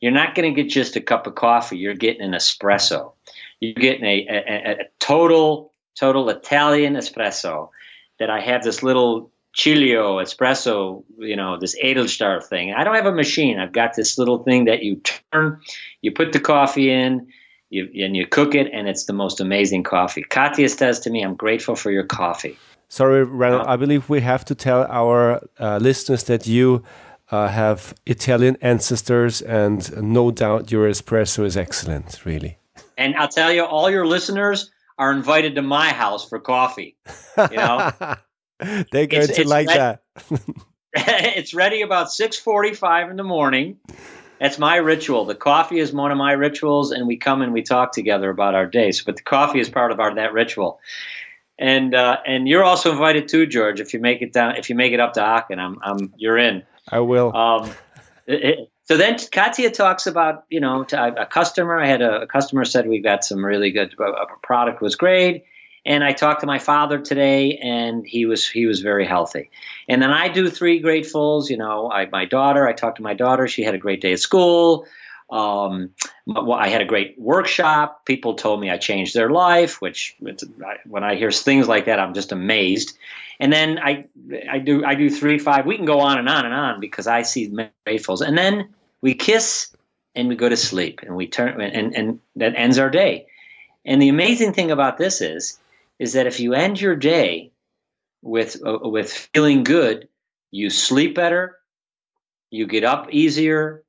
you're 0.00 0.12
not 0.12 0.34
going 0.34 0.52
to 0.52 0.62
get 0.62 0.68
just 0.68 0.96
a 0.96 1.00
cup 1.00 1.26
of 1.26 1.36
coffee. 1.36 1.78
You're 1.78 1.94
getting 1.94 2.22
an 2.22 2.32
espresso. 2.32 3.12
You're 3.60 3.74
getting 3.74 4.04
a, 4.04 4.26
a, 4.28 4.70
a 4.72 4.76
total, 4.98 5.72
total 5.94 6.28
Italian 6.28 6.94
espresso 6.94 7.70
that 8.18 8.28
I 8.28 8.40
have 8.40 8.64
this 8.64 8.82
little 8.82 9.30
Cilio 9.56 10.20
espresso, 10.22 11.04
you 11.18 11.36
know, 11.36 11.56
this 11.58 11.78
Edelstahl 11.82 12.44
thing. 12.44 12.74
I 12.74 12.84
don't 12.84 12.94
have 12.96 13.06
a 13.06 13.12
machine. 13.12 13.58
I've 13.58 13.72
got 13.72 13.94
this 13.94 14.18
little 14.18 14.42
thing 14.42 14.66
that 14.66 14.82
you 14.82 15.00
turn, 15.32 15.60
you 16.02 16.12
put 16.12 16.32
the 16.32 16.40
coffee 16.40 16.90
in, 16.90 17.28
you, 17.76 18.04
and 18.04 18.16
you 18.16 18.26
cook 18.26 18.54
it, 18.54 18.66
and 18.72 18.88
it's 18.88 19.04
the 19.04 19.12
most 19.12 19.40
amazing 19.40 19.82
coffee. 19.82 20.22
Katya 20.22 20.68
says 20.68 21.00
to 21.00 21.10
me, 21.10 21.22
I'm 21.22 21.36
grateful 21.36 21.76
for 21.76 21.90
your 21.90 22.04
coffee. 22.04 22.56
Sorry, 22.88 23.24
Randall. 23.24 23.66
I 23.66 23.76
believe 23.76 24.08
we 24.08 24.20
have 24.20 24.44
to 24.46 24.54
tell 24.54 24.86
our 24.88 25.42
uh, 25.58 25.78
listeners 25.78 26.24
that 26.24 26.46
you 26.46 26.82
uh, 27.30 27.48
have 27.48 27.94
Italian 28.06 28.56
ancestors, 28.60 29.42
and 29.42 29.80
no 30.02 30.30
doubt 30.30 30.70
your 30.70 30.88
espresso 30.88 31.44
is 31.44 31.56
excellent, 31.56 32.24
really. 32.24 32.58
And 32.96 33.14
I'll 33.16 33.28
tell 33.28 33.52
you, 33.52 33.64
all 33.64 33.90
your 33.90 34.06
listeners 34.06 34.70
are 34.98 35.12
invited 35.12 35.54
to 35.56 35.62
my 35.62 35.88
house 35.88 36.28
for 36.28 36.38
coffee. 36.38 36.96
You 37.50 37.56
know, 37.56 37.92
they're 38.60 39.06
going 39.06 39.24
it's, 39.24 39.34
to 39.34 39.42
it's 39.42 39.50
like 39.50 39.66
that. 39.66 40.02
it's 40.96 41.52
ready 41.52 41.82
about 41.82 42.10
six 42.10 42.38
forty-five 42.38 43.10
in 43.10 43.16
the 43.16 43.24
morning. 43.24 43.78
That's 44.38 44.58
my 44.58 44.76
ritual. 44.76 45.24
The 45.24 45.34
coffee 45.34 45.78
is 45.78 45.92
one 45.92 46.12
of 46.12 46.18
my 46.18 46.32
rituals, 46.32 46.92
and 46.92 47.06
we 47.06 47.16
come 47.16 47.42
and 47.42 47.52
we 47.52 47.62
talk 47.62 47.92
together 47.92 48.28
about 48.30 48.54
our 48.54 48.66
days. 48.66 49.02
But 49.02 49.16
the 49.16 49.22
coffee 49.22 49.60
is 49.60 49.68
part 49.68 49.92
of 49.92 50.00
our 50.00 50.14
that 50.14 50.32
ritual. 50.32 50.80
And 51.58 51.94
uh, 51.94 52.18
and 52.26 52.46
you're 52.46 52.64
also 52.64 52.92
invited 52.92 53.28
too, 53.28 53.46
George. 53.46 53.80
If 53.80 53.94
you 53.94 54.00
make 54.00 54.20
it 54.20 54.32
down, 54.32 54.56
if 54.56 54.68
you 54.68 54.76
make 54.76 54.92
it 54.92 55.00
up 55.00 55.14
to 55.14 55.22
Aachen, 55.22 55.58
I'm, 55.58 55.78
I'm 55.82 56.12
you're 56.16 56.36
in. 56.36 56.64
I 56.90 57.00
will. 57.00 57.34
Um, 57.34 57.70
it, 58.26 58.44
it, 58.44 58.70
so 58.84 58.96
then 58.96 59.16
Katya 59.32 59.70
talks 59.70 60.06
about 60.06 60.44
you 60.50 60.60
know 60.60 60.84
to 60.84 61.22
a 61.22 61.26
customer. 61.26 61.80
I 61.80 61.86
had 61.86 62.02
a, 62.02 62.22
a 62.22 62.26
customer 62.26 62.66
said 62.66 62.86
we 62.86 63.00
got 63.00 63.24
some 63.24 63.44
really 63.44 63.70
good 63.70 63.94
uh, 63.98 64.26
product 64.42 64.82
was 64.82 64.96
great, 64.96 65.44
and 65.86 66.02
I 66.02 66.12
talked 66.12 66.40
to 66.40 66.46
my 66.46 66.58
father 66.58 66.98
today, 66.98 67.58
and 67.58 68.04
he 68.04 68.26
was 68.26 68.46
he 68.46 68.66
was 68.66 68.80
very 68.80 69.06
healthy. 69.06 69.50
And 69.88 70.02
then 70.02 70.10
I 70.10 70.28
do 70.28 70.50
three 70.50 70.82
gratefuls. 70.82 71.48
You 71.48 71.56
know, 71.56 71.90
I, 71.90 72.06
my 72.06 72.24
daughter. 72.24 72.66
I 72.66 72.72
talked 72.72 72.96
to 72.96 73.02
my 73.02 73.14
daughter. 73.14 73.46
She 73.46 73.62
had 73.62 73.74
a 73.74 73.78
great 73.78 74.00
day 74.00 74.12
at 74.12 74.18
school. 74.18 74.86
Um, 75.30 75.90
I 76.28 76.68
had 76.68 76.82
a 76.82 76.84
great 76.84 77.18
workshop. 77.18 78.04
People 78.04 78.34
told 78.34 78.60
me 78.60 78.70
I 78.70 78.78
changed 78.78 79.14
their 79.14 79.30
life, 79.30 79.80
which 79.80 80.16
when 80.86 81.04
I 81.04 81.14
hear 81.16 81.30
things 81.30 81.66
like 81.68 81.86
that, 81.86 81.98
I'm 81.98 82.14
just 82.14 82.32
amazed. 82.32 82.96
And 83.40 83.52
then 83.52 83.78
I, 83.78 84.06
I 84.50 84.58
do, 84.58 84.84
I 84.84 84.94
do 84.94 85.10
three, 85.10 85.38
five. 85.38 85.66
We 85.66 85.76
can 85.76 85.84
go 85.84 86.00
on 86.00 86.18
and 86.18 86.28
on 86.28 86.46
and 86.46 86.54
on 86.54 86.80
because 86.80 87.06
I 87.06 87.22
see 87.22 87.50
gratefuls. 87.86 88.20
And 88.20 88.38
then 88.38 88.68
we 89.02 89.14
kiss 89.14 89.74
and 90.14 90.28
we 90.28 90.36
go 90.36 90.48
to 90.48 90.56
sleep 90.56 91.00
and 91.02 91.16
we 91.16 91.26
turn 91.26 91.60
and, 91.60 91.94
and 91.94 92.20
that 92.36 92.54
ends 92.56 92.78
our 92.78 92.88
day. 92.88 93.26
And 93.84 94.00
the 94.00 94.08
amazing 94.08 94.52
thing 94.52 94.70
about 94.70 94.96
this 94.96 95.20
is, 95.20 95.58
is 95.98 96.12
that 96.12 96.26
if 96.26 96.40
you 96.40 96.54
end 96.54 96.80
your 96.80 96.96
day 96.96 97.52
with 98.22 98.60
uh, 98.64 98.78
with 98.82 99.12
feeling 99.34 99.64
good, 99.64 100.08
you 100.50 100.70
sleep 100.70 101.14
better, 101.14 101.56
you 102.50 102.66
get 102.66 102.84
up 102.84 103.08
easier, 103.10 103.84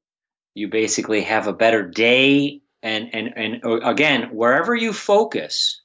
you 0.54 0.68
basically 0.68 1.22
have 1.22 1.48
a 1.48 1.54
better 1.54 1.84
day 1.84 2.62
and 2.82 3.14
and 3.14 3.34
and 3.36 3.66
uh, 3.66 3.80
again 3.82 4.24
wherever 4.34 4.76
you 4.76 4.94
focus 4.94 5.82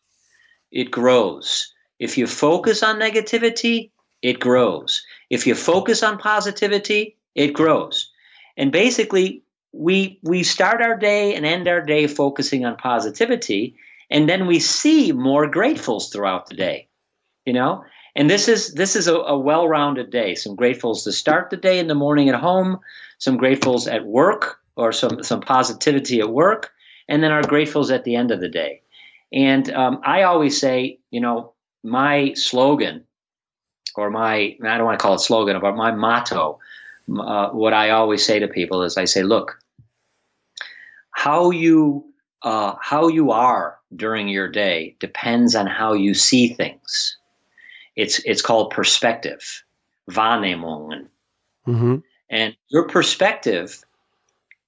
it 0.71 0.91
grows. 0.91 1.73
If 1.99 2.17
you 2.19 2.27
focus 2.27 2.83
on 2.83 2.99
negativity 2.99 3.91
it 4.23 4.39
grows. 4.41 5.03
If 5.31 5.47
you 5.47 5.55
focus 5.55 6.03
on 6.03 6.19
positivity 6.19 7.17
it 7.35 7.53
grows. 7.53 8.11
And 8.57 8.73
basically 8.73 9.43
we 9.73 10.19
we 10.23 10.43
start 10.43 10.83
our 10.83 10.97
day 10.97 11.35
and 11.35 11.45
end 11.47 11.69
our 11.69 11.83
day 11.83 12.07
focusing 12.07 12.65
on 12.65 12.77
positivity 12.77 13.75
and 14.13 14.29
then 14.29 14.47
we 14.47 14.61
see 14.61 15.11
more 15.13 15.51
gratefuls 15.51 16.13
throughout 16.13 16.47
the 16.47 16.55
day 16.55 16.89
you 17.47 17.53
know 17.53 17.85
and 18.15 18.31
this 18.31 18.47
is 18.47 18.75
this 18.75 18.95
is 18.95 19.09
a, 19.09 19.15
a 19.15 19.39
well-rounded 19.39 20.11
day 20.11 20.35
some 20.35 20.57
gratefuls 20.57 21.03
to 21.03 21.13
start 21.13 21.51
the 21.51 21.57
day 21.57 21.79
in 21.79 21.89
the 21.89 21.95
morning 21.95 22.29
at 22.29 22.35
home 22.35 22.79
some 23.19 23.39
gratefuls 23.39 23.93
at 23.93 24.05
work 24.05 24.59
or 24.77 24.93
some 24.93 25.23
some 25.23 25.41
positivity 25.41 26.21
at 26.21 26.31
work, 26.31 26.73
and 27.09 27.23
then 27.23 27.31
our 27.31 27.43
gratefuls 27.43 27.93
at 27.95 28.05
the 28.05 28.17
end 28.17 28.31
of 28.31 28.41
the 28.41 28.49
day. 28.49 28.83
And 29.33 29.71
um, 29.73 30.01
I 30.05 30.23
always 30.23 30.59
say, 30.59 30.99
you 31.11 31.21
know, 31.21 31.53
my 31.83 32.35
slogan, 32.35 33.05
or 33.97 34.11
my 34.11 34.57
I 34.63 34.77
don't 34.77 34.85
want 34.85 34.99
to 34.99 35.03
call 35.03 35.15
it 35.15 35.21
slogan, 35.21 35.59
but 35.61 35.77
my 35.77 35.93
motto, 35.93 36.59
uh, 37.19 37.51
what 37.51 37.73
I 37.73 37.91
always 37.91 38.25
say 38.25 38.39
to 38.39 38.49
people 38.49 38.83
is, 38.83 38.97
I 38.97 39.05
say, 39.05 39.23
look, 39.23 39.59
how 41.13 41.51
you 41.51 42.05
uh, 42.43 42.75
how 42.81 43.09
you 43.09 43.31
are 43.31 43.79
during 43.97 44.29
your 44.29 44.49
day 44.49 44.97
depends 45.01 45.55
on 45.55 45.67
how 45.67 45.93
you 45.93 46.15
see 46.15 46.55
things. 46.55 47.17
It's 47.97 48.21
it's 48.21 48.43
called 48.43 48.71
perspective, 48.71 49.65
Wahrnehmung. 50.11 51.07
Mm-hmm. 51.67 51.97
And 52.31 52.57
your 52.69 52.89
perspective 52.89 53.85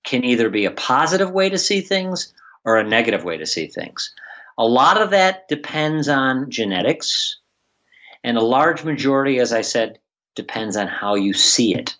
can 0.05 0.25
either 0.25 0.51
be 0.51 0.67
a 0.67 0.71
positive 0.71 1.31
way 1.31 1.49
to 1.49 1.59
see 1.59 1.81
things 1.81 2.33
or 2.65 2.77
a 2.77 2.89
negative 2.89 3.25
way 3.25 3.39
to 3.39 3.47
see 3.47 3.67
things. 3.67 4.13
A 4.59 4.67
lot 4.67 5.01
of 5.01 5.11
that 5.11 5.49
depends 5.49 6.09
on 6.09 6.51
genetics. 6.51 7.39
And 8.23 8.37
a 8.37 8.43
large 8.43 8.85
majority, 8.85 9.39
as 9.39 9.53
I 9.53 9.63
said, 9.63 9.99
depends 10.35 10.77
on 10.77 10.87
how 10.87 11.15
you 11.15 11.33
see 11.33 11.75
it 11.75 11.97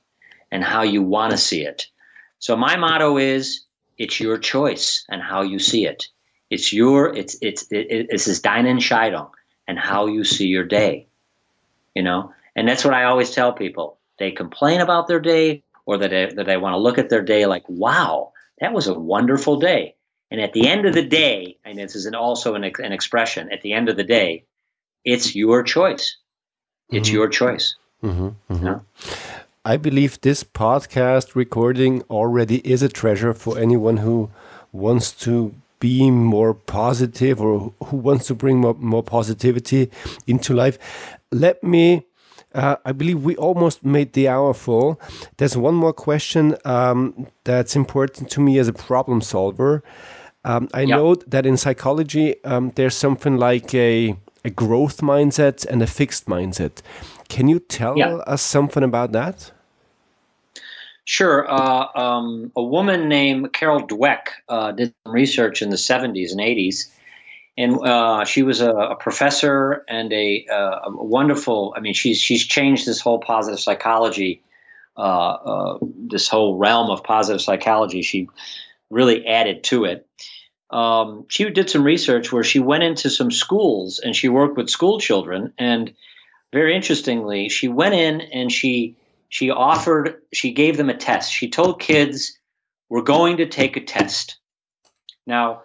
and 0.51 0.63
how 0.63 0.83
you 0.83 1.03
want 1.03 1.33
to 1.33 1.39
see 1.39 1.65
it. 1.65 1.87
So 2.39 2.57
my 2.57 2.77
motto 2.77 3.17
is 3.17 3.65
it's 3.99 4.21
your 4.21 4.39
choice 4.39 5.05
and 5.09 5.23
how 5.23 5.43
you 5.43 5.59
see 5.59 5.87
it. 5.87 6.09
It's 6.55 6.73
your 6.73 7.15
it's 7.15 7.37
it's 7.43 7.63
it, 7.71 8.07
it's 8.11 8.25
this 8.25 8.41
deine 8.41 8.67
Entscheidung 8.67 9.31
and 9.67 9.79
how 9.79 10.07
you 10.07 10.25
see 10.25 10.47
your 10.47 10.65
day. 10.65 11.07
You 11.95 12.03
know, 12.03 12.33
and 12.57 12.69
that's 12.69 12.85
what 12.85 12.95
I 12.95 13.05
always 13.05 13.31
tell 13.31 13.53
people. 13.53 13.99
They 14.19 14.31
complain 14.31 14.81
about 14.81 15.09
their 15.09 15.21
day 15.21 15.63
or 15.87 15.99
that 15.99 16.11
they, 16.11 16.27
that 16.35 16.47
they 16.47 16.57
want 16.57 16.75
to 16.75 16.79
look 16.79 16.99
at 16.99 17.09
their 17.11 17.23
day 17.23 17.47
like, 17.47 17.69
wow, 17.69 18.33
that 18.61 18.73
was 18.73 18.87
a 18.87 18.95
wonderful 18.95 19.59
day. 19.59 19.95
And 20.31 20.41
at 20.41 20.53
the 20.53 20.67
end 20.67 20.87
of 20.87 20.95
the 20.95 21.05
day, 21.05 21.59
and 21.65 21.79
this 21.79 21.95
is 21.95 22.07
an, 22.07 22.15
also 22.15 22.55
an, 22.55 22.65
an 22.65 22.93
expression, 22.93 23.53
at 23.53 23.63
the 23.63 23.73
end 23.73 23.89
of 23.89 23.97
the 23.97 24.05
day, 24.05 24.45
it's 25.05 25.35
your 25.35 25.63
choice. 25.63 26.17
It's 26.91 27.09
mm-hmm. 27.09 27.17
your 27.17 27.29
choice. 27.29 27.77
Mm-hmm. 28.03 28.27
Mm-hmm. 28.27 28.55
You 28.55 28.61
know? 28.61 28.85
I 29.65 29.77
believe 29.77 30.21
this 30.21 30.45
podcast 30.45 31.35
recording 31.35 32.03
already 32.11 32.59
is 32.69 32.83
a 32.83 32.89
treasure 32.89 33.35
for 33.35 33.59
anyone 33.59 33.99
who 33.99 34.31
wants 34.73 35.13
to 35.25 35.55
be 35.85 36.11
more 36.11 36.55
positive 36.55 37.43
or 37.43 37.75
who 37.85 37.99
wants 37.99 38.27
to 38.29 38.35
bring 38.35 38.59
more, 38.59 38.73
more 38.79 39.03
positivity 39.03 39.91
into 40.27 40.55
life. 40.55 40.79
Let 41.31 41.63
me, 41.63 42.07
uh, 42.55 42.77
I 42.87 42.93
believe 42.93 43.23
we 43.23 43.37
almost 43.37 43.85
made 43.85 44.15
the 44.15 44.29
hour 44.29 44.55
full. 44.55 44.99
There's 45.37 45.59
one 45.59 45.75
more 45.75 45.93
question 45.93 46.57
um, 46.65 47.27
that's 47.45 47.77
important 47.77 48.31
to 48.31 48.41
me 48.41 48.59
as 48.59 48.67
a 48.67 48.73
problem 48.73 49.21
solver. 49.21 49.83
Um, 50.47 50.71
I 50.73 50.83
yep. 50.83 50.97
know 50.97 51.15
that 51.17 51.45
in 51.45 51.59
psychology, 51.59 52.43
um, 52.45 52.73
there's 52.77 52.97
something 52.97 53.37
like 53.37 53.75
a, 53.75 54.17
a 54.43 54.49
growth 54.49 55.03
mindset 55.03 55.67
and 55.67 55.83
a 55.83 55.87
fixed 55.87 56.25
mindset. 56.25 56.81
Can 57.29 57.47
you 57.47 57.59
tell 57.59 57.99
us 58.27 58.41
something 58.41 58.83
about 58.83 59.13
that? 59.13 59.53
Sure. 61.05 61.51
Uh, 61.51 61.87
um, 61.95 62.51
a 62.57 62.63
woman 62.63 63.09
named 63.09 63.53
Carol 63.53 63.87
Dweck 63.87 64.29
uh, 64.49 64.73
did 64.73 64.95
some 65.05 65.13
research 65.13 65.61
in 65.61 65.69
the 65.71 65.77
70s 65.77 66.31
and 66.31 66.41
80s, 66.41 66.91
and 67.59 67.79
uh, 67.87 68.25
she 68.25 68.43
was 68.43 68.61
a, 68.63 68.71
a, 68.71 68.97
professor 68.97 69.85
and 69.87 70.13
a, 70.13 70.47
uh, 70.51 70.81
a, 70.87 71.05
wonderful. 71.05 71.75
I 71.77 71.81
mean, 71.81 71.95
she's 71.95 72.21
she's 72.21 72.45
changed 72.45 72.87
this 72.87 73.01
whole 73.01 73.21
positive 73.21 73.61
psychology, 73.61 74.43
uh, 74.97 75.01
uh, 75.01 75.79
this 75.83 76.27
whole 76.27 76.57
realm 76.57 76.91
of 76.91 77.05
positive 77.05 77.43
psychology. 77.43 78.01
She 78.01 78.29
really 78.91 79.27
added 79.27 79.63
to 79.65 79.85
it. 79.85 80.09
Um, 80.71 81.27
she 81.29 81.49
did 81.51 81.71
some 81.71 81.85
research 81.85 82.33
where 82.33 82.43
she 82.43 82.59
went 82.59 82.83
into 82.83 83.11
some 83.11 83.31
schools 83.31 84.01
and 84.01 84.17
she 84.17 84.29
worked 84.29 84.57
with 84.57 84.71
school 84.71 84.99
children. 84.99 85.53
And 85.59 85.95
very 86.53 86.75
interestingly, 86.75 87.49
she 87.49 87.69
went 87.69 87.95
in 87.95 88.21
and 88.21 88.51
she 88.51 88.97
she 89.35 89.51
offered, 89.51 90.23
she 90.33 90.53
gave 90.53 90.77
them 90.77 90.89
a 90.89 90.97
test. 90.97 91.33
She 91.33 91.51
told 91.51 91.81
kids, 91.81 92.39
we're 92.89 93.03
going 93.03 93.39
to 93.39 93.47
take 93.47 93.77
a 93.77 93.81
test. 93.81 94.39
Now, 95.27 95.63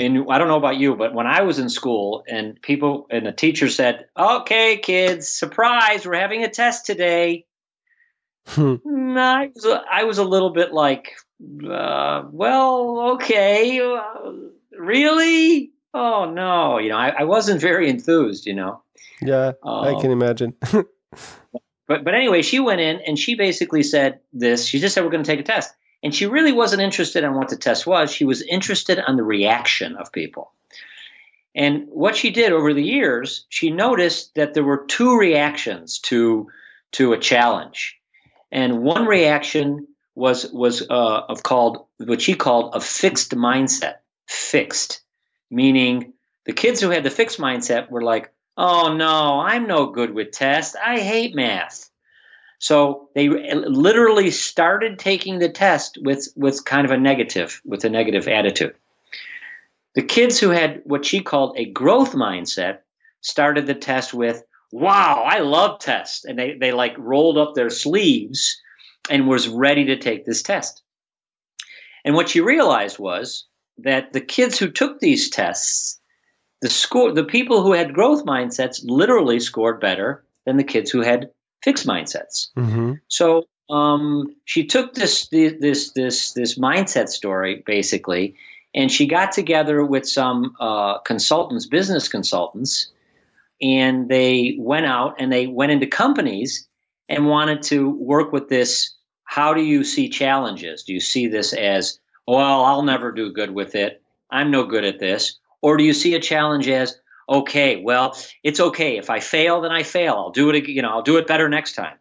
and 0.00 0.26
I 0.28 0.36
don't 0.36 0.48
know 0.48 0.56
about 0.56 0.78
you, 0.78 0.96
but 0.96 1.14
when 1.14 1.28
I 1.28 1.42
was 1.42 1.60
in 1.60 1.68
school 1.68 2.24
and 2.26 2.60
people 2.60 3.06
and 3.08 3.24
the 3.24 3.30
teacher 3.30 3.68
said, 3.68 4.06
"Okay, 4.18 4.78
kids, 4.78 5.28
surprise, 5.28 6.04
we're 6.04 6.18
having 6.18 6.42
a 6.42 6.48
test 6.48 6.84
today," 6.84 7.46
hmm. 8.48 8.74
I, 9.16 9.52
was 9.54 9.64
a, 9.64 9.84
I 9.88 10.02
was 10.02 10.18
a 10.18 10.24
little 10.24 10.50
bit 10.50 10.72
like, 10.72 11.12
uh, 11.64 12.24
"Well, 12.32 13.12
okay, 13.12 13.78
uh, 13.78 14.32
really? 14.76 15.70
Oh 15.94 16.28
no," 16.28 16.78
you 16.78 16.88
know, 16.88 16.96
I, 16.96 17.10
I, 17.20 17.24
wasn't 17.24 17.60
very 17.60 17.88
enthused, 17.88 18.44
you 18.44 18.54
know. 18.54 18.82
Yeah, 19.20 19.52
I 19.62 19.94
can 20.00 20.10
um, 20.10 20.20
imagine. 20.20 20.54
But 21.86 22.04
but 22.04 22.14
anyway, 22.14 22.42
she 22.42 22.60
went 22.60 22.80
in 22.80 23.00
and 23.06 23.18
she 23.18 23.34
basically 23.34 23.82
said 23.82 24.20
this. 24.32 24.66
She 24.66 24.80
just 24.80 24.94
said 24.94 25.04
we're 25.04 25.10
going 25.10 25.24
to 25.24 25.30
take 25.30 25.40
a 25.40 25.44
test, 25.44 25.74
and 26.02 26.14
she 26.14 26.26
really 26.26 26.52
wasn't 26.52 26.82
interested 26.82 27.24
in 27.24 27.34
what 27.34 27.48
the 27.48 27.56
test 27.56 27.86
was. 27.86 28.12
She 28.12 28.24
was 28.24 28.42
interested 28.42 28.98
on 28.98 29.16
the 29.16 29.24
reaction 29.24 29.96
of 29.96 30.12
people. 30.12 30.52
And 31.54 31.88
what 31.88 32.16
she 32.16 32.30
did 32.30 32.52
over 32.52 32.72
the 32.72 32.82
years, 32.82 33.44
she 33.48 33.70
noticed 33.70 34.34
that 34.36 34.54
there 34.54 34.64
were 34.64 34.86
two 34.86 35.18
reactions 35.18 35.98
to 36.00 36.48
to 36.92 37.12
a 37.12 37.18
challenge, 37.18 37.98
and 38.50 38.82
one 38.82 39.06
reaction 39.06 39.88
was 40.14 40.50
was 40.52 40.82
uh, 40.88 41.22
of 41.28 41.42
called 41.42 41.86
what 41.98 42.22
she 42.22 42.34
called 42.34 42.74
a 42.74 42.80
fixed 42.80 43.32
mindset. 43.32 43.96
Fixed, 44.28 45.02
meaning 45.50 46.14
the 46.46 46.52
kids 46.52 46.80
who 46.80 46.90
had 46.90 47.02
the 47.02 47.10
fixed 47.10 47.38
mindset 47.38 47.90
were 47.90 48.02
like, 48.02 48.32
Oh 48.56 48.94
no, 48.94 49.40
I'm 49.40 49.66
no 49.66 49.86
good 49.86 50.14
with 50.14 50.32
tests. 50.32 50.76
I 50.76 51.00
hate 51.00 51.34
math. 51.34 51.90
So 52.58 53.08
they 53.14 53.28
literally 53.28 54.30
started 54.30 54.98
taking 54.98 55.38
the 55.38 55.48
test 55.48 55.98
with, 56.00 56.28
with 56.36 56.64
kind 56.64 56.84
of 56.84 56.92
a 56.92 56.96
negative, 56.96 57.60
with 57.64 57.84
a 57.84 57.88
negative 57.88 58.28
attitude. 58.28 58.74
The 59.94 60.02
kids 60.02 60.38
who 60.38 60.50
had 60.50 60.80
what 60.84 61.04
she 61.04 61.20
called 61.20 61.56
a 61.56 61.64
growth 61.64 62.12
mindset 62.12 62.78
started 63.20 63.66
the 63.66 63.74
test 63.74 64.14
with, 64.14 64.44
wow, 64.70 65.24
I 65.26 65.40
love 65.40 65.80
tests. 65.80 66.24
And 66.24 66.38
they, 66.38 66.54
they 66.54 66.72
like 66.72 66.96
rolled 66.98 67.36
up 67.36 67.54
their 67.54 67.70
sleeves 67.70 68.60
and 69.10 69.26
was 69.26 69.48
ready 69.48 69.86
to 69.86 69.96
take 69.98 70.24
this 70.24 70.42
test. 70.42 70.82
And 72.04 72.14
what 72.14 72.28
she 72.28 72.40
realized 72.40 72.98
was 72.98 73.46
that 73.78 74.12
the 74.12 74.20
kids 74.20 74.58
who 74.58 74.70
took 74.70 75.00
these 75.00 75.30
tests 75.30 76.00
the 76.62 76.70
score 76.70 77.12
the 77.12 77.24
people 77.24 77.62
who 77.62 77.72
had 77.72 77.92
growth 77.92 78.24
mindsets 78.24 78.80
literally 78.84 79.40
scored 79.40 79.80
better 79.80 80.24
than 80.46 80.56
the 80.56 80.64
kids 80.64 80.90
who 80.90 81.02
had 81.02 81.28
fixed 81.62 81.86
mindsets. 81.86 82.48
Mm-hmm. 82.56 82.94
So 83.08 83.44
um, 83.68 84.34
she 84.44 84.64
took 84.64 84.94
this 84.94 85.28
this 85.28 85.92
this 85.92 86.32
this 86.32 86.58
mindset 86.58 87.08
story 87.08 87.62
basically, 87.66 88.36
and 88.74 88.90
she 88.90 89.06
got 89.06 89.32
together 89.32 89.84
with 89.84 90.08
some 90.08 90.54
uh, 90.60 90.98
consultants, 91.00 91.66
business 91.66 92.08
consultants, 92.08 92.90
and 93.60 94.08
they 94.08 94.56
went 94.58 94.86
out 94.86 95.16
and 95.18 95.32
they 95.32 95.48
went 95.48 95.72
into 95.72 95.86
companies 95.86 96.66
and 97.08 97.26
wanted 97.26 97.62
to 97.64 97.90
work 97.90 98.32
with 98.32 98.48
this. 98.48 98.94
How 99.24 99.54
do 99.54 99.62
you 99.62 99.82
see 99.82 100.08
challenges? 100.08 100.84
Do 100.84 100.92
you 100.92 101.00
see 101.00 101.26
this 101.26 101.54
as 101.54 101.98
well? 102.26 102.64
I'll 102.64 102.82
never 102.82 103.10
do 103.10 103.32
good 103.32 103.50
with 103.50 103.74
it. 103.74 104.02
I'm 104.30 104.50
no 104.50 104.64
good 104.64 104.84
at 104.84 104.98
this 104.98 105.38
or 105.62 105.76
do 105.76 105.84
you 105.84 105.94
see 105.94 106.14
a 106.14 106.20
challenge 106.20 106.68
as, 106.68 106.98
okay, 107.28 107.80
well, 107.82 108.16
it's 108.42 108.60
okay. 108.60 108.98
If 108.98 109.08
I 109.08 109.20
fail, 109.20 109.60
then 109.60 109.72
I 109.72 109.84
fail. 109.84 110.14
I'll 110.14 110.30
do 110.30 110.50
it, 110.50 110.68
you 110.68 110.82
know, 110.82 110.90
I'll 110.90 111.02
do 111.02 111.16
it 111.16 111.26
better 111.26 111.48
next 111.48 111.74
time. 111.74 111.96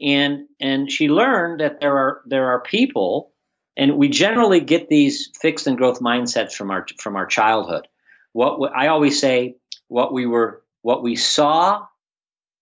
And 0.00 0.46
and 0.60 0.90
she 0.90 1.08
learned 1.08 1.60
that 1.60 1.80
there 1.80 1.96
are 1.96 2.22
there 2.26 2.46
are 2.46 2.60
people, 2.60 3.32
and 3.76 3.96
we 3.96 4.08
generally 4.08 4.60
get 4.60 4.88
these 4.88 5.30
fixed 5.40 5.66
and 5.66 5.76
growth 5.76 6.00
mindsets 6.00 6.52
from 6.52 6.70
our 6.70 6.86
from 7.00 7.16
our 7.16 7.26
childhood. 7.26 7.88
What 8.32 8.72
I 8.76 8.86
always 8.88 9.18
say, 9.18 9.56
what 9.88 10.12
we 10.12 10.24
were, 10.26 10.62
what 10.82 11.02
we 11.02 11.16
saw, 11.16 11.84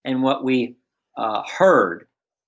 and 0.04 0.22
what 0.22 0.44
we 0.44 0.76
uh, 1.18 1.42
heard 1.42 2.06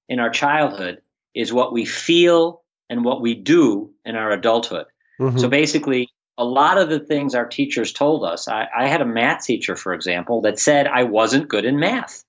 in 0.08 0.20
our 0.20 0.30
childhood 0.30 1.02
is 1.34 1.52
what 1.52 1.72
we 1.72 1.84
feel 1.84 2.62
and 2.88 3.04
what 3.04 3.20
we 3.20 3.34
do 3.34 3.90
in 4.06 4.16
our 4.16 4.30
adulthood. 4.30 4.86
Mm-hmm. 5.20 5.38
So 5.38 5.48
basically, 5.48 6.08
a 6.38 6.44
lot 6.44 6.78
of 6.78 6.88
the 6.88 7.00
things 7.00 7.34
our 7.34 7.46
teachers 7.46 7.92
told 7.92 8.24
us. 8.24 8.46
I, 8.46 8.68
I, 8.74 8.86
had 8.86 9.02
a 9.02 9.06
math 9.06 9.44
teacher, 9.44 9.74
for 9.74 9.92
example, 9.92 10.42
that 10.42 10.60
said 10.60 10.86
I 10.86 11.02
wasn't 11.02 11.48
good 11.48 11.64
in 11.64 11.80
math. 11.80 12.24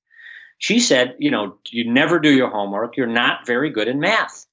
She 0.57 0.79
said, 0.79 1.15
you 1.19 1.29
know, 1.29 1.57
you 1.69 1.89
never 1.89 2.19
do 2.19 2.33
your 2.33 2.49
homework. 2.49 2.97
You're 2.97 3.07
not 3.07 3.45
very 3.45 3.69
good 3.69 3.87
in 3.87 3.99
math. 3.99 4.47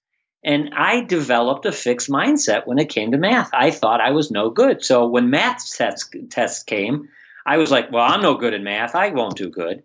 And 0.45 0.75
I 0.77 1.01
developed 1.01 1.66
a 1.66 1.73
fixed 1.73 2.11
mindset 2.11 2.66
when 2.66 2.79
it 2.79 2.90
came 2.90 3.11
to 3.11 3.19
math. 3.19 3.51
I 3.53 3.71
thought 3.71 4.01
I 4.01 4.11
was 4.11 4.31
no 4.31 4.51
good. 4.51 4.85
So 4.85 5.09
when 5.09 5.31
math 5.31 5.75
tests, 5.75 6.09
tests 6.31 6.62
came, 6.62 7.09
I 7.45 7.57
was 7.57 7.71
like, 7.71 7.90
well, 7.90 8.05
I'm 8.05 8.23
no 8.23 8.35
good 8.35 8.55
in 8.55 8.62
math. 8.62 8.95
I 8.95 9.09
won't 9.09 9.37
do 9.37 9.49
good. 9.49 9.83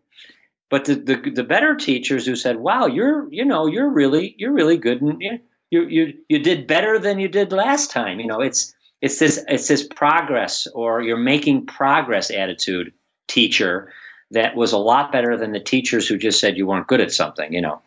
But 0.70 0.86
the, 0.86 0.96
the, 0.96 1.32
the 1.32 1.44
better 1.44 1.76
teachers 1.76 2.26
who 2.26 2.36
said, 2.36 2.58
wow, 2.58 2.86
you're, 2.86 3.28
you 3.32 3.46
know, 3.46 3.68
you're 3.68 3.90
really, 3.90 4.36
you're 4.38 4.54
really 4.54 4.78
good. 4.78 5.02
And 5.02 5.22
you, 5.22 5.40
you, 5.72 5.82
you, 5.88 6.14
you 6.30 6.40
did 6.40 6.68
better 6.68 7.00
than 7.00 7.20
you 7.20 7.30
did 7.30 7.52
last 7.52 7.90
time. 7.90 8.20
You 8.20 8.28
know, 8.28 8.42
it's, 8.42 8.76
it's 9.02 9.20
this 9.20 9.44
it's 9.48 9.68
this 9.68 9.86
progress 9.86 10.68
or 10.68 11.02
you're 11.02 11.18
making 11.18 11.66
progress 11.66 12.32
attitude 12.32 12.94
teacher 13.28 13.92
that 14.32 14.56
was 14.56 14.72
a 14.72 14.78
lot 14.78 15.12
better 15.12 15.36
than 15.36 15.52
the 15.52 15.60
teachers 15.60 16.08
who 16.08 16.18
just 16.18 16.40
said 16.40 16.58
you 16.58 16.68
weren't 16.68 16.88
good 16.88 17.02
at 17.02 17.12
something 17.12 17.54
you 17.54 17.62
know? 17.62 17.82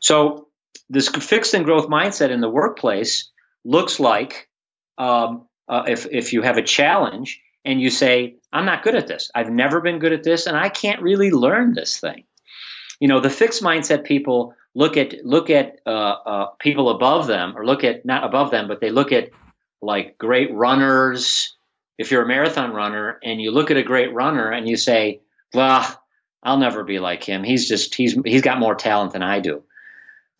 So 0.00 0.48
this 0.90 1.08
fixed 1.08 1.54
and 1.54 1.64
growth 1.64 1.88
mindset 1.88 2.30
in 2.30 2.40
the 2.40 2.48
workplace 2.48 3.30
looks 3.64 4.00
like 4.00 4.48
um, 4.98 5.46
uh, 5.68 5.84
if 5.86 6.06
if 6.10 6.32
you 6.32 6.42
have 6.42 6.56
a 6.56 6.62
challenge 6.62 7.40
and 7.64 7.80
you 7.80 7.90
say 7.90 8.36
i'm 8.52 8.64
not 8.64 8.82
good 8.82 8.94
at 8.94 9.06
this. 9.06 9.30
I've 9.34 9.50
never 9.50 9.80
been 9.80 9.98
good 9.98 10.12
at 10.12 10.24
this 10.24 10.46
and 10.46 10.56
i 10.56 10.68
can't 10.68 11.00
really 11.00 11.30
learn 11.30 11.74
this 11.74 12.00
thing. 12.00 12.24
You 13.00 13.08
know 13.08 13.20
the 13.20 13.30
fixed 13.30 13.62
mindset 13.62 14.04
people 14.04 14.54
look 14.74 14.96
at 14.96 15.14
look 15.24 15.50
at 15.50 15.80
uh, 15.86 16.16
uh, 16.26 16.46
people 16.58 16.90
above 16.90 17.26
them 17.26 17.56
or 17.56 17.64
look 17.64 17.84
at 17.84 18.04
not 18.04 18.24
above 18.24 18.50
them 18.50 18.66
but 18.66 18.80
they 18.80 18.90
look 18.90 19.12
at 19.12 19.30
like 19.80 20.18
great 20.18 20.52
runners. 20.52 21.54
If 21.98 22.10
you're 22.10 22.22
a 22.22 22.28
marathon 22.28 22.72
runner 22.72 23.18
and 23.22 23.40
you 23.40 23.50
look 23.50 23.70
at 23.70 23.76
a 23.76 23.82
great 23.82 24.12
runner 24.12 24.50
and 24.50 24.68
you 24.68 24.76
say, 24.76 25.20
well, 25.52 26.00
I'll 26.42 26.58
never 26.58 26.84
be 26.84 26.98
like 26.98 27.24
him. 27.24 27.42
He's 27.42 27.68
just 27.68 27.94
he's 27.94 28.16
he's 28.24 28.42
got 28.42 28.60
more 28.60 28.74
talent 28.74 29.12
than 29.12 29.22
I 29.22 29.40
do. 29.40 29.62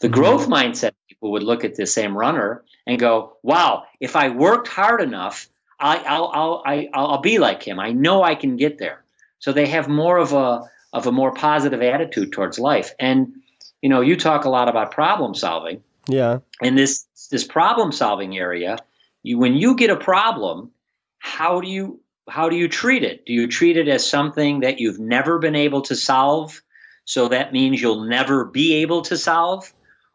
The 0.01 0.09
mm-hmm. 0.09 0.14
growth 0.14 0.48
mindset 0.48 0.92
people 1.09 1.33
would 1.33 1.42
look 1.42 1.64
at 1.64 1.74
the 1.74 1.87
same 1.87 2.16
runner 2.16 2.62
and 2.87 2.98
go, 2.98 3.37
"Wow, 3.42 3.85
if 4.01 4.14
I 4.14 4.29
worked 4.29 4.68
hard 4.68 5.01
enough, 5.01 5.48
I, 5.81 5.98
I'll 5.98 6.31
I'll 6.33 6.62
I, 6.64 6.88
I'll 6.94 7.20
be 7.20 7.38
like 7.38 7.62
him. 7.62 7.81
I 7.81 7.92
know 7.92 8.22
I 8.22 8.37
can 8.37 8.57
get 8.57 8.79
there." 8.79 9.05
So 9.40 9.53
they 9.53 9.66
have 9.66 9.88
more 9.88 10.18
of 10.18 10.33
a 10.33 10.62
of 10.92 11.07
a 11.07 11.12
more 11.12 11.33
positive 11.33 11.83
attitude 11.83 12.33
towards 12.33 12.59
life. 12.59 12.94
And 12.98 13.35
you 13.83 13.88
know, 13.88 14.01
you 14.01 14.16
talk 14.16 14.44
a 14.44 14.51
lot 14.51 14.68
about 14.68 14.92
problem 14.92 15.35
solving. 15.35 15.83
Yeah. 16.09 16.38
In 16.62 16.77
this 16.77 17.07
this 17.31 17.44
problem 17.44 17.92
solving 17.92 18.38
area, 18.38 18.79
you 19.22 19.38
when 19.38 19.54
you 19.57 19.76
get 19.76 19.90
a 19.90 19.96
problem, 19.96 20.70
how 21.18 21.61
do 21.61 21.68
you 21.68 22.00
how 22.28 22.48
do 22.48 22.57
you 22.57 22.68
treat 22.68 23.02
it? 23.02 23.24
Do 23.26 23.33
you 23.33 23.48
treat 23.48 23.76
it 23.76 23.88
as 23.88 24.09
something 24.09 24.61
that 24.61 24.78
you've 24.78 24.98
never 24.98 25.38
been 25.38 25.57
able 25.57 25.83
to 25.83 25.96
solve? 25.96 26.61
So 27.04 27.28
that 27.28 27.52
means 27.52 27.81
you'll 27.81 28.04
never 28.04 28.44
be 28.44 28.74
able 28.83 29.02
to 29.02 29.16
solve? 29.16 29.72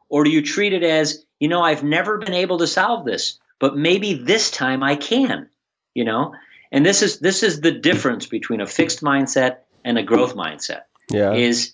Or 0.09 0.23
do 0.23 0.29
you 0.29 0.43
treat 0.43 0.73
it 0.73 0.83
as, 0.83 1.25
you 1.39 1.47
know, 1.47 1.63
I've 1.63 1.83
never 1.83 2.19
been 2.19 2.35
able 2.35 2.59
to 2.59 2.67
solve 2.67 3.03
this, 3.03 3.39
but 3.57 3.75
maybe 3.75 4.13
this 4.13 4.51
time 4.51 4.83
I 4.83 4.95
can, 4.95 5.49
you 5.95 6.05
know? 6.05 6.35
And 6.71 6.85
this 6.85 7.01
is 7.01 7.19
this 7.19 7.41
is 7.41 7.61
the 7.61 7.71
difference 7.71 8.27
between 8.27 8.61
a 8.61 8.67
fixed 8.67 9.01
mindset 9.01 9.57
and 9.83 9.97
a 9.97 10.03
growth 10.03 10.35
mindset. 10.35 10.81
Yeah. 11.09 11.33
Is 11.33 11.73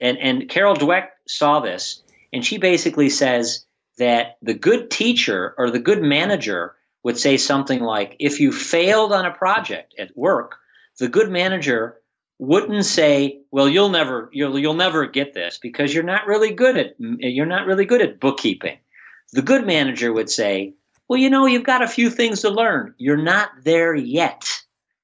and 0.00 0.16
and 0.18 0.48
Carol 0.48 0.74
Dweck 0.74 1.08
saw 1.26 1.60
this 1.60 2.02
and 2.32 2.44
she 2.44 2.56
basically 2.56 3.10
says 3.10 3.65
that 3.98 4.36
the 4.42 4.54
good 4.54 4.90
teacher 4.90 5.54
or 5.58 5.70
the 5.70 5.78
good 5.78 6.02
manager 6.02 6.74
would 7.02 7.18
say 7.18 7.36
something 7.36 7.80
like 7.80 8.16
if 8.18 8.40
you 8.40 8.52
failed 8.52 9.12
on 9.12 9.26
a 9.26 9.30
project 9.30 9.94
at 9.98 10.16
work, 10.16 10.56
the 10.98 11.08
good 11.08 11.30
manager 11.30 11.98
wouldn't 12.38 12.84
say, 12.84 13.40
"Well, 13.50 13.68
you'll 13.68 13.88
never 13.88 14.28
you'll 14.32 14.58
you'll 14.58 14.74
never 14.74 15.06
get 15.06 15.32
this 15.32 15.58
because 15.58 15.94
you're 15.94 16.02
not 16.02 16.26
really 16.26 16.52
good 16.52 16.76
at 16.76 16.94
you're 16.98 17.46
not 17.46 17.66
really 17.66 17.84
good 17.84 18.02
at 18.02 18.20
bookkeeping." 18.20 18.78
The 19.32 19.42
good 19.42 19.66
manager 19.66 20.12
would 20.12 20.30
say, 20.30 20.74
"Well, 21.08 21.18
you 21.18 21.30
know, 21.30 21.46
you've 21.46 21.64
got 21.64 21.82
a 21.82 21.88
few 21.88 22.10
things 22.10 22.42
to 22.42 22.50
learn. 22.50 22.94
You're 22.98 23.16
not 23.16 23.50
there 23.62 23.94
yet." 23.94 24.44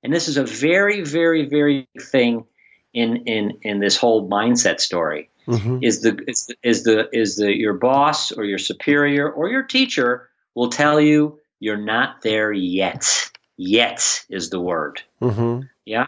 And 0.03 0.13
this 0.13 0.29
is 0.29 0.37
a 0.37 0.45
very 0.45 1.03
very 1.03 1.47
very 1.47 1.89
thing 2.01 2.45
in 2.93 3.19
in 3.29 3.59
in 3.63 3.79
this 3.81 3.97
whole 3.97 4.29
mindset 4.29 4.81
story. 4.81 5.31
Mm-hmm. 5.47 5.79
Is 5.83 6.03
the 6.03 6.19
is 6.27 6.47
the 6.47 6.57
is 6.63 6.85
the 6.85 7.09
is 7.13 7.37
the 7.37 7.57
your 7.57 7.75
boss 7.75 8.33
or 8.33 8.45
your 8.45 8.59
superior 8.59 9.31
or 9.31 9.49
your 9.49 9.63
teacher 9.63 10.29
will 10.55 10.71
tell 10.71 11.01
you 11.01 11.39
you're 11.61 11.77
not 11.77 12.23
there 12.23 12.53
yet. 12.53 13.31
Yet 13.57 14.25
is 14.29 14.51
the 14.51 14.61
word. 14.61 15.03
Mm-hmm. 15.21 15.67
Yeah. 15.85 16.07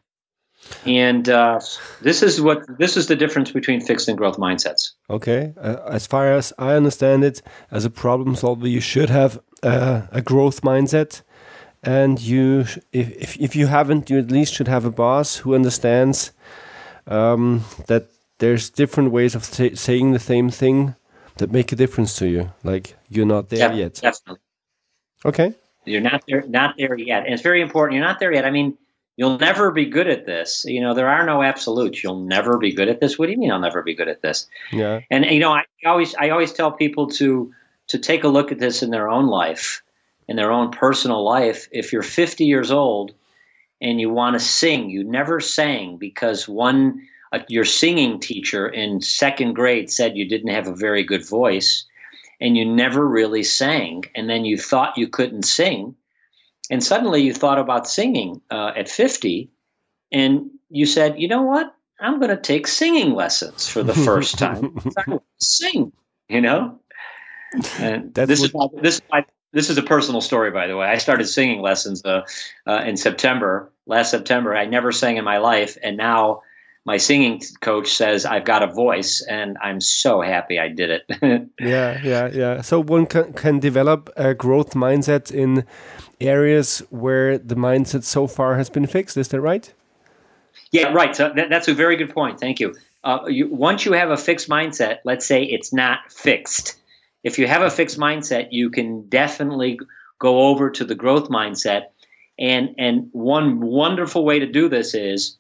And 0.87 1.29
uh, 1.29 1.61
this 2.01 2.23
is 2.23 2.41
what 2.41 2.79
this 2.79 2.97
is 2.97 3.07
the 3.07 3.17
difference 3.17 3.51
between 3.51 3.81
fixed 3.81 4.09
and 4.09 4.17
growth 4.17 4.39
mindsets. 4.39 4.93
Okay, 5.11 5.53
uh, 5.61 5.77
as 5.87 6.07
far 6.07 6.33
as 6.33 6.53
I 6.59 6.75
understand 6.75 7.25
it, 7.25 7.43
as 7.71 7.85
a 7.85 7.91
problem 7.91 8.35
solver, 8.35 8.67
you 8.67 8.81
should 8.81 9.11
have 9.11 9.41
uh, 9.63 10.03
a 10.11 10.23
growth 10.23 10.63
mindset, 10.63 11.23
and 11.83 12.21
you, 12.21 12.61
if, 12.61 12.87
if 12.93 13.37
if 13.37 13.57
you 13.57 13.67
haven't, 13.67 14.09
you 14.09 14.19
at 14.19 14.31
least 14.31 14.55
should 14.55 14.69
have 14.69 14.85
a 14.85 14.91
boss 14.91 15.37
who 15.37 15.55
understands 15.55 16.33
um, 17.07 17.65
that 17.87 18.09
there's 18.39 18.71
different 18.71 19.11
ways 19.13 19.35
of 19.35 19.45
saying 19.45 20.13
the 20.13 20.19
same 20.19 20.51
thing 20.51 20.95
that 21.37 21.51
make 21.51 21.73
a 21.73 21.77
difference 21.77 22.17
to 22.17 22.27
you. 22.29 22.53
Like 22.63 22.97
you're 23.09 23.27
not 23.27 23.49
there 23.49 23.71
yeah, 23.71 23.73
yet. 23.73 23.95
Definitely. 23.95 24.41
Okay. 25.25 25.55
You're 25.85 26.01
not 26.01 26.23
there, 26.27 26.43
not 26.47 26.77
there 26.79 26.97
yet, 26.97 27.25
and 27.25 27.35
it's 27.35 27.43
very 27.43 27.61
important. 27.61 27.97
You're 27.97 28.07
not 28.07 28.19
there 28.19 28.33
yet. 28.33 28.45
I 28.45 28.51
mean 28.51 28.79
You'll 29.17 29.39
never 29.39 29.71
be 29.71 29.87
good 29.87 30.09
at 30.09 30.27
this. 30.27 30.65
You 30.67 30.81
know, 30.81 30.93
there 30.93 31.09
are 31.09 31.25
no 31.25 31.43
absolutes. 31.43 32.03
You'll 32.03 32.25
never 32.25 32.59
be 32.59 32.73
good 32.73 32.89
at 32.89 33.01
this. 33.01 33.19
What 33.19 33.27
do 33.27 33.33
you 33.33 33.39
mean 33.39 33.53
I'll 33.53 33.61
never 33.61 33.83
be 33.83 33.95
good 33.95 34.09
at 34.09 34.23
this? 34.23 34.49
Yeah. 34.73 35.01
And 35.11 35.25
you 35.27 35.39
know, 35.39 35.53
I 35.53 35.65
always 35.87 36.15
I 36.17 36.31
always 36.31 36.53
tell 36.53 36.73
people 36.73 37.09
to 37.11 37.53
to 37.89 37.99
take 37.99 38.25
a 38.25 38.29
look 38.29 38.51
at 38.51 38.59
this 38.59 38.83
in 38.83 38.91
their 38.91 39.09
own 39.09 39.27
life, 39.27 39.83
in 40.27 40.37
their 40.37 40.51
own 40.51 40.73
personal 40.73 41.23
life. 41.25 41.69
If 41.71 41.93
you're 41.93 42.03
50 42.03 42.45
years 42.45 42.73
old 42.73 43.15
and 43.81 44.01
you 44.01 44.11
want 44.11 44.35
to 44.35 44.41
sing, 44.41 44.91
you 44.91 45.05
never 45.05 45.39
sang 45.39 45.97
because 45.97 46.49
one 46.49 47.07
uh, 47.35 47.45
your 47.49 47.65
singing 47.65 48.21
teacher 48.21 48.69
in 48.69 49.01
second 49.01 49.55
grade 49.55 49.91
said 49.91 50.17
you 50.17 50.29
didn't 50.29 50.55
have 50.55 50.69
a 50.69 50.75
very 50.75 51.03
good 51.03 51.27
voice 51.29 51.85
and 52.41 52.57
you 52.57 52.65
never 52.65 53.09
really 53.09 53.43
sang 53.43 54.05
and 54.15 54.31
then 54.31 54.45
you 54.45 54.57
thought 54.57 54.97
you 54.97 55.09
couldn't 55.09 55.43
sing 55.43 55.95
and 56.71 56.83
suddenly 56.83 57.23
you 57.23 57.35
thought 57.35 57.59
about 57.59 57.89
singing 57.89 58.41
uh, 58.51 58.73
at 58.77 58.89
50 58.89 59.51
and 60.13 60.49
you 60.71 60.87
said 60.87 61.21
you 61.21 61.27
know 61.27 61.43
what? 61.43 61.75
I'm 62.01 62.19
going 62.19 62.31
to 62.31 62.41
take 62.41 62.67
singing 62.67 63.15
lessons 63.15 63.69
for 63.69 63.83
the 63.83 63.95
first 63.95 64.39
time. 64.39 64.79
Sing 65.41 65.93
you 66.29 66.41
know? 66.41 66.79
And 67.79 68.15
That's 68.15 68.29
this 68.29 68.43
is 68.43 68.55
my, 68.55 68.67
this 68.81 69.01
my, 69.11 69.25
this 69.53 69.71
is 69.71 69.79
a 69.79 69.83
personal 69.83 70.21
story 70.21 70.53
by 70.53 70.69
the 70.69 70.77
way. 70.77 70.87
I 70.87 70.99
started 70.99 71.27
singing 71.27 71.63
lessons 71.63 72.05
uh, 72.05 72.23
uh, 72.67 72.83
in 72.87 72.97
september 72.97 73.73
last 73.87 74.13
september. 74.13 74.55
I 74.55 74.67
never 74.67 74.93
sang 74.93 75.17
in 75.17 75.25
my 75.25 75.39
life 75.39 75.77
and 75.83 75.97
now 75.97 76.43
my 76.85 76.99
singing 76.99 77.41
coach 77.61 77.95
says 77.95 78.27
I've 78.27 78.45
got 78.45 78.63
a 78.63 78.67
voice, 78.67 79.25
and 79.29 79.57
I'm 79.63 79.81
so 79.81 80.21
happy 80.21 80.59
I 80.59 80.69
did 80.69 80.91
it. 80.91 81.51
yeah, 81.61 82.01
yeah, 82.05 82.29
yeah. 82.33 82.61
So 82.61 82.81
one 82.81 83.07
can, 83.07 83.33
can 83.33 83.59
develop 83.59 84.11
a 84.17 84.35
growth 84.35 84.75
mindset 84.75 85.33
in 85.33 85.65
areas 86.21 86.83
where 86.91 87.39
the 87.39 87.55
mindset 87.55 88.05
so 88.05 88.27
far 88.27 88.57
has 88.57 88.69
been 88.69 88.87
fixed. 88.87 89.17
Is 89.17 89.29
that 89.29 89.41
right? 89.41 89.73
Yeah, 90.73 90.93
right. 90.93 91.17
So 91.17 91.33
that, 91.35 91.49
that's 91.49 91.69
a 91.69 91.75
very 91.75 91.97
good 91.97 92.11
point. 92.11 92.39
Thank 92.39 92.61
you. 92.61 92.75
Uh, 93.03 93.21
you. 93.29 93.49
Once 93.49 93.85
you 93.85 93.93
have 93.93 94.11
a 94.11 94.17
fixed 94.17 94.49
mindset, 94.49 94.99
let's 95.05 95.27
say 95.27 95.43
it's 95.43 95.73
not 95.73 96.13
fixed. 96.13 96.77
If 97.23 97.39
you 97.39 97.47
have 97.47 97.63
a 97.63 97.71
fixed 97.71 97.99
mindset, 97.99 98.49
you 98.51 98.71
can 98.71 99.09
definitely 99.09 99.79
go 100.19 100.49
over 100.49 100.71
to 100.71 100.85
the 100.85 100.95
growth 100.95 101.31
mindset. 101.31 101.85
And 102.39 102.75
and 102.77 103.09
one 103.13 103.61
wonderful 103.61 104.25
way 104.25 104.41
to 104.41 104.47
do 104.47 104.69
this 104.69 104.95
is 104.95 105.39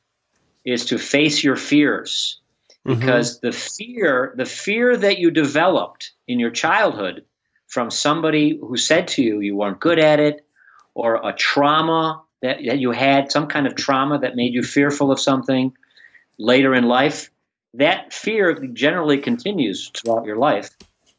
is 0.65 0.87
to 0.87 0.99
face 0.99 1.43
your 1.43 1.57
fears 1.57 2.41
mm-hmm. 2.87 2.99
because 2.99 3.39
mm-hmm. 3.39 3.47
the 3.47 3.53
fear 3.53 4.35
the 4.37 4.47
fear 4.47 4.97
that 4.97 5.19
you 5.19 5.31
developed 5.31 6.13
in 6.27 6.39
your 6.39 6.51
childhood 6.51 7.25
from 7.67 7.91
somebody 7.91 8.59
who 8.61 8.77
said 8.77 9.09
to 9.09 9.23
you 9.23 9.41
you 9.41 9.57
weren't 9.57 9.81
good 9.81 9.99
at 9.99 10.21
it 10.21 10.47
or 10.95 11.17
a 11.29 11.33
trauma 11.33 12.23
that, 12.45 12.59
that 12.67 12.79
you 12.79 12.93
had, 12.93 13.33
some 13.33 13.47
kind 13.47 13.67
of 13.67 13.75
trauma 13.75 14.19
that 14.19 14.37
made 14.37 14.53
you 14.53 14.63
fearful 14.63 15.11
of 15.11 15.19
something 15.19 15.73
later 16.39 16.75
in 16.75 16.85
life, 16.85 17.31
that 17.73 18.13
fear 18.13 18.55
generally 18.67 19.19
continues 19.19 19.91
throughout 19.95 20.27
your 20.27 20.37
life. 20.37 20.71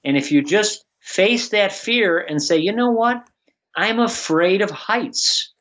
And 0.03 0.15
if 0.15 0.31
you 0.31 0.43
just 0.43 0.85
face 0.99 1.49
that 1.49 1.73
fear 1.73 2.19
and 2.19 2.41
say, 2.41 2.57
you 2.57 2.73
know 2.73 2.91
what, 2.91 3.27
I'm 3.75 3.99
afraid 3.99 4.61
of 4.61 4.69
heights 4.69 5.51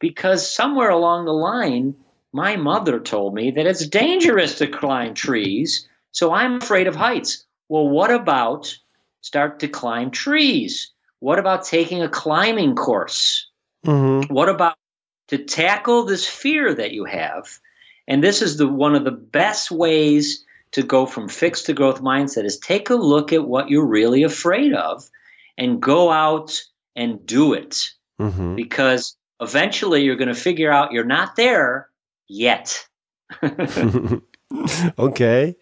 because 0.00 0.52
somewhere 0.52 0.90
along 0.90 1.26
the 1.26 1.32
line, 1.32 1.94
my 2.32 2.56
mother 2.56 3.00
told 3.00 3.34
me 3.34 3.50
that 3.52 3.66
it's 3.66 3.86
dangerous 3.86 4.58
to 4.58 4.66
climb 4.66 5.14
trees, 5.14 5.88
so 6.12 6.32
I'm 6.32 6.56
afraid 6.56 6.86
of 6.86 6.96
heights. 6.96 7.44
Well, 7.68 7.88
what 7.88 8.10
about 8.10 8.76
start 9.20 9.60
to 9.60 9.68
climb 9.68 10.10
trees? 10.10 10.90
What 11.20 11.38
about 11.38 11.64
taking 11.64 12.02
a 12.02 12.08
climbing 12.08 12.74
course? 12.74 13.48
Mm-hmm. 13.86 14.32
What 14.32 14.48
about 14.48 14.76
to 15.28 15.38
tackle 15.38 16.04
this 16.04 16.26
fear 16.26 16.74
that 16.74 16.92
you 16.92 17.04
have? 17.04 17.58
And 18.06 18.22
this 18.22 18.40
is 18.42 18.56
the 18.56 18.68
one 18.68 18.94
of 18.94 19.04
the 19.04 19.10
best 19.10 19.70
ways 19.70 20.44
to 20.72 20.82
go 20.82 21.06
from 21.06 21.28
fixed 21.28 21.66
to 21.66 21.72
growth 21.72 22.02
mindset 22.02 22.44
is 22.44 22.58
take 22.58 22.90
a 22.90 22.94
look 22.94 23.32
at 23.32 23.46
what 23.46 23.68
you're 23.70 23.86
really 23.86 24.22
afraid 24.22 24.74
of 24.74 25.08
and 25.56 25.80
go 25.80 26.10
out 26.10 26.60
and 26.94 27.24
do 27.26 27.54
it. 27.54 27.90
Mm-hmm. 28.20 28.54
Because 28.54 29.16
eventually 29.40 30.02
you're 30.02 30.16
going 30.16 30.28
to 30.28 30.34
figure 30.34 30.70
out 30.70 30.92
you're 30.92 31.04
not 31.04 31.36
there 31.36 31.87
yet. 32.28 32.86
okay. 34.98 35.56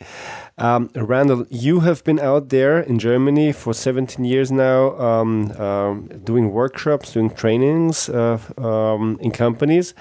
Um, 0.58 0.90
Randall, 0.94 1.46
you 1.50 1.80
have 1.80 2.04
been 2.04 2.18
out 2.18 2.48
there 2.48 2.80
in 2.80 2.98
Germany 2.98 3.52
for 3.52 3.74
17 3.74 4.24
years 4.24 4.52
now, 4.52 4.96
um, 4.98 5.50
um, 5.52 6.08
doing 6.24 6.52
workshops, 6.52 7.12
doing 7.12 7.30
trainings 7.30 8.08
uh, 8.08 8.38
um, 8.58 9.18
in 9.20 9.32
companies, 9.32 9.94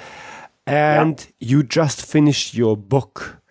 and 0.65 1.19
yeah. 1.39 1.47
you 1.47 1.63
just 1.63 2.06
finished 2.06 2.54
your 2.54 2.78
book. 2.78 3.41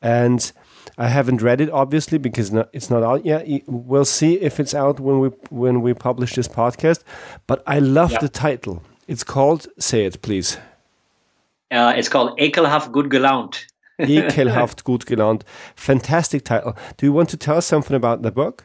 And 0.00 0.52
I 0.96 1.08
haven't 1.08 1.42
read 1.42 1.60
it, 1.60 1.70
obviously, 1.70 2.18
because 2.18 2.52
it's 2.72 2.90
not 2.90 3.02
out 3.02 3.24
yet. 3.26 3.46
We'll 3.66 4.04
see 4.04 4.34
if 4.34 4.60
it's 4.60 4.74
out 4.74 5.00
when 5.00 5.18
we 5.18 5.28
when 5.50 5.82
we 5.82 5.92
publish 5.92 6.34
this 6.34 6.48
podcast. 6.48 7.02
But 7.46 7.62
I 7.66 7.78
love 7.80 8.12
yeah. 8.12 8.20
the 8.20 8.28
title. 8.28 8.82
It's 9.08 9.24
called. 9.24 9.66
Say 9.78 10.04
it, 10.04 10.22
please. 10.22 10.58
Uh, 11.74 11.92
it's 11.96 12.08
called 12.08 12.38
Ekelhaft 12.38 12.92
gut 12.92 13.08
gelaunt. 13.08 13.66
Ekelhaft 14.00 14.84
gut 14.84 15.06
gelaunt. 15.06 15.44
Fantastic 15.76 16.44
title. 16.44 16.76
Do 16.96 17.06
you 17.06 17.12
want 17.12 17.28
to 17.30 17.36
tell 17.36 17.56
us 17.56 17.66
something 17.66 17.96
about 17.96 18.22
the 18.22 18.30
book? 18.30 18.64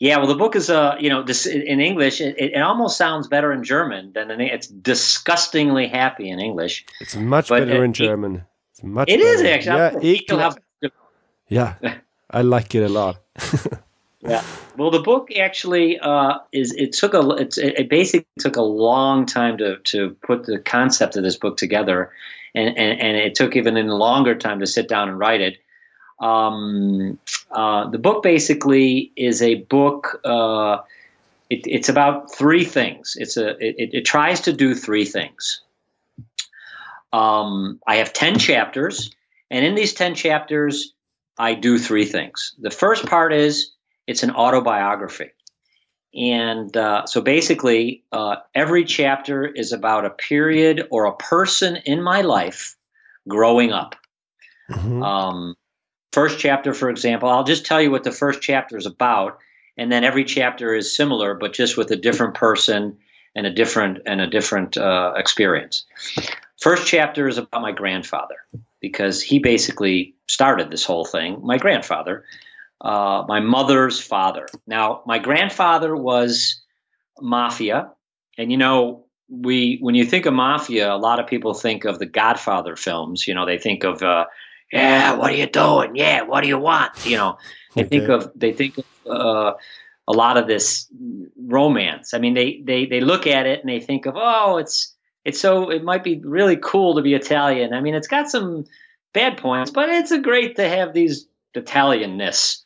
Yeah, 0.00 0.18
well, 0.18 0.26
the 0.26 0.34
book 0.34 0.56
is, 0.56 0.70
uh, 0.70 0.96
you 0.98 1.08
know, 1.08 1.22
this, 1.22 1.46
in 1.46 1.80
English, 1.80 2.20
it, 2.20 2.36
it, 2.38 2.60
almost 2.60 2.96
sounds 2.96 3.28
better 3.28 3.52
in 3.52 3.62
German 3.64 4.12
than 4.12 4.30
in 4.30 4.40
it's 4.40 4.66
disgustingly 4.66 5.86
happy 5.86 6.28
in 6.28 6.40
English. 6.40 6.84
It's 7.00 7.16
much 7.16 7.48
better 7.48 7.84
in 7.84 7.92
German. 7.92 8.44
It's 8.72 8.82
much 8.82 9.08
It 9.08 9.20
is 9.20 9.42
better. 9.42 9.54
actually. 9.54 10.24
Yeah, 10.28 10.36
have- 10.36 10.58
yeah, 11.48 11.74
I 12.30 12.42
like 12.42 12.74
it 12.74 12.82
a 12.82 12.88
lot. 12.88 13.20
yeah. 14.20 14.42
Well, 14.76 14.90
the 14.90 15.00
book 15.00 15.28
actually 15.36 15.98
uh, 15.98 16.38
is. 16.52 16.72
It 16.74 16.92
took 16.92 17.14
a. 17.14 17.20
It's, 17.30 17.56
it 17.56 17.88
basically 17.88 18.26
took 18.38 18.56
a 18.56 18.62
long 18.62 19.26
time 19.26 19.58
to 19.58 19.78
to 19.78 20.16
put 20.22 20.44
the 20.44 20.58
concept 20.58 21.16
of 21.16 21.22
this 21.22 21.36
book 21.36 21.56
together, 21.56 22.12
and 22.54 22.68
and, 22.76 23.00
and 23.00 23.16
it 23.16 23.34
took 23.36 23.54
even 23.54 23.76
a 23.76 23.82
longer 23.82 24.34
time 24.34 24.58
to 24.60 24.66
sit 24.66 24.88
down 24.88 25.08
and 25.08 25.18
write 25.18 25.40
it. 25.40 25.58
Um, 26.20 27.18
uh, 27.52 27.88
the 27.90 27.98
book 27.98 28.24
basically 28.24 29.12
is 29.14 29.40
a 29.40 29.56
book. 29.56 30.20
Uh, 30.24 30.78
it, 31.48 31.60
it's 31.66 31.88
about 31.88 32.34
three 32.34 32.64
things. 32.64 33.16
It's 33.18 33.36
a. 33.36 33.50
It, 33.58 33.90
it 33.94 34.04
tries 34.04 34.40
to 34.42 34.52
do 34.52 34.74
three 34.74 35.04
things. 35.04 35.60
Um, 37.12 37.80
I 37.86 37.96
have 37.96 38.12
ten 38.12 38.38
chapters, 38.38 39.14
and 39.48 39.64
in 39.64 39.76
these 39.76 39.92
ten 39.92 40.16
chapters, 40.16 40.92
I 41.38 41.54
do 41.54 41.78
three 41.78 42.04
things. 42.04 42.54
The 42.58 42.70
first 42.70 43.06
part 43.06 43.32
is 43.32 43.70
it's 44.08 44.22
an 44.22 44.30
autobiography. 44.30 45.30
And 46.14 46.74
uh, 46.76 47.06
so 47.06 47.20
basically, 47.20 48.02
uh, 48.10 48.36
every 48.54 48.84
chapter 48.84 49.46
is 49.46 49.72
about 49.72 50.06
a 50.06 50.10
period 50.10 50.88
or 50.90 51.04
a 51.04 51.14
person 51.14 51.76
in 51.84 52.02
my 52.02 52.22
life 52.22 52.74
growing 53.28 53.70
up. 53.70 53.94
Mhm. 54.70 55.04
Um, 55.04 55.54
first 56.12 56.38
chapter, 56.38 56.72
for 56.72 56.88
example, 56.88 57.28
I'll 57.28 57.44
just 57.44 57.66
tell 57.66 57.80
you 57.80 57.90
what 57.90 58.04
the 58.04 58.10
first 58.10 58.40
chapter 58.40 58.78
is 58.78 58.86
about, 58.86 59.38
and 59.76 59.92
then 59.92 60.02
every 60.02 60.24
chapter 60.24 60.74
is 60.74 60.96
similar, 60.96 61.34
but 61.34 61.52
just 61.52 61.76
with 61.76 61.90
a 61.90 61.96
different 61.96 62.34
person 62.34 62.96
and 63.36 63.46
a 63.46 63.50
different 63.50 63.98
and 64.06 64.22
a 64.22 64.26
different 64.26 64.78
uh, 64.78 65.12
experience. 65.16 65.84
First 66.58 66.88
chapter 66.88 67.28
is 67.28 67.36
about 67.36 67.60
my 67.62 67.72
grandfather 67.72 68.36
because 68.80 69.22
he 69.22 69.38
basically 69.38 70.14
started 70.26 70.70
this 70.70 70.84
whole 70.84 71.04
thing. 71.04 71.40
My 71.44 71.58
grandfather, 71.58 72.24
uh, 72.80 73.24
my 73.26 73.40
mother's 73.40 74.00
father. 74.00 74.46
Now, 74.66 75.02
my 75.06 75.18
grandfather 75.18 75.96
was 75.96 76.60
mafia, 77.20 77.90
and 78.36 78.50
you 78.50 78.58
know, 78.58 79.04
we 79.28 79.78
when 79.80 79.94
you 79.94 80.04
think 80.04 80.26
of 80.26 80.34
mafia, 80.34 80.92
a 80.92 80.96
lot 80.96 81.20
of 81.20 81.26
people 81.26 81.54
think 81.54 81.84
of 81.84 81.98
the 81.98 82.06
Godfather 82.06 82.76
films. 82.76 83.26
You 83.26 83.34
know, 83.34 83.46
they 83.46 83.58
think 83.58 83.84
of, 83.84 84.02
uh, 84.02 84.26
yeah, 84.72 85.14
what 85.14 85.32
are 85.32 85.36
you 85.36 85.46
doing? 85.46 85.96
Yeah, 85.96 86.22
what 86.22 86.42
do 86.42 86.48
you 86.48 86.58
want? 86.58 86.92
You 87.04 87.16
know, 87.16 87.38
they 87.74 87.84
think 87.84 88.08
of 88.08 88.30
they 88.34 88.52
think 88.52 88.78
of 88.78 88.84
uh, 89.06 89.54
a 90.06 90.12
lot 90.12 90.36
of 90.36 90.46
this 90.46 90.86
romance. 91.36 92.14
I 92.14 92.18
mean, 92.18 92.34
they 92.34 92.62
they 92.64 92.86
they 92.86 93.00
look 93.00 93.26
at 93.26 93.46
it 93.46 93.60
and 93.60 93.68
they 93.68 93.80
think 93.80 94.06
of, 94.06 94.14
oh, 94.16 94.58
it's 94.58 94.94
it's 95.24 95.40
so 95.40 95.70
it 95.70 95.84
might 95.84 96.04
be 96.04 96.20
really 96.24 96.56
cool 96.56 96.94
to 96.94 97.02
be 97.02 97.14
Italian. 97.14 97.74
I 97.74 97.80
mean, 97.80 97.94
it's 97.94 98.08
got 98.08 98.30
some 98.30 98.64
bad 99.12 99.36
points, 99.36 99.70
but 99.70 99.88
it's 99.88 100.10
a 100.10 100.18
great 100.18 100.56
to 100.56 100.68
have 100.68 100.94
these 100.94 101.26
Italianness. 101.56 102.60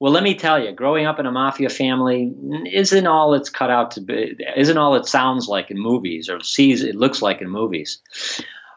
Well, 0.00 0.12
let 0.12 0.22
me 0.22 0.34
tell 0.36 0.62
you, 0.62 0.70
growing 0.72 1.06
up 1.06 1.18
in 1.18 1.26
a 1.26 1.32
mafia 1.32 1.68
family 1.68 2.32
isn't 2.72 3.06
all 3.06 3.34
it's 3.34 3.50
cut 3.50 3.70
out 3.70 3.92
to 3.92 4.00
be. 4.00 4.36
Isn't 4.56 4.78
all 4.78 4.94
it 4.94 5.06
sounds 5.06 5.48
like 5.48 5.70
in 5.70 5.78
movies 5.78 6.28
or 6.28 6.40
sees 6.40 6.84
it 6.84 6.94
looks 6.94 7.20
like 7.20 7.40
in 7.40 7.50
movies. 7.50 8.00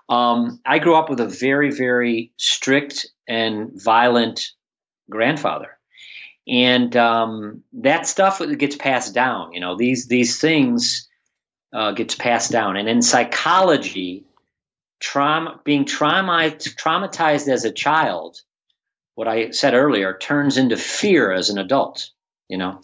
Um, 0.10 0.60
I 0.66 0.80
grew 0.80 0.96
up 0.96 1.10
with 1.10 1.20
a 1.20 1.28
very, 1.28 1.72
very 1.72 2.32
strict 2.38 3.06
and 3.28 3.72
violent 3.76 4.50
grandfather, 5.12 5.78
and 6.48 6.96
um, 6.98 7.64
that 7.74 8.08
stuff 8.08 8.42
gets 8.58 8.76
passed 8.76 9.14
down. 9.14 9.54
You 9.54 9.60
know, 9.60 9.78
these 9.78 10.08
these 10.08 10.42
things 10.42 11.08
uh, 11.72 11.92
gets 11.92 12.16
passed 12.16 12.52
down, 12.52 12.78
and 12.78 12.90
in 12.90 13.04
psychology, 13.04 14.26
trauma 15.00 15.62
being 15.64 15.86
traumatized 15.86 16.76
traumatized 16.78 17.48
as 17.48 17.64
a 17.64 17.72
child 17.72 18.42
what 19.22 19.28
I 19.28 19.52
said 19.52 19.76
earlier 19.76 20.18
turns 20.18 20.58
into 20.58 20.76
fear 20.76 21.32
as 21.32 21.52
an 21.52 21.60
adult, 21.60 22.10
you 22.50 22.58
know. 22.58 22.82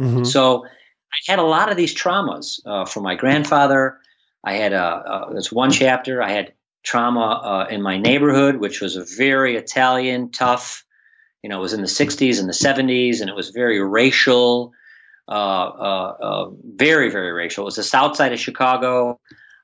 Mhm. 0.00 0.26
So 0.26 0.64
I 0.66 1.18
had 1.30 1.38
a 1.38 1.44
lot 1.44 1.70
of 1.70 1.76
these 1.76 1.94
traumas 1.94 2.60
uh, 2.66 2.86
from 2.86 3.04
my 3.04 3.14
grandfather. 3.14 4.00
I 4.42 4.54
had 4.54 4.72
a, 4.72 4.82
uh, 4.82 5.30
there's 5.32 5.52
one 5.52 5.70
chapter. 5.70 6.20
I 6.20 6.32
had 6.32 6.54
trauma 6.82 7.40
uh, 7.44 7.72
in 7.72 7.82
my 7.82 7.98
neighborhood, 7.98 8.56
which 8.56 8.80
was 8.80 8.96
a 8.96 9.04
very 9.16 9.54
Italian, 9.54 10.32
tough. 10.32 10.84
You 11.44 11.48
know, 11.50 11.58
it 11.58 11.62
was 11.62 11.72
in 11.72 11.82
the 11.82 11.86
'60s 11.86 12.40
and 12.40 12.48
the 12.48 12.52
'70s, 12.52 13.20
and 13.20 13.30
it 13.30 13.36
was 13.36 13.50
very 13.50 13.80
racial, 13.80 14.72
uh, 15.28 15.66
uh, 15.88 16.16
uh, 16.20 16.50
very 16.64 17.10
very 17.10 17.30
racial. 17.30 17.62
It 17.62 17.66
was 17.66 17.76
the 17.76 17.84
South 17.84 18.16
Side 18.16 18.32
of 18.32 18.40
Chicago, 18.40 19.20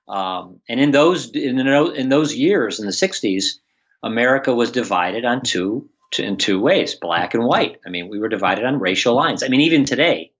um, 0.06 0.60
and 0.68 0.78
in 0.78 0.92
those 0.92 1.32
in, 1.32 1.56
tho- 1.56 1.90
in 1.90 2.10
those 2.10 2.32
years 2.32 2.78
in 2.78 2.86
the 2.86 2.92
'60s, 2.92 3.58
America 4.04 4.54
was 4.54 4.70
divided 4.70 5.24
on 5.24 5.42
two 5.42 5.90
to, 6.12 6.24
in 6.24 6.36
two 6.36 6.60
ways, 6.60 6.94
black 6.94 7.34
and 7.34 7.44
white. 7.44 7.80
I 7.86 7.90
mean, 7.90 8.08
we 8.08 8.18
were 8.18 8.28
divided 8.28 8.64
on 8.64 8.80
racial 8.80 9.14
lines. 9.14 9.42
I 9.42 9.48
mean, 9.48 9.62
even 9.62 9.84
today, 9.84 10.32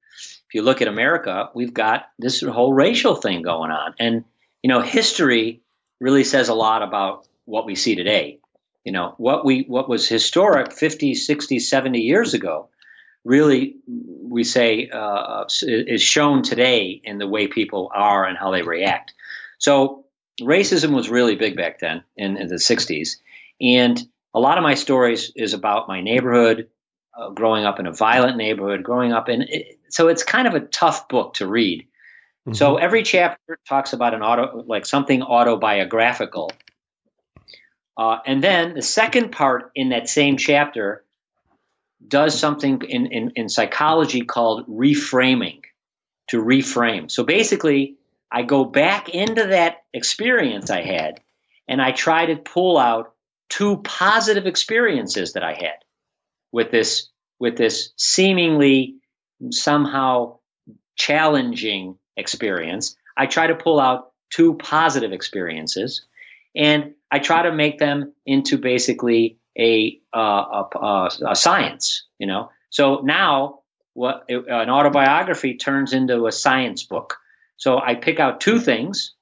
if 0.48 0.54
you 0.54 0.62
look 0.62 0.80
at 0.80 0.88
America, 0.88 1.50
we've 1.54 1.74
got 1.74 2.08
this 2.18 2.40
whole 2.40 2.72
racial 2.72 3.16
thing 3.16 3.42
going 3.42 3.70
on. 3.70 3.94
And, 3.98 4.24
you 4.62 4.68
know, 4.68 4.80
history 4.80 5.62
really 6.00 6.24
says 6.24 6.48
a 6.48 6.54
lot 6.54 6.82
about 6.82 7.26
what 7.44 7.66
we 7.66 7.74
see 7.74 7.94
today. 7.94 8.38
You 8.84 8.92
know, 8.92 9.14
what 9.18 9.44
we 9.44 9.64
what 9.66 9.88
was 9.88 10.08
historic 10.08 10.72
50, 10.72 11.14
60, 11.14 11.58
70 11.58 12.00
years 12.00 12.34
ago 12.34 12.68
really 13.26 13.76
we 14.22 14.44
say 14.44 14.88
uh, 14.88 15.44
is 15.62 16.00
shown 16.00 16.42
today 16.42 17.00
in 17.02 17.18
the 17.18 17.26
way 17.26 17.48
people 17.48 17.90
are 17.92 18.24
and 18.24 18.38
how 18.38 18.52
they 18.52 18.62
react. 18.62 19.12
So 19.58 20.04
racism 20.40 20.94
was 20.94 21.10
really 21.10 21.34
big 21.34 21.56
back 21.56 21.80
then 21.80 22.04
in, 22.16 22.36
in 22.36 22.46
the 22.46 22.56
60s. 22.56 23.16
And 23.60 24.00
a 24.36 24.40
lot 24.40 24.58
of 24.58 24.62
my 24.62 24.74
stories 24.74 25.32
is 25.34 25.54
about 25.54 25.88
my 25.88 26.02
neighborhood, 26.02 26.68
uh, 27.18 27.30
growing 27.30 27.64
up 27.64 27.80
in 27.80 27.86
a 27.86 27.92
violent 27.92 28.36
neighborhood, 28.36 28.82
growing 28.82 29.12
up 29.12 29.30
in. 29.30 29.42
It, 29.48 29.80
so 29.88 30.08
it's 30.08 30.22
kind 30.22 30.46
of 30.46 30.54
a 30.54 30.60
tough 30.60 31.08
book 31.08 31.34
to 31.34 31.46
read. 31.46 31.88
So 32.52 32.74
Mhm. 32.76 32.80
every 32.80 33.02
chapter 33.02 33.58
talks 33.66 33.92
about 33.92 34.14
an 34.14 34.22
auto, 34.22 34.62
like 34.66 34.86
something 34.86 35.22
autobiographical. 35.22 36.52
Uh, 37.96 38.18
and 38.26 38.44
then 38.44 38.74
the 38.74 38.82
second 38.82 39.32
part 39.32 39.72
in 39.74 39.88
that 39.88 40.08
same 40.08 40.36
chapter 40.36 41.04
does 42.06 42.38
something 42.38 42.82
in, 42.82 43.06
in, 43.06 43.32
in 43.36 43.48
psychology 43.48 44.20
called 44.20 44.66
reframing, 44.68 45.62
to 46.28 46.42
reframe. 46.42 47.10
So 47.10 47.24
basically, 47.24 47.96
I 48.30 48.42
go 48.42 48.64
back 48.64 49.08
into 49.08 49.46
that 49.46 49.78
experience 49.94 50.70
I 50.70 50.82
had 50.82 51.20
and 51.66 51.80
I 51.80 51.92
try 51.92 52.26
to 52.26 52.36
pull 52.36 52.76
out 52.76 53.15
two 53.48 53.78
positive 53.78 54.46
experiences 54.46 55.32
that 55.34 55.42
I 55.42 55.54
had 55.54 55.78
with 56.52 56.70
this 56.70 57.08
with 57.38 57.56
this 57.56 57.92
seemingly 57.96 58.96
somehow 59.50 60.38
challenging 60.96 61.98
experience. 62.16 62.96
I 63.16 63.26
try 63.26 63.46
to 63.46 63.54
pull 63.54 63.80
out 63.80 64.12
two 64.30 64.54
positive 64.54 65.12
experiences 65.12 66.06
and 66.54 66.94
I 67.10 67.18
try 67.18 67.42
to 67.42 67.52
make 67.52 67.78
them 67.78 68.12
into 68.24 68.58
basically 68.58 69.38
a, 69.58 70.00
uh, 70.14 70.18
a, 70.18 70.78
a, 70.78 71.10
a 71.28 71.36
science, 71.36 72.06
you 72.18 72.26
know. 72.26 72.50
So 72.70 73.00
now 73.04 73.60
what 73.94 74.24
an 74.28 74.70
autobiography 74.70 75.54
turns 75.54 75.92
into 75.92 76.26
a 76.26 76.32
science 76.32 76.82
book. 76.82 77.16
So 77.56 77.78
I 77.78 77.94
pick 77.94 78.20
out 78.20 78.40
two 78.40 78.58
things 78.60 79.14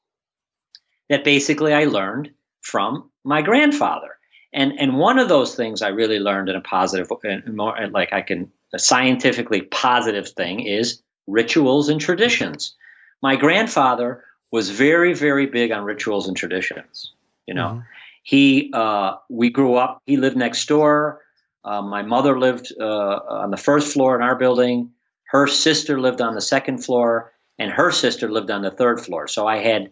that 1.08 1.24
basically 1.24 1.72
I 1.72 1.84
learned 1.84 2.30
from 2.62 3.10
my 3.24 3.42
grandfather. 3.42 4.13
And 4.54 4.72
and 4.78 4.96
one 4.98 5.18
of 5.18 5.28
those 5.28 5.54
things 5.54 5.82
I 5.82 5.88
really 5.88 6.18
learned 6.20 6.48
in 6.48 6.56
a 6.56 6.60
positive 6.60 7.10
and 7.24 7.56
more 7.56 7.76
like 7.90 8.12
I 8.12 8.22
can 8.22 8.50
a 8.72 8.78
scientifically 8.78 9.62
positive 9.62 10.28
thing 10.28 10.60
is 10.60 11.02
rituals 11.26 11.88
and 11.88 12.00
traditions. 12.00 12.74
My 13.22 13.36
grandfather 13.36 14.24
was 14.52 14.70
very 14.70 15.12
very 15.12 15.46
big 15.46 15.72
on 15.72 15.84
rituals 15.84 16.28
and 16.28 16.36
traditions. 16.36 17.12
You 17.46 17.54
know, 17.54 17.68
Mhm. 17.68 17.84
he 18.22 18.70
uh, 18.72 19.16
we 19.28 19.50
grew 19.50 19.74
up. 19.74 20.00
He 20.06 20.16
lived 20.16 20.36
next 20.36 20.66
door. 20.68 21.20
Uh, 21.64 21.82
my 21.82 22.02
mother 22.02 22.38
lived 22.38 22.72
uh, 22.80 23.20
on 23.42 23.50
the 23.50 23.56
first 23.56 23.92
floor 23.92 24.14
in 24.16 24.22
our 24.22 24.36
building. 24.36 24.90
Her 25.24 25.46
sister 25.48 26.00
lived 26.00 26.20
on 26.20 26.34
the 26.34 26.40
second 26.40 26.84
floor, 26.84 27.32
and 27.58 27.70
her 27.72 27.90
sister 27.90 28.30
lived 28.30 28.50
on 28.50 28.62
the 28.62 28.70
third 28.70 29.00
floor. 29.00 29.26
So 29.26 29.46
I 29.48 29.56
had 29.58 29.90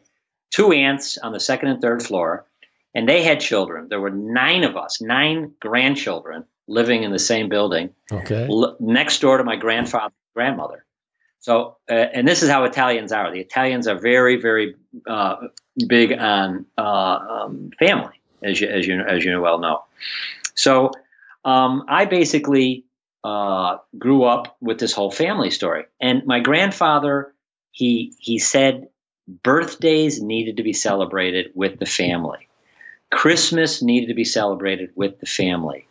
two 0.51 0.71
aunts 0.71 1.19
on 1.19 1.33
the 1.33 1.41
second 1.41 1.69
and 1.71 1.81
third 1.81 2.03
floor, 2.03 2.45
and 2.95 3.09
they 3.09 3.23
had 3.23 3.41
children. 3.41 3.89
There 3.89 4.01
were 4.01 4.11
nine 4.11 4.65
of 4.65 4.77
us, 4.77 5.01
nine 5.01 5.53
grandchildren 5.61 6.45
living 6.69 7.03
in 7.03 7.13
the 7.13 7.19
same 7.19 7.49
building 7.49 7.91
Okay. 8.11 8.47
l- 8.49 8.77
next 8.81 9.21
door 9.21 9.39
to 9.39 9.45
my 9.45 9.57
grandfather 9.57 10.15
grandmother. 10.35 10.85
So, 11.41 11.77
uh, 11.91 11.95
and 11.95 12.27
this 12.27 12.43
is 12.43 12.49
how 12.49 12.65
Italians 12.65 13.13
are. 13.13 13.31
The 13.31 13.41
Italians 13.41 13.89
are 13.89 13.99
very, 13.99 14.41
very 14.41 14.77
uh, 15.07 15.37
big 15.89 16.13
on 16.13 16.65
uh, 16.79 16.83
um, 16.83 17.71
family, 17.79 18.21
as 18.43 18.61
you, 18.61 18.69
as 18.69 18.87
you 18.87 19.01
as 19.01 19.25
you 19.25 19.41
well 19.41 19.59
know. 19.59 19.83
So, 20.55 20.93
um, 21.45 21.85
I 21.89 22.05
basically 22.05 22.85
uh, 23.25 23.79
grew 23.99 24.23
up 24.23 24.57
with 24.61 24.79
this 24.79 24.93
whole 24.93 25.11
family 25.11 25.51
story, 25.51 25.85
and 26.01 26.25
my 26.27 26.39
grandfather 26.39 27.35
he 27.73 28.15
he 28.19 28.39
said 28.39 28.87
birthdays 29.43 30.23
needed 30.23 30.59
to 30.59 30.63
be 30.63 30.73
celebrated 30.73 31.51
with 31.55 31.79
the 31.79 31.87
family 31.87 32.49
Christmas 33.13 33.83
needed 33.83 34.09
to 34.09 34.15
be 34.15 34.25
celebrated 34.25 34.91
with 34.97 35.21
the 35.21 35.27
family. 35.27 35.87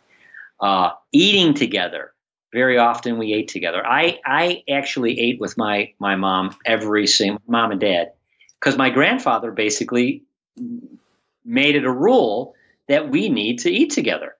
Uh, 0.60 0.90
eating 1.12 1.54
together. 1.54 2.12
Very 2.52 2.76
often 2.76 3.16
we 3.18 3.32
ate 3.32 3.48
together. 3.48 3.84
I, 3.84 4.20
I 4.26 4.62
actually 4.70 5.18
ate 5.18 5.40
with 5.40 5.56
my, 5.56 5.92
my 5.98 6.16
mom 6.16 6.54
every 6.66 7.06
single 7.06 7.40
mom 7.46 7.70
and 7.70 7.80
dad 7.80 8.12
because 8.60 8.76
my 8.76 8.90
grandfather 8.90 9.50
basically 9.50 10.24
made 11.44 11.76
it 11.76 11.84
a 11.84 11.90
rule 11.90 12.54
that 12.88 13.08
we 13.08 13.28
need 13.28 13.60
to 13.60 13.70
eat 13.70 13.90
together, 13.90 14.36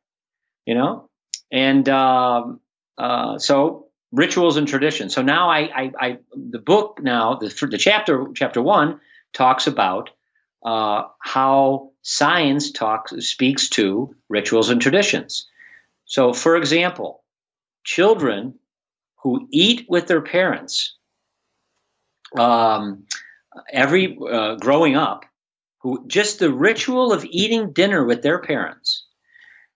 you 0.67 0.75
know? 0.75 1.09
And 1.51 1.89
um, 1.89 2.61
uh, 2.99 3.39
so 3.39 3.87
rituals 4.11 4.57
and 4.57 4.69
traditions. 4.69 5.15
So 5.15 5.23
now 5.23 5.49
I, 5.49 5.61
I, 5.61 5.93
I 5.99 6.19
the 6.35 6.59
book 6.59 7.01
now, 7.03 7.37
the, 7.37 7.49
the 7.71 7.79
chapter, 7.79 8.27
chapter 8.35 8.61
one 8.61 9.01
talks 9.33 9.67
about 9.67 10.11
uh, 10.65 11.05
how 11.21 11.92
science 12.03 12.71
talks 12.73 13.13
speaks 13.27 13.69
to 13.71 14.15
rituals 14.29 14.71
and 14.71 14.83
traditions. 14.83 15.47
So, 16.05 16.33
for 16.33 16.57
example, 16.57 17.23
children 17.85 18.55
who 19.23 19.49
eat 19.51 19.87
with 19.89 20.09
their 20.09 20.21
parents 20.21 20.95
um, 22.37 23.05
every 23.73 24.19
uh, 24.31 24.57
growing 24.57 24.97
up, 24.97 25.25
who 25.79 26.05
just 26.07 26.39
the 26.39 26.53
ritual 26.53 27.13
of 27.13 27.25
eating 27.25 27.73
dinner 27.73 28.05
with 28.05 28.23
their 28.23 28.39
parents, 28.39 29.05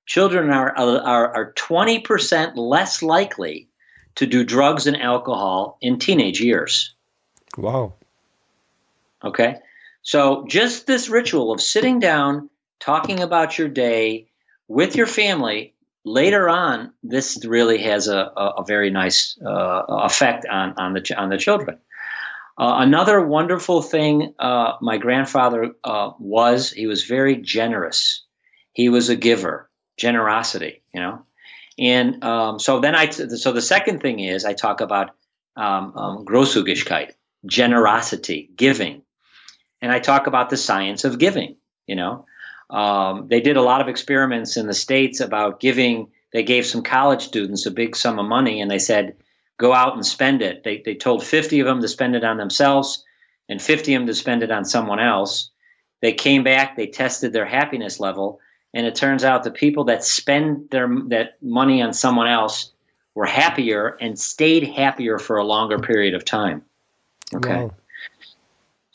children 0.05 0.51
are 0.51 0.77
are, 0.77 1.35
are 1.35 1.53
twenty 1.53 2.01
percent 2.01 2.57
less 2.57 3.03
likely 3.03 3.69
to 4.17 4.27
do 4.27 4.45
drugs 4.45 4.87
and 4.87 5.01
alcohol 5.01 5.79
in 5.81 5.99
teenage 5.99 6.41
years. 6.41 6.95
Wow. 7.57 7.95
Okay. 9.23 9.59
So 10.07 10.45
just 10.47 10.87
this 10.87 11.09
ritual 11.09 11.51
of 11.51 11.61
sitting 11.61 11.99
down, 11.99 12.49
talking 12.79 13.19
about 13.19 13.59
your 13.59 13.67
day 13.67 14.29
with 14.69 14.95
your 14.95 15.09
family, 15.09 15.75
later 16.05 16.49
on, 16.49 16.93
this 17.03 17.45
really 17.45 17.79
has 17.79 18.07
a, 18.07 18.31
a, 18.37 18.55
a 18.59 18.65
very 18.65 18.91
nice 18.91 19.37
uh, 19.45 19.83
effect 19.89 20.47
on, 20.49 20.75
on 20.79 20.93
the 20.93 21.15
on 21.19 21.29
the 21.29 21.37
children. 21.37 21.79
Uh, 22.57 22.77
another 22.79 23.21
wonderful 23.21 23.83
thing 23.83 24.33
uh, 24.39 24.75
my 24.81 24.97
grandfather 24.97 25.73
uh, 25.83 26.13
was 26.21 26.71
he 26.71 26.87
was 26.87 27.03
very 27.03 27.35
generous. 27.35 28.25
He 28.75 28.89
was 28.89 29.09
a 29.09 29.17
giver, 29.17 29.69
generosity, 29.97 30.85
you 30.95 31.01
know. 31.01 31.23
And 31.81 32.23
um, 32.23 32.61
so 32.61 32.79
then 32.79 32.95
I 32.95 33.11
so 33.11 33.51
the 33.51 33.61
second 33.61 34.03
thing 34.03 34.21
is 34.21 34.45
I 34.45 34.53
talk 34.53 34.81
about 34.81 35.17
um, 35.57 35.97
um, 35.97 36.25
generosity, 37.49 38.51
giving 38.55 39.03
and 39.83 39.93
I 39.93 39.99
talk 39.99 40.27
about 40.27 40.51
the 40.51 40.57
science 40.57 41.05
of 41.05 41.19
giving. 41.19 41.57
You 41.87 41.97
know, 41.97 42.27
um, 42.71 43.29
they 43.29 43.41
did 43.41 43.57
a 43.57 43.63
lot 43.63 43.81
of 43.81 43.89
experiments 43.89 44.57
in 44.57 44.67
the 44.67 44.75
states 44.75 45.21
about 45.21 45.61
giving. 45.61 46.09
They 46.33 46.43
gave 46.43 46.67
some 46.67 46.83
college 46.83 47.23
students 47.23 47.67
a 47.67 47.71
big 47.71 47.97
sum 47.97 48.19
of 48.19 48.27
money, 48.27 48.61
and 48.61 48.71
they 48.71 48.79
said, 48.79 49.17
"Go 49.59 49.73
out 49.73 49.95
and 49.95 50.05
spend 50.05 50.43
it." 50.43 50.65
They 50.65 50.83
they 50.85 50.95
told 50.95 51.25
fifty 51.25 51.61
of 51.61 51.67
them 51.67 51.81
to 51.81 51.89
spend 51.89 52.17
it 52.17 52.25
on 52.25 52.37
themselves, 52.37 53.05
and 53.49 53.63
fifty 53.63 53.95
of 53.95 54.01
them 54.01 54.07
to 54.09 54.15
spend 54.15 54.43
it 54.43 54.51
on 54.51 54.65
someone 54.65 55.01
else. 55.01 55.51
They 56.01 56.13
came 56.13 56.43
back. 56.43 56.77
They 56.77 56.87
tested 56.87 57.33
their 57.33 57.47
happiness 57.47 58.01
level, 58.01 58.41
and 58.75 58.87
it 58.87 58.95
turns 58.95 59.25
out 59.25 59.45
the 59.45 59.51
people 59.51 59.85
that 59.85 60.05
spend 60.05 60.71
their 60.71 60.89
that 61.09 61.41
money 61.43 61.83
on 61.83 61.93
someone 61.93 62.29
else 62.29 62.73
were 63.15 63.27
happier 63.27 63.97
and 64.01 64.19
stayed 64.19 64.65
happier 64.65 65.19
for 65.19 65.39
a 65.39 65.45
longer 65.45 65.79
period 65.79 66.15
of 66.15 66.25
time. 66.25 66.63
Okay. 67.35 67.65
Wow. 67.65 67.75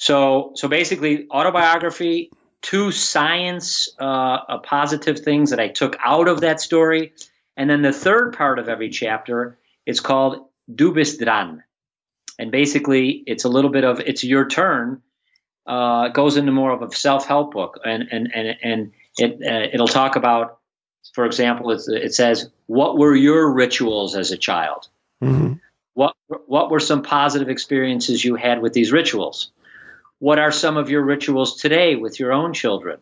So, 0.01 0.53
so 0.55 0.67
basically, 0.67 1.27
autobiography, 1.29 2.31
two 2.63 2.91
science 2.91 3.87
uh, 3.99 4.57
positive 4.57 5.19
things 5.19 5.51
that 5.51 5.59
I 5.59 5.67
took 5.67 5.95
out 6.03 6.27
of 6.27 6.41
that 6.41 6.59
story, 6.59 7.13
and 7.55 7.69
then 7.69 7.83
the 7.83 7.93
third 7.93 8.35
part 8.35 8.57
of 8.57 8.67
every 8.67 8.89
chapter 8.89 9.59
is 9.85 9.99
called 9.99 10.43
Du 10.73 10.91
bist 10.91 11.19
dran, 11.19 11.63
and 12.39 12.51
basically, 12.51 13.23
it's 13.27 13.43
a 13.43 13.47
little 13.47 13.69
bit 13.69 13.83
of 13.83 13.99
it's 13.99 14.23
your 14.23 14.47
turn. 14.47 15.03
Uh, 15.67 16.07
it 16.07 16.15
goes 16.15 16.35
into 16.35 16.51
more 16.51 16.71
of 16.71 16.81
a 16.81 16.91
self-help 16.91 17.53
book, 17.53 17.79
and 17.85 18.07
and 18.11 18.31
and 18.33 18.57
and 18.63 18.91
it 19.19 19.33
uh, 19.45 19.69
it'll 19.71 19.87
talk 19.87 20.15
about, 20.15 20.57
for 21.13 21.27
example, 21.27 21.69
it 21.69 22.15
says, 22.15 22.49
"What 22.65 22.97
were 22.97 23.15
your 23.15 23.53
rituals 23.53 24.15
as 24.15 24.31
a 24.31 24.37
child? 24.37 24.87
Mm-hmm. 25.23 25.53
What 25.93 26.15
what 26.47 26.71
were 26.71 26.79
some 26.79 27.03
positive 27.03 27.49
experiences 27.49 28.25
you 28.25 28.33
had 28.33 28.63
with 28.63 28.73
these 28.73 28.91
rituals?" 28.91 29.51
What 30.21 30.37
are 30.37 30.51
some 30.51 30.77
of 30.77 30.91
your 30.91 31.01
rituals 31.01 31.59
today 31.59 31.95
with 31.95 32.19
your 32.19 32.31
own 32.31 32.53
children? 32.53 32.99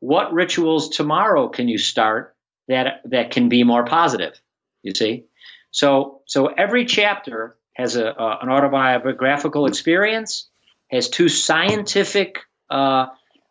What 0.00 0.30
rituals 0.30 0.90
tomorrow 0.90 1.48
can 1.48 1.68
you 1.68 1.78
start 1.78 2.36
that 2.68 3.00
that 3.06 3.30
can 3.30 3.48
be 3.48 3.64
more 3.64 3.86
positive? 3.86 4.38
You 4.82 4.92
see, 4.92 5.24
so 5.70 6.20
so 6.26 6.48
every 6.48 6.84
chapter 6.84 7.56
has 7.72 7.96
a, 7.96 8.08
an 8.42 8.50
autobiographical 8.50 9.64
experience, 9.64 10.50
has 10.90 11.08
two 11.08 11.30
scientific 11.30 12.40
uh, 12.68 13.06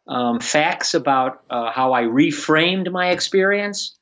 um, 0.08 0.40
facts 0.40 0.94
about 0.94 1.42
uh, 1.50 1.72
how 1.72 1.94
I 1.94 2.04
reframed 2.04 2.92
my 2.92 3.10
experience, 3.10 3.98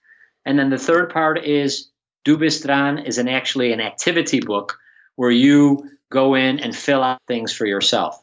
and 0.45 0.59
then 0.59 0.69
the 0.69 0.78
third 0.78 1.11
part 1.11 1.45
is 1.45 1.91
Du 2.26 2.38
bist 2.38 2.65
dran 2.65 2.97
is 2.97 3.19
an 3.19 3.30
actually 3.30 3.71
an 3.71 3.80
activity 3.80 4.41
book 4.41 4.78
where 5.15 5.32
you 5.32 5.91
go 6.09 6.36
in 6.36 6.59
and 6.59 6.76
fill 6.76 7.03
out 7.03 7.21
things 7.26 7.53
for 7.53 7.65
yourself. 7.65 8.21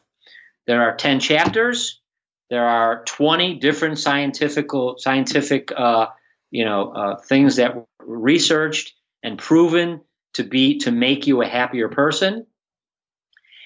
There 0.67 0.81
are 0.81 0.95
10 0.95 1.19
chapters. 1.19 1.99
There 2.49 2.65
are 2.65 3.03
20 3.05 3.55
different 3.55 3.99
scientific, 3.99 4.67
scientific 4.97 5.71
uh, 5.75 6.07
you 6.53 6.63
know, 6.63 6.91
uh, 6.91 7.15
things 7.17 7.55
that 7.55 7.75
were 7.75 7.85
researched 7.99 8.93
and 9.23 9.39
proven 9.39 10.01
to 10.33 10.43
be 10.43 10.77
to 10.77 10.91
make 10.91 11.25
you 11.25 11.41
a 11.41 11.47
happier 11.47 11.89
person. 11.89 12.45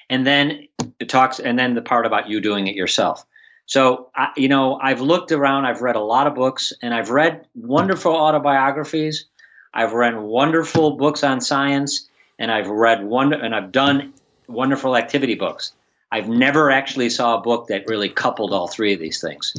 And 0.10 0.26
then 0.26 0.70
it 1.00 1.10
talks, 1.10 1.40
and 1.40 1.60
then 1.60 1.76
the 1.76 1.82
part 1.82 2.06
about 2.06 2.30
you 2.30 2.40
doing 2.40 2.68
it 2.68 2.76
yourself. 2.76 3.26
So, 3.66 4.10
I, 4.16 4.30
you 4.38 4.48
know, 4.48 4.80
I've 4.82 5.02
looked 5.02 5.34
around, 5.34 5.66
I've 5.66 5.82
read 5.82 5.98
a 5.98 6.02
lot 6.02 6.28
of 6.28 6.36
books, 6.36 6.72
and 6.82 6.94
I've 6.94 7.10
read 7.10 7.46
wonderful 7.56 8.16
autobiographies. 8.16 9.26
I've 9.74 9.92
read 9.92 10.18
wonderful 10.18 10.96
books 10.96 11.26
on 11.26 11.42
science, 11.42 12.08
and 12.40 12.50
I've 12.50 12.70
read 12.70 13.04
one, 13.04 13.34
and 13.34 13.54
I've 13.54 13.74
done 13.74 14.14
wonderful 14.48 14.96
activity 14.96 15.36
books. 15.36 15.74
I've 16.12 16.30
never 16.30 16.72
actually 16.72 17.10
saw 17.10 17.38
a 17.38 17.42
book 17.42 17.68
that 17.68 17.88
really 17.88 18.10
coupled 18.10 18.54
all 18.54 18.68
three 18.68 18.94
of 18.94 19.00
these 19.00 19.20
things. 19.20 19.54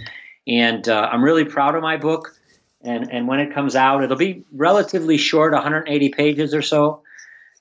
And 0.46 0.88
uh, 0.88 1.08
I'm 1.12 1.22
really 1.22 1.44
proud 1.44 1.74
of 1.74 1.82
my 1.82 1.96
book. 1.96 2.34
And, 2.82 3.12
and 3.12 3.28
when 3.28 3.40
it 3.40 3.52
comes 3.52 3.76
out, 3.76 4.02
it'll 4.02 4.16
be 4.16 4.44
relatively 4.52 5.18
short, 5.18 5.52
180 5.52 6.08
pages 6.10 6.54
or 6.54 6.62
so. 6.62 7.02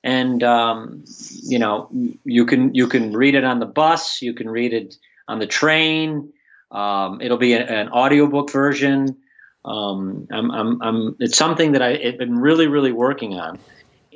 And 0.04 0.42
um, 0.44 1.04
you 1.42 1.58
know, 1.58 1.88
you 2.24 2.46
can 2.46 2.72
you 2.72 2.86
can 2.86 3.16
read 3.16 3.34
it 3.34 3.42
on 3.42 3.58
the 3.58 3.66
bus, 3.66 4.22
you 4.22 4.32
can 4.32 4.48
read 4.48 4.72
it 4.72 4.96
on 5.26 5.40
the 5.40 5.46
train. 5.46 6.32
Um, 6.70 7.20
it'll 7.20 7.36
be 7.36 7.54
a, 7.54 7.66
an 7.66 7.88
audiobook 7.88 8.50
version. 8.52 9.16
Um, 9.64 10.28
I'm, 10.30 10.50
I'm, 10.50 10.82
I'm, 10.82 11.16
it's 11.18 11.36
something 11.36 11.72
that 11.72 11.82
I've 11.82 12.16
been 12.16 12.38
really, 12.38 12.68
really 12.68 12.92
working 12.92 13.34
on 13.34 13.58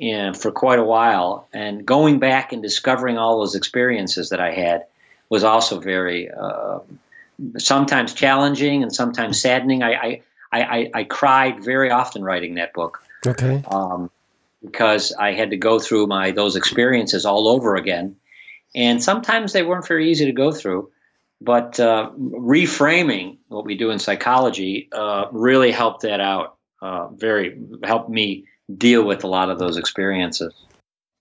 and 0.03 0.35
for 0.35 0.51
quite 0.51 0.79
a 0.79 0.83
while. 0.83 1.47
And 1.53 1.85
going 1.85 2.19
back 2.19 2.51
and 2.51 2.61
discovering 2.61 3.17
all 3.17 3.39
those 3.39 3.55
experiences 3.55 4.29
that 4.29 4.41
I 4.41 4.51
had 4.51 4.85
was 5.29 5.43
also 5.43 5.79
very 5.79 6.29
uh, 6.29 6.79
sometimes 7.57 8.13
challenging 8.13 8.83
and 8.83 8.93
sometimes 8.93 9.39
saddening. 9.39 9.81
I, 9.81 9.93
I, 9.93 10.21
I, 10.51 10.91
I, 10.93 11.03
cried 11.05 11.63
very 11.63 11.89
often 11.89 12.21
writing 12.23 12.55
that 12.55 12.73
book. 12.73 13.01
Okay. 13.25 13.63
Um, 13.67 14.11
because 14.63 15.13
I 15.13 15.31
had 15.31 15.49
to 15.51 15.57
go 15.57 15.79
through 15.79 16.07
my 16.07 16.31
those 16.31 16.55
experiences 16.55 17.25
all 17.25 17.47
over 17.47 17.75
again, 17.75 18.15
and 18.75 19.03
sometimes 19.03 19.51
they 19.53 19.63
weren't 19.63 19.87
very 19.87 20.09
easy 20.11 20.25
to 20.25 20.31
go 20.31 20.51
through. 20.51 20.89
But 21.41 21.79
uh, 21.79 22.11
reframing 22.17 23.37
what 23.49 23.65
we 23.65 23.75
do 23.75 23.89
in 23.89 23.99
psychology 23.99 24.89
uh, 24.91 25.25
really 25.31 25.71
helped 25.71 26.03
that 26.03 26.21
out. 26.21 26.57
Uh, 26.83 27.07
very 27.13 27.57
helped 27.83 28.09
me 28.09 28.45
deal 28.77 29.05
with 29.05 29.23
a 29.23 29.27
lot 29.27 29.49
of 29.49 29.57
those 29.57 29.77
experiences. 29.77 30.53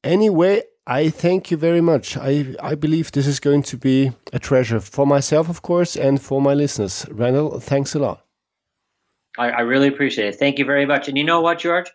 Anyway, 0.02 0.64
I 0.88 1.08
thank 1.08 1.52
you 1.52 1.56
very 1.56 1.80
much. 1.80 2.16
I, 2.16 2.56
I 2.60 2.74
believe 2.74 3.12
this 3.12 3.28
is 3.28 3.38
going 3.38 3.62
to 3.64 3.76
be 3.76 4.10
a 4.32 4.40
treasure 4.40 4.80
for 4.80 5.06
myself, 5.06 5.48
of 5.48 5.62
course, 5.62 5.96
and 5.96 6.20
for 6.20 6.42
my 6.42 6.54
listeners. 6.54 7.06
Randall, 7.12 7.60
thanks 7.60 7.94
a 7.94 8.00
lot. 8.00 8.24
I, 9.38 9.50
I 9.50 9.60
really 9.60 9.86
appreciate 9.86 10.30
it. 10.30 10.34
Thank 10.34 10.58
you 10.58 10.64
very 10.64 10.84
much. 10.84 11.06
And 11.06 11.16
you 11.16 11.22
know 11.22 11.40
what, 11.40 11.60
George? 11.60 11.88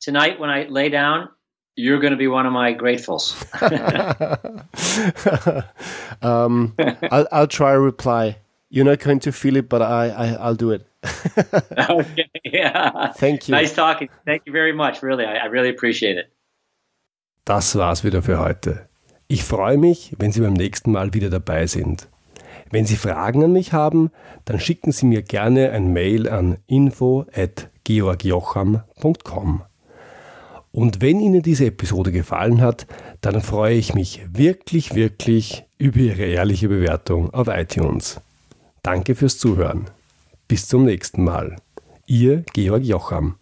Tonight, 0.00 0.40
when 0.40 0.48
I 0.48 0.64
lay 0.64 0.88
down, 0.88 1.28
you're 1.76 2.00
going 2.00 2.12
to 2.12 2.16
be 2.16 2.26
one 2.26 2.46
of 2.46 2.54
my 2.54 2.72
gratefuls. 2.72 3.36
um, 6.22 6.74
I'll, 7.12 7.28
I'll 7.30 7.46
try 7.46 7.72
a 7.72 7.78
reply. 7.78 8.38
You're 8.70 8.84
not 8.84 9.00
going 9.00 9.18
to 9.20 9.32
feel 9.32 9.56
it, 9.56 9.68
but 9.68 9.82
I, 9.82 10.10
I 10.10 10.34
I'll 10.34 10.54
do 10.54 10.70
it. 10.70 10.86
okay, 11.90 12.30
yeah. 12.44 13.12
Thank 13.12 13.48
you. 13.48 13.54
Nice 13.54 13.74
talking. 13.74 14.08
Thank 14.24 14.42
you 14.46 14.52
very 14.52 14.72
much. 14.72 15.02
Really, 15.02 15.24
I, 15.24 15.38
I 15.38 15.46
really 15.46 15.70
appreciate 15.70 16.16
it. 16.16 16.30
Das 17.44 17.74
war's 17.74 18.04
wieder 18.04 18.22
für 18.22 18.38
heute. 18.38 18.88
Ich 19.26 19.42
freue 19.42 19.76
mich, 19.76 20.14
wenn 20.18 20.30
Sie 20.30 20.40
beim 20.40 20.52
nächsten 20.52 20.92
Mal 20.92 21.14
wieder 21.14 21.30
dabei 21.30 21.66
sind. 21.66 22.06
Wenn 22.70 22.86
Sie 22.86 22.96
Fragen 22.96 23.42
an 23.42 23.52
mich 23.52 23.72
haben, 23.72 24.12
dann 24.44 24.60
schicken 24.60 24.92
Sie 24.92 25.06
mir 25.06 25.22
gerne 25.22 25.72
ein 25.72 25.92
Mail 25.92 26.28
an 26.28 26.58
info@georgjocham.com. 26.68 29.62
Und 30.72 31.00
wenn 31.00 31.18
Ihnen 31.18 31.42
diese 31.42 31.66
Episode 31.66 32.12
gefallen 32.12 32.60
hat, 32.60 32.86
dann 33.20 33.40
freue 33.40 33.74
ich 33.74 33.94
mich 33.94 34.20
wirklich, 34.32 34.94
wirklich 34.94 35.64
über 35.78 35.98
Ihre 35.98 36.22
ehrliche 36.22 36.68
Bewertung 36.68 37.34
auf 37.34 37.48
iTunes. 37.48 38.20
Danke 38.82 39.14
fürs 39.14 39.38
Zuhören. 39.38 39.86
Bis 40.48 40.66
zum 40.66 40.84
nächsten 40.84 41.24
Mal. 41.24 41.56
Ihr 42.06 42.44
Georg 42.52 42.82
Jocham. 42.82 43.36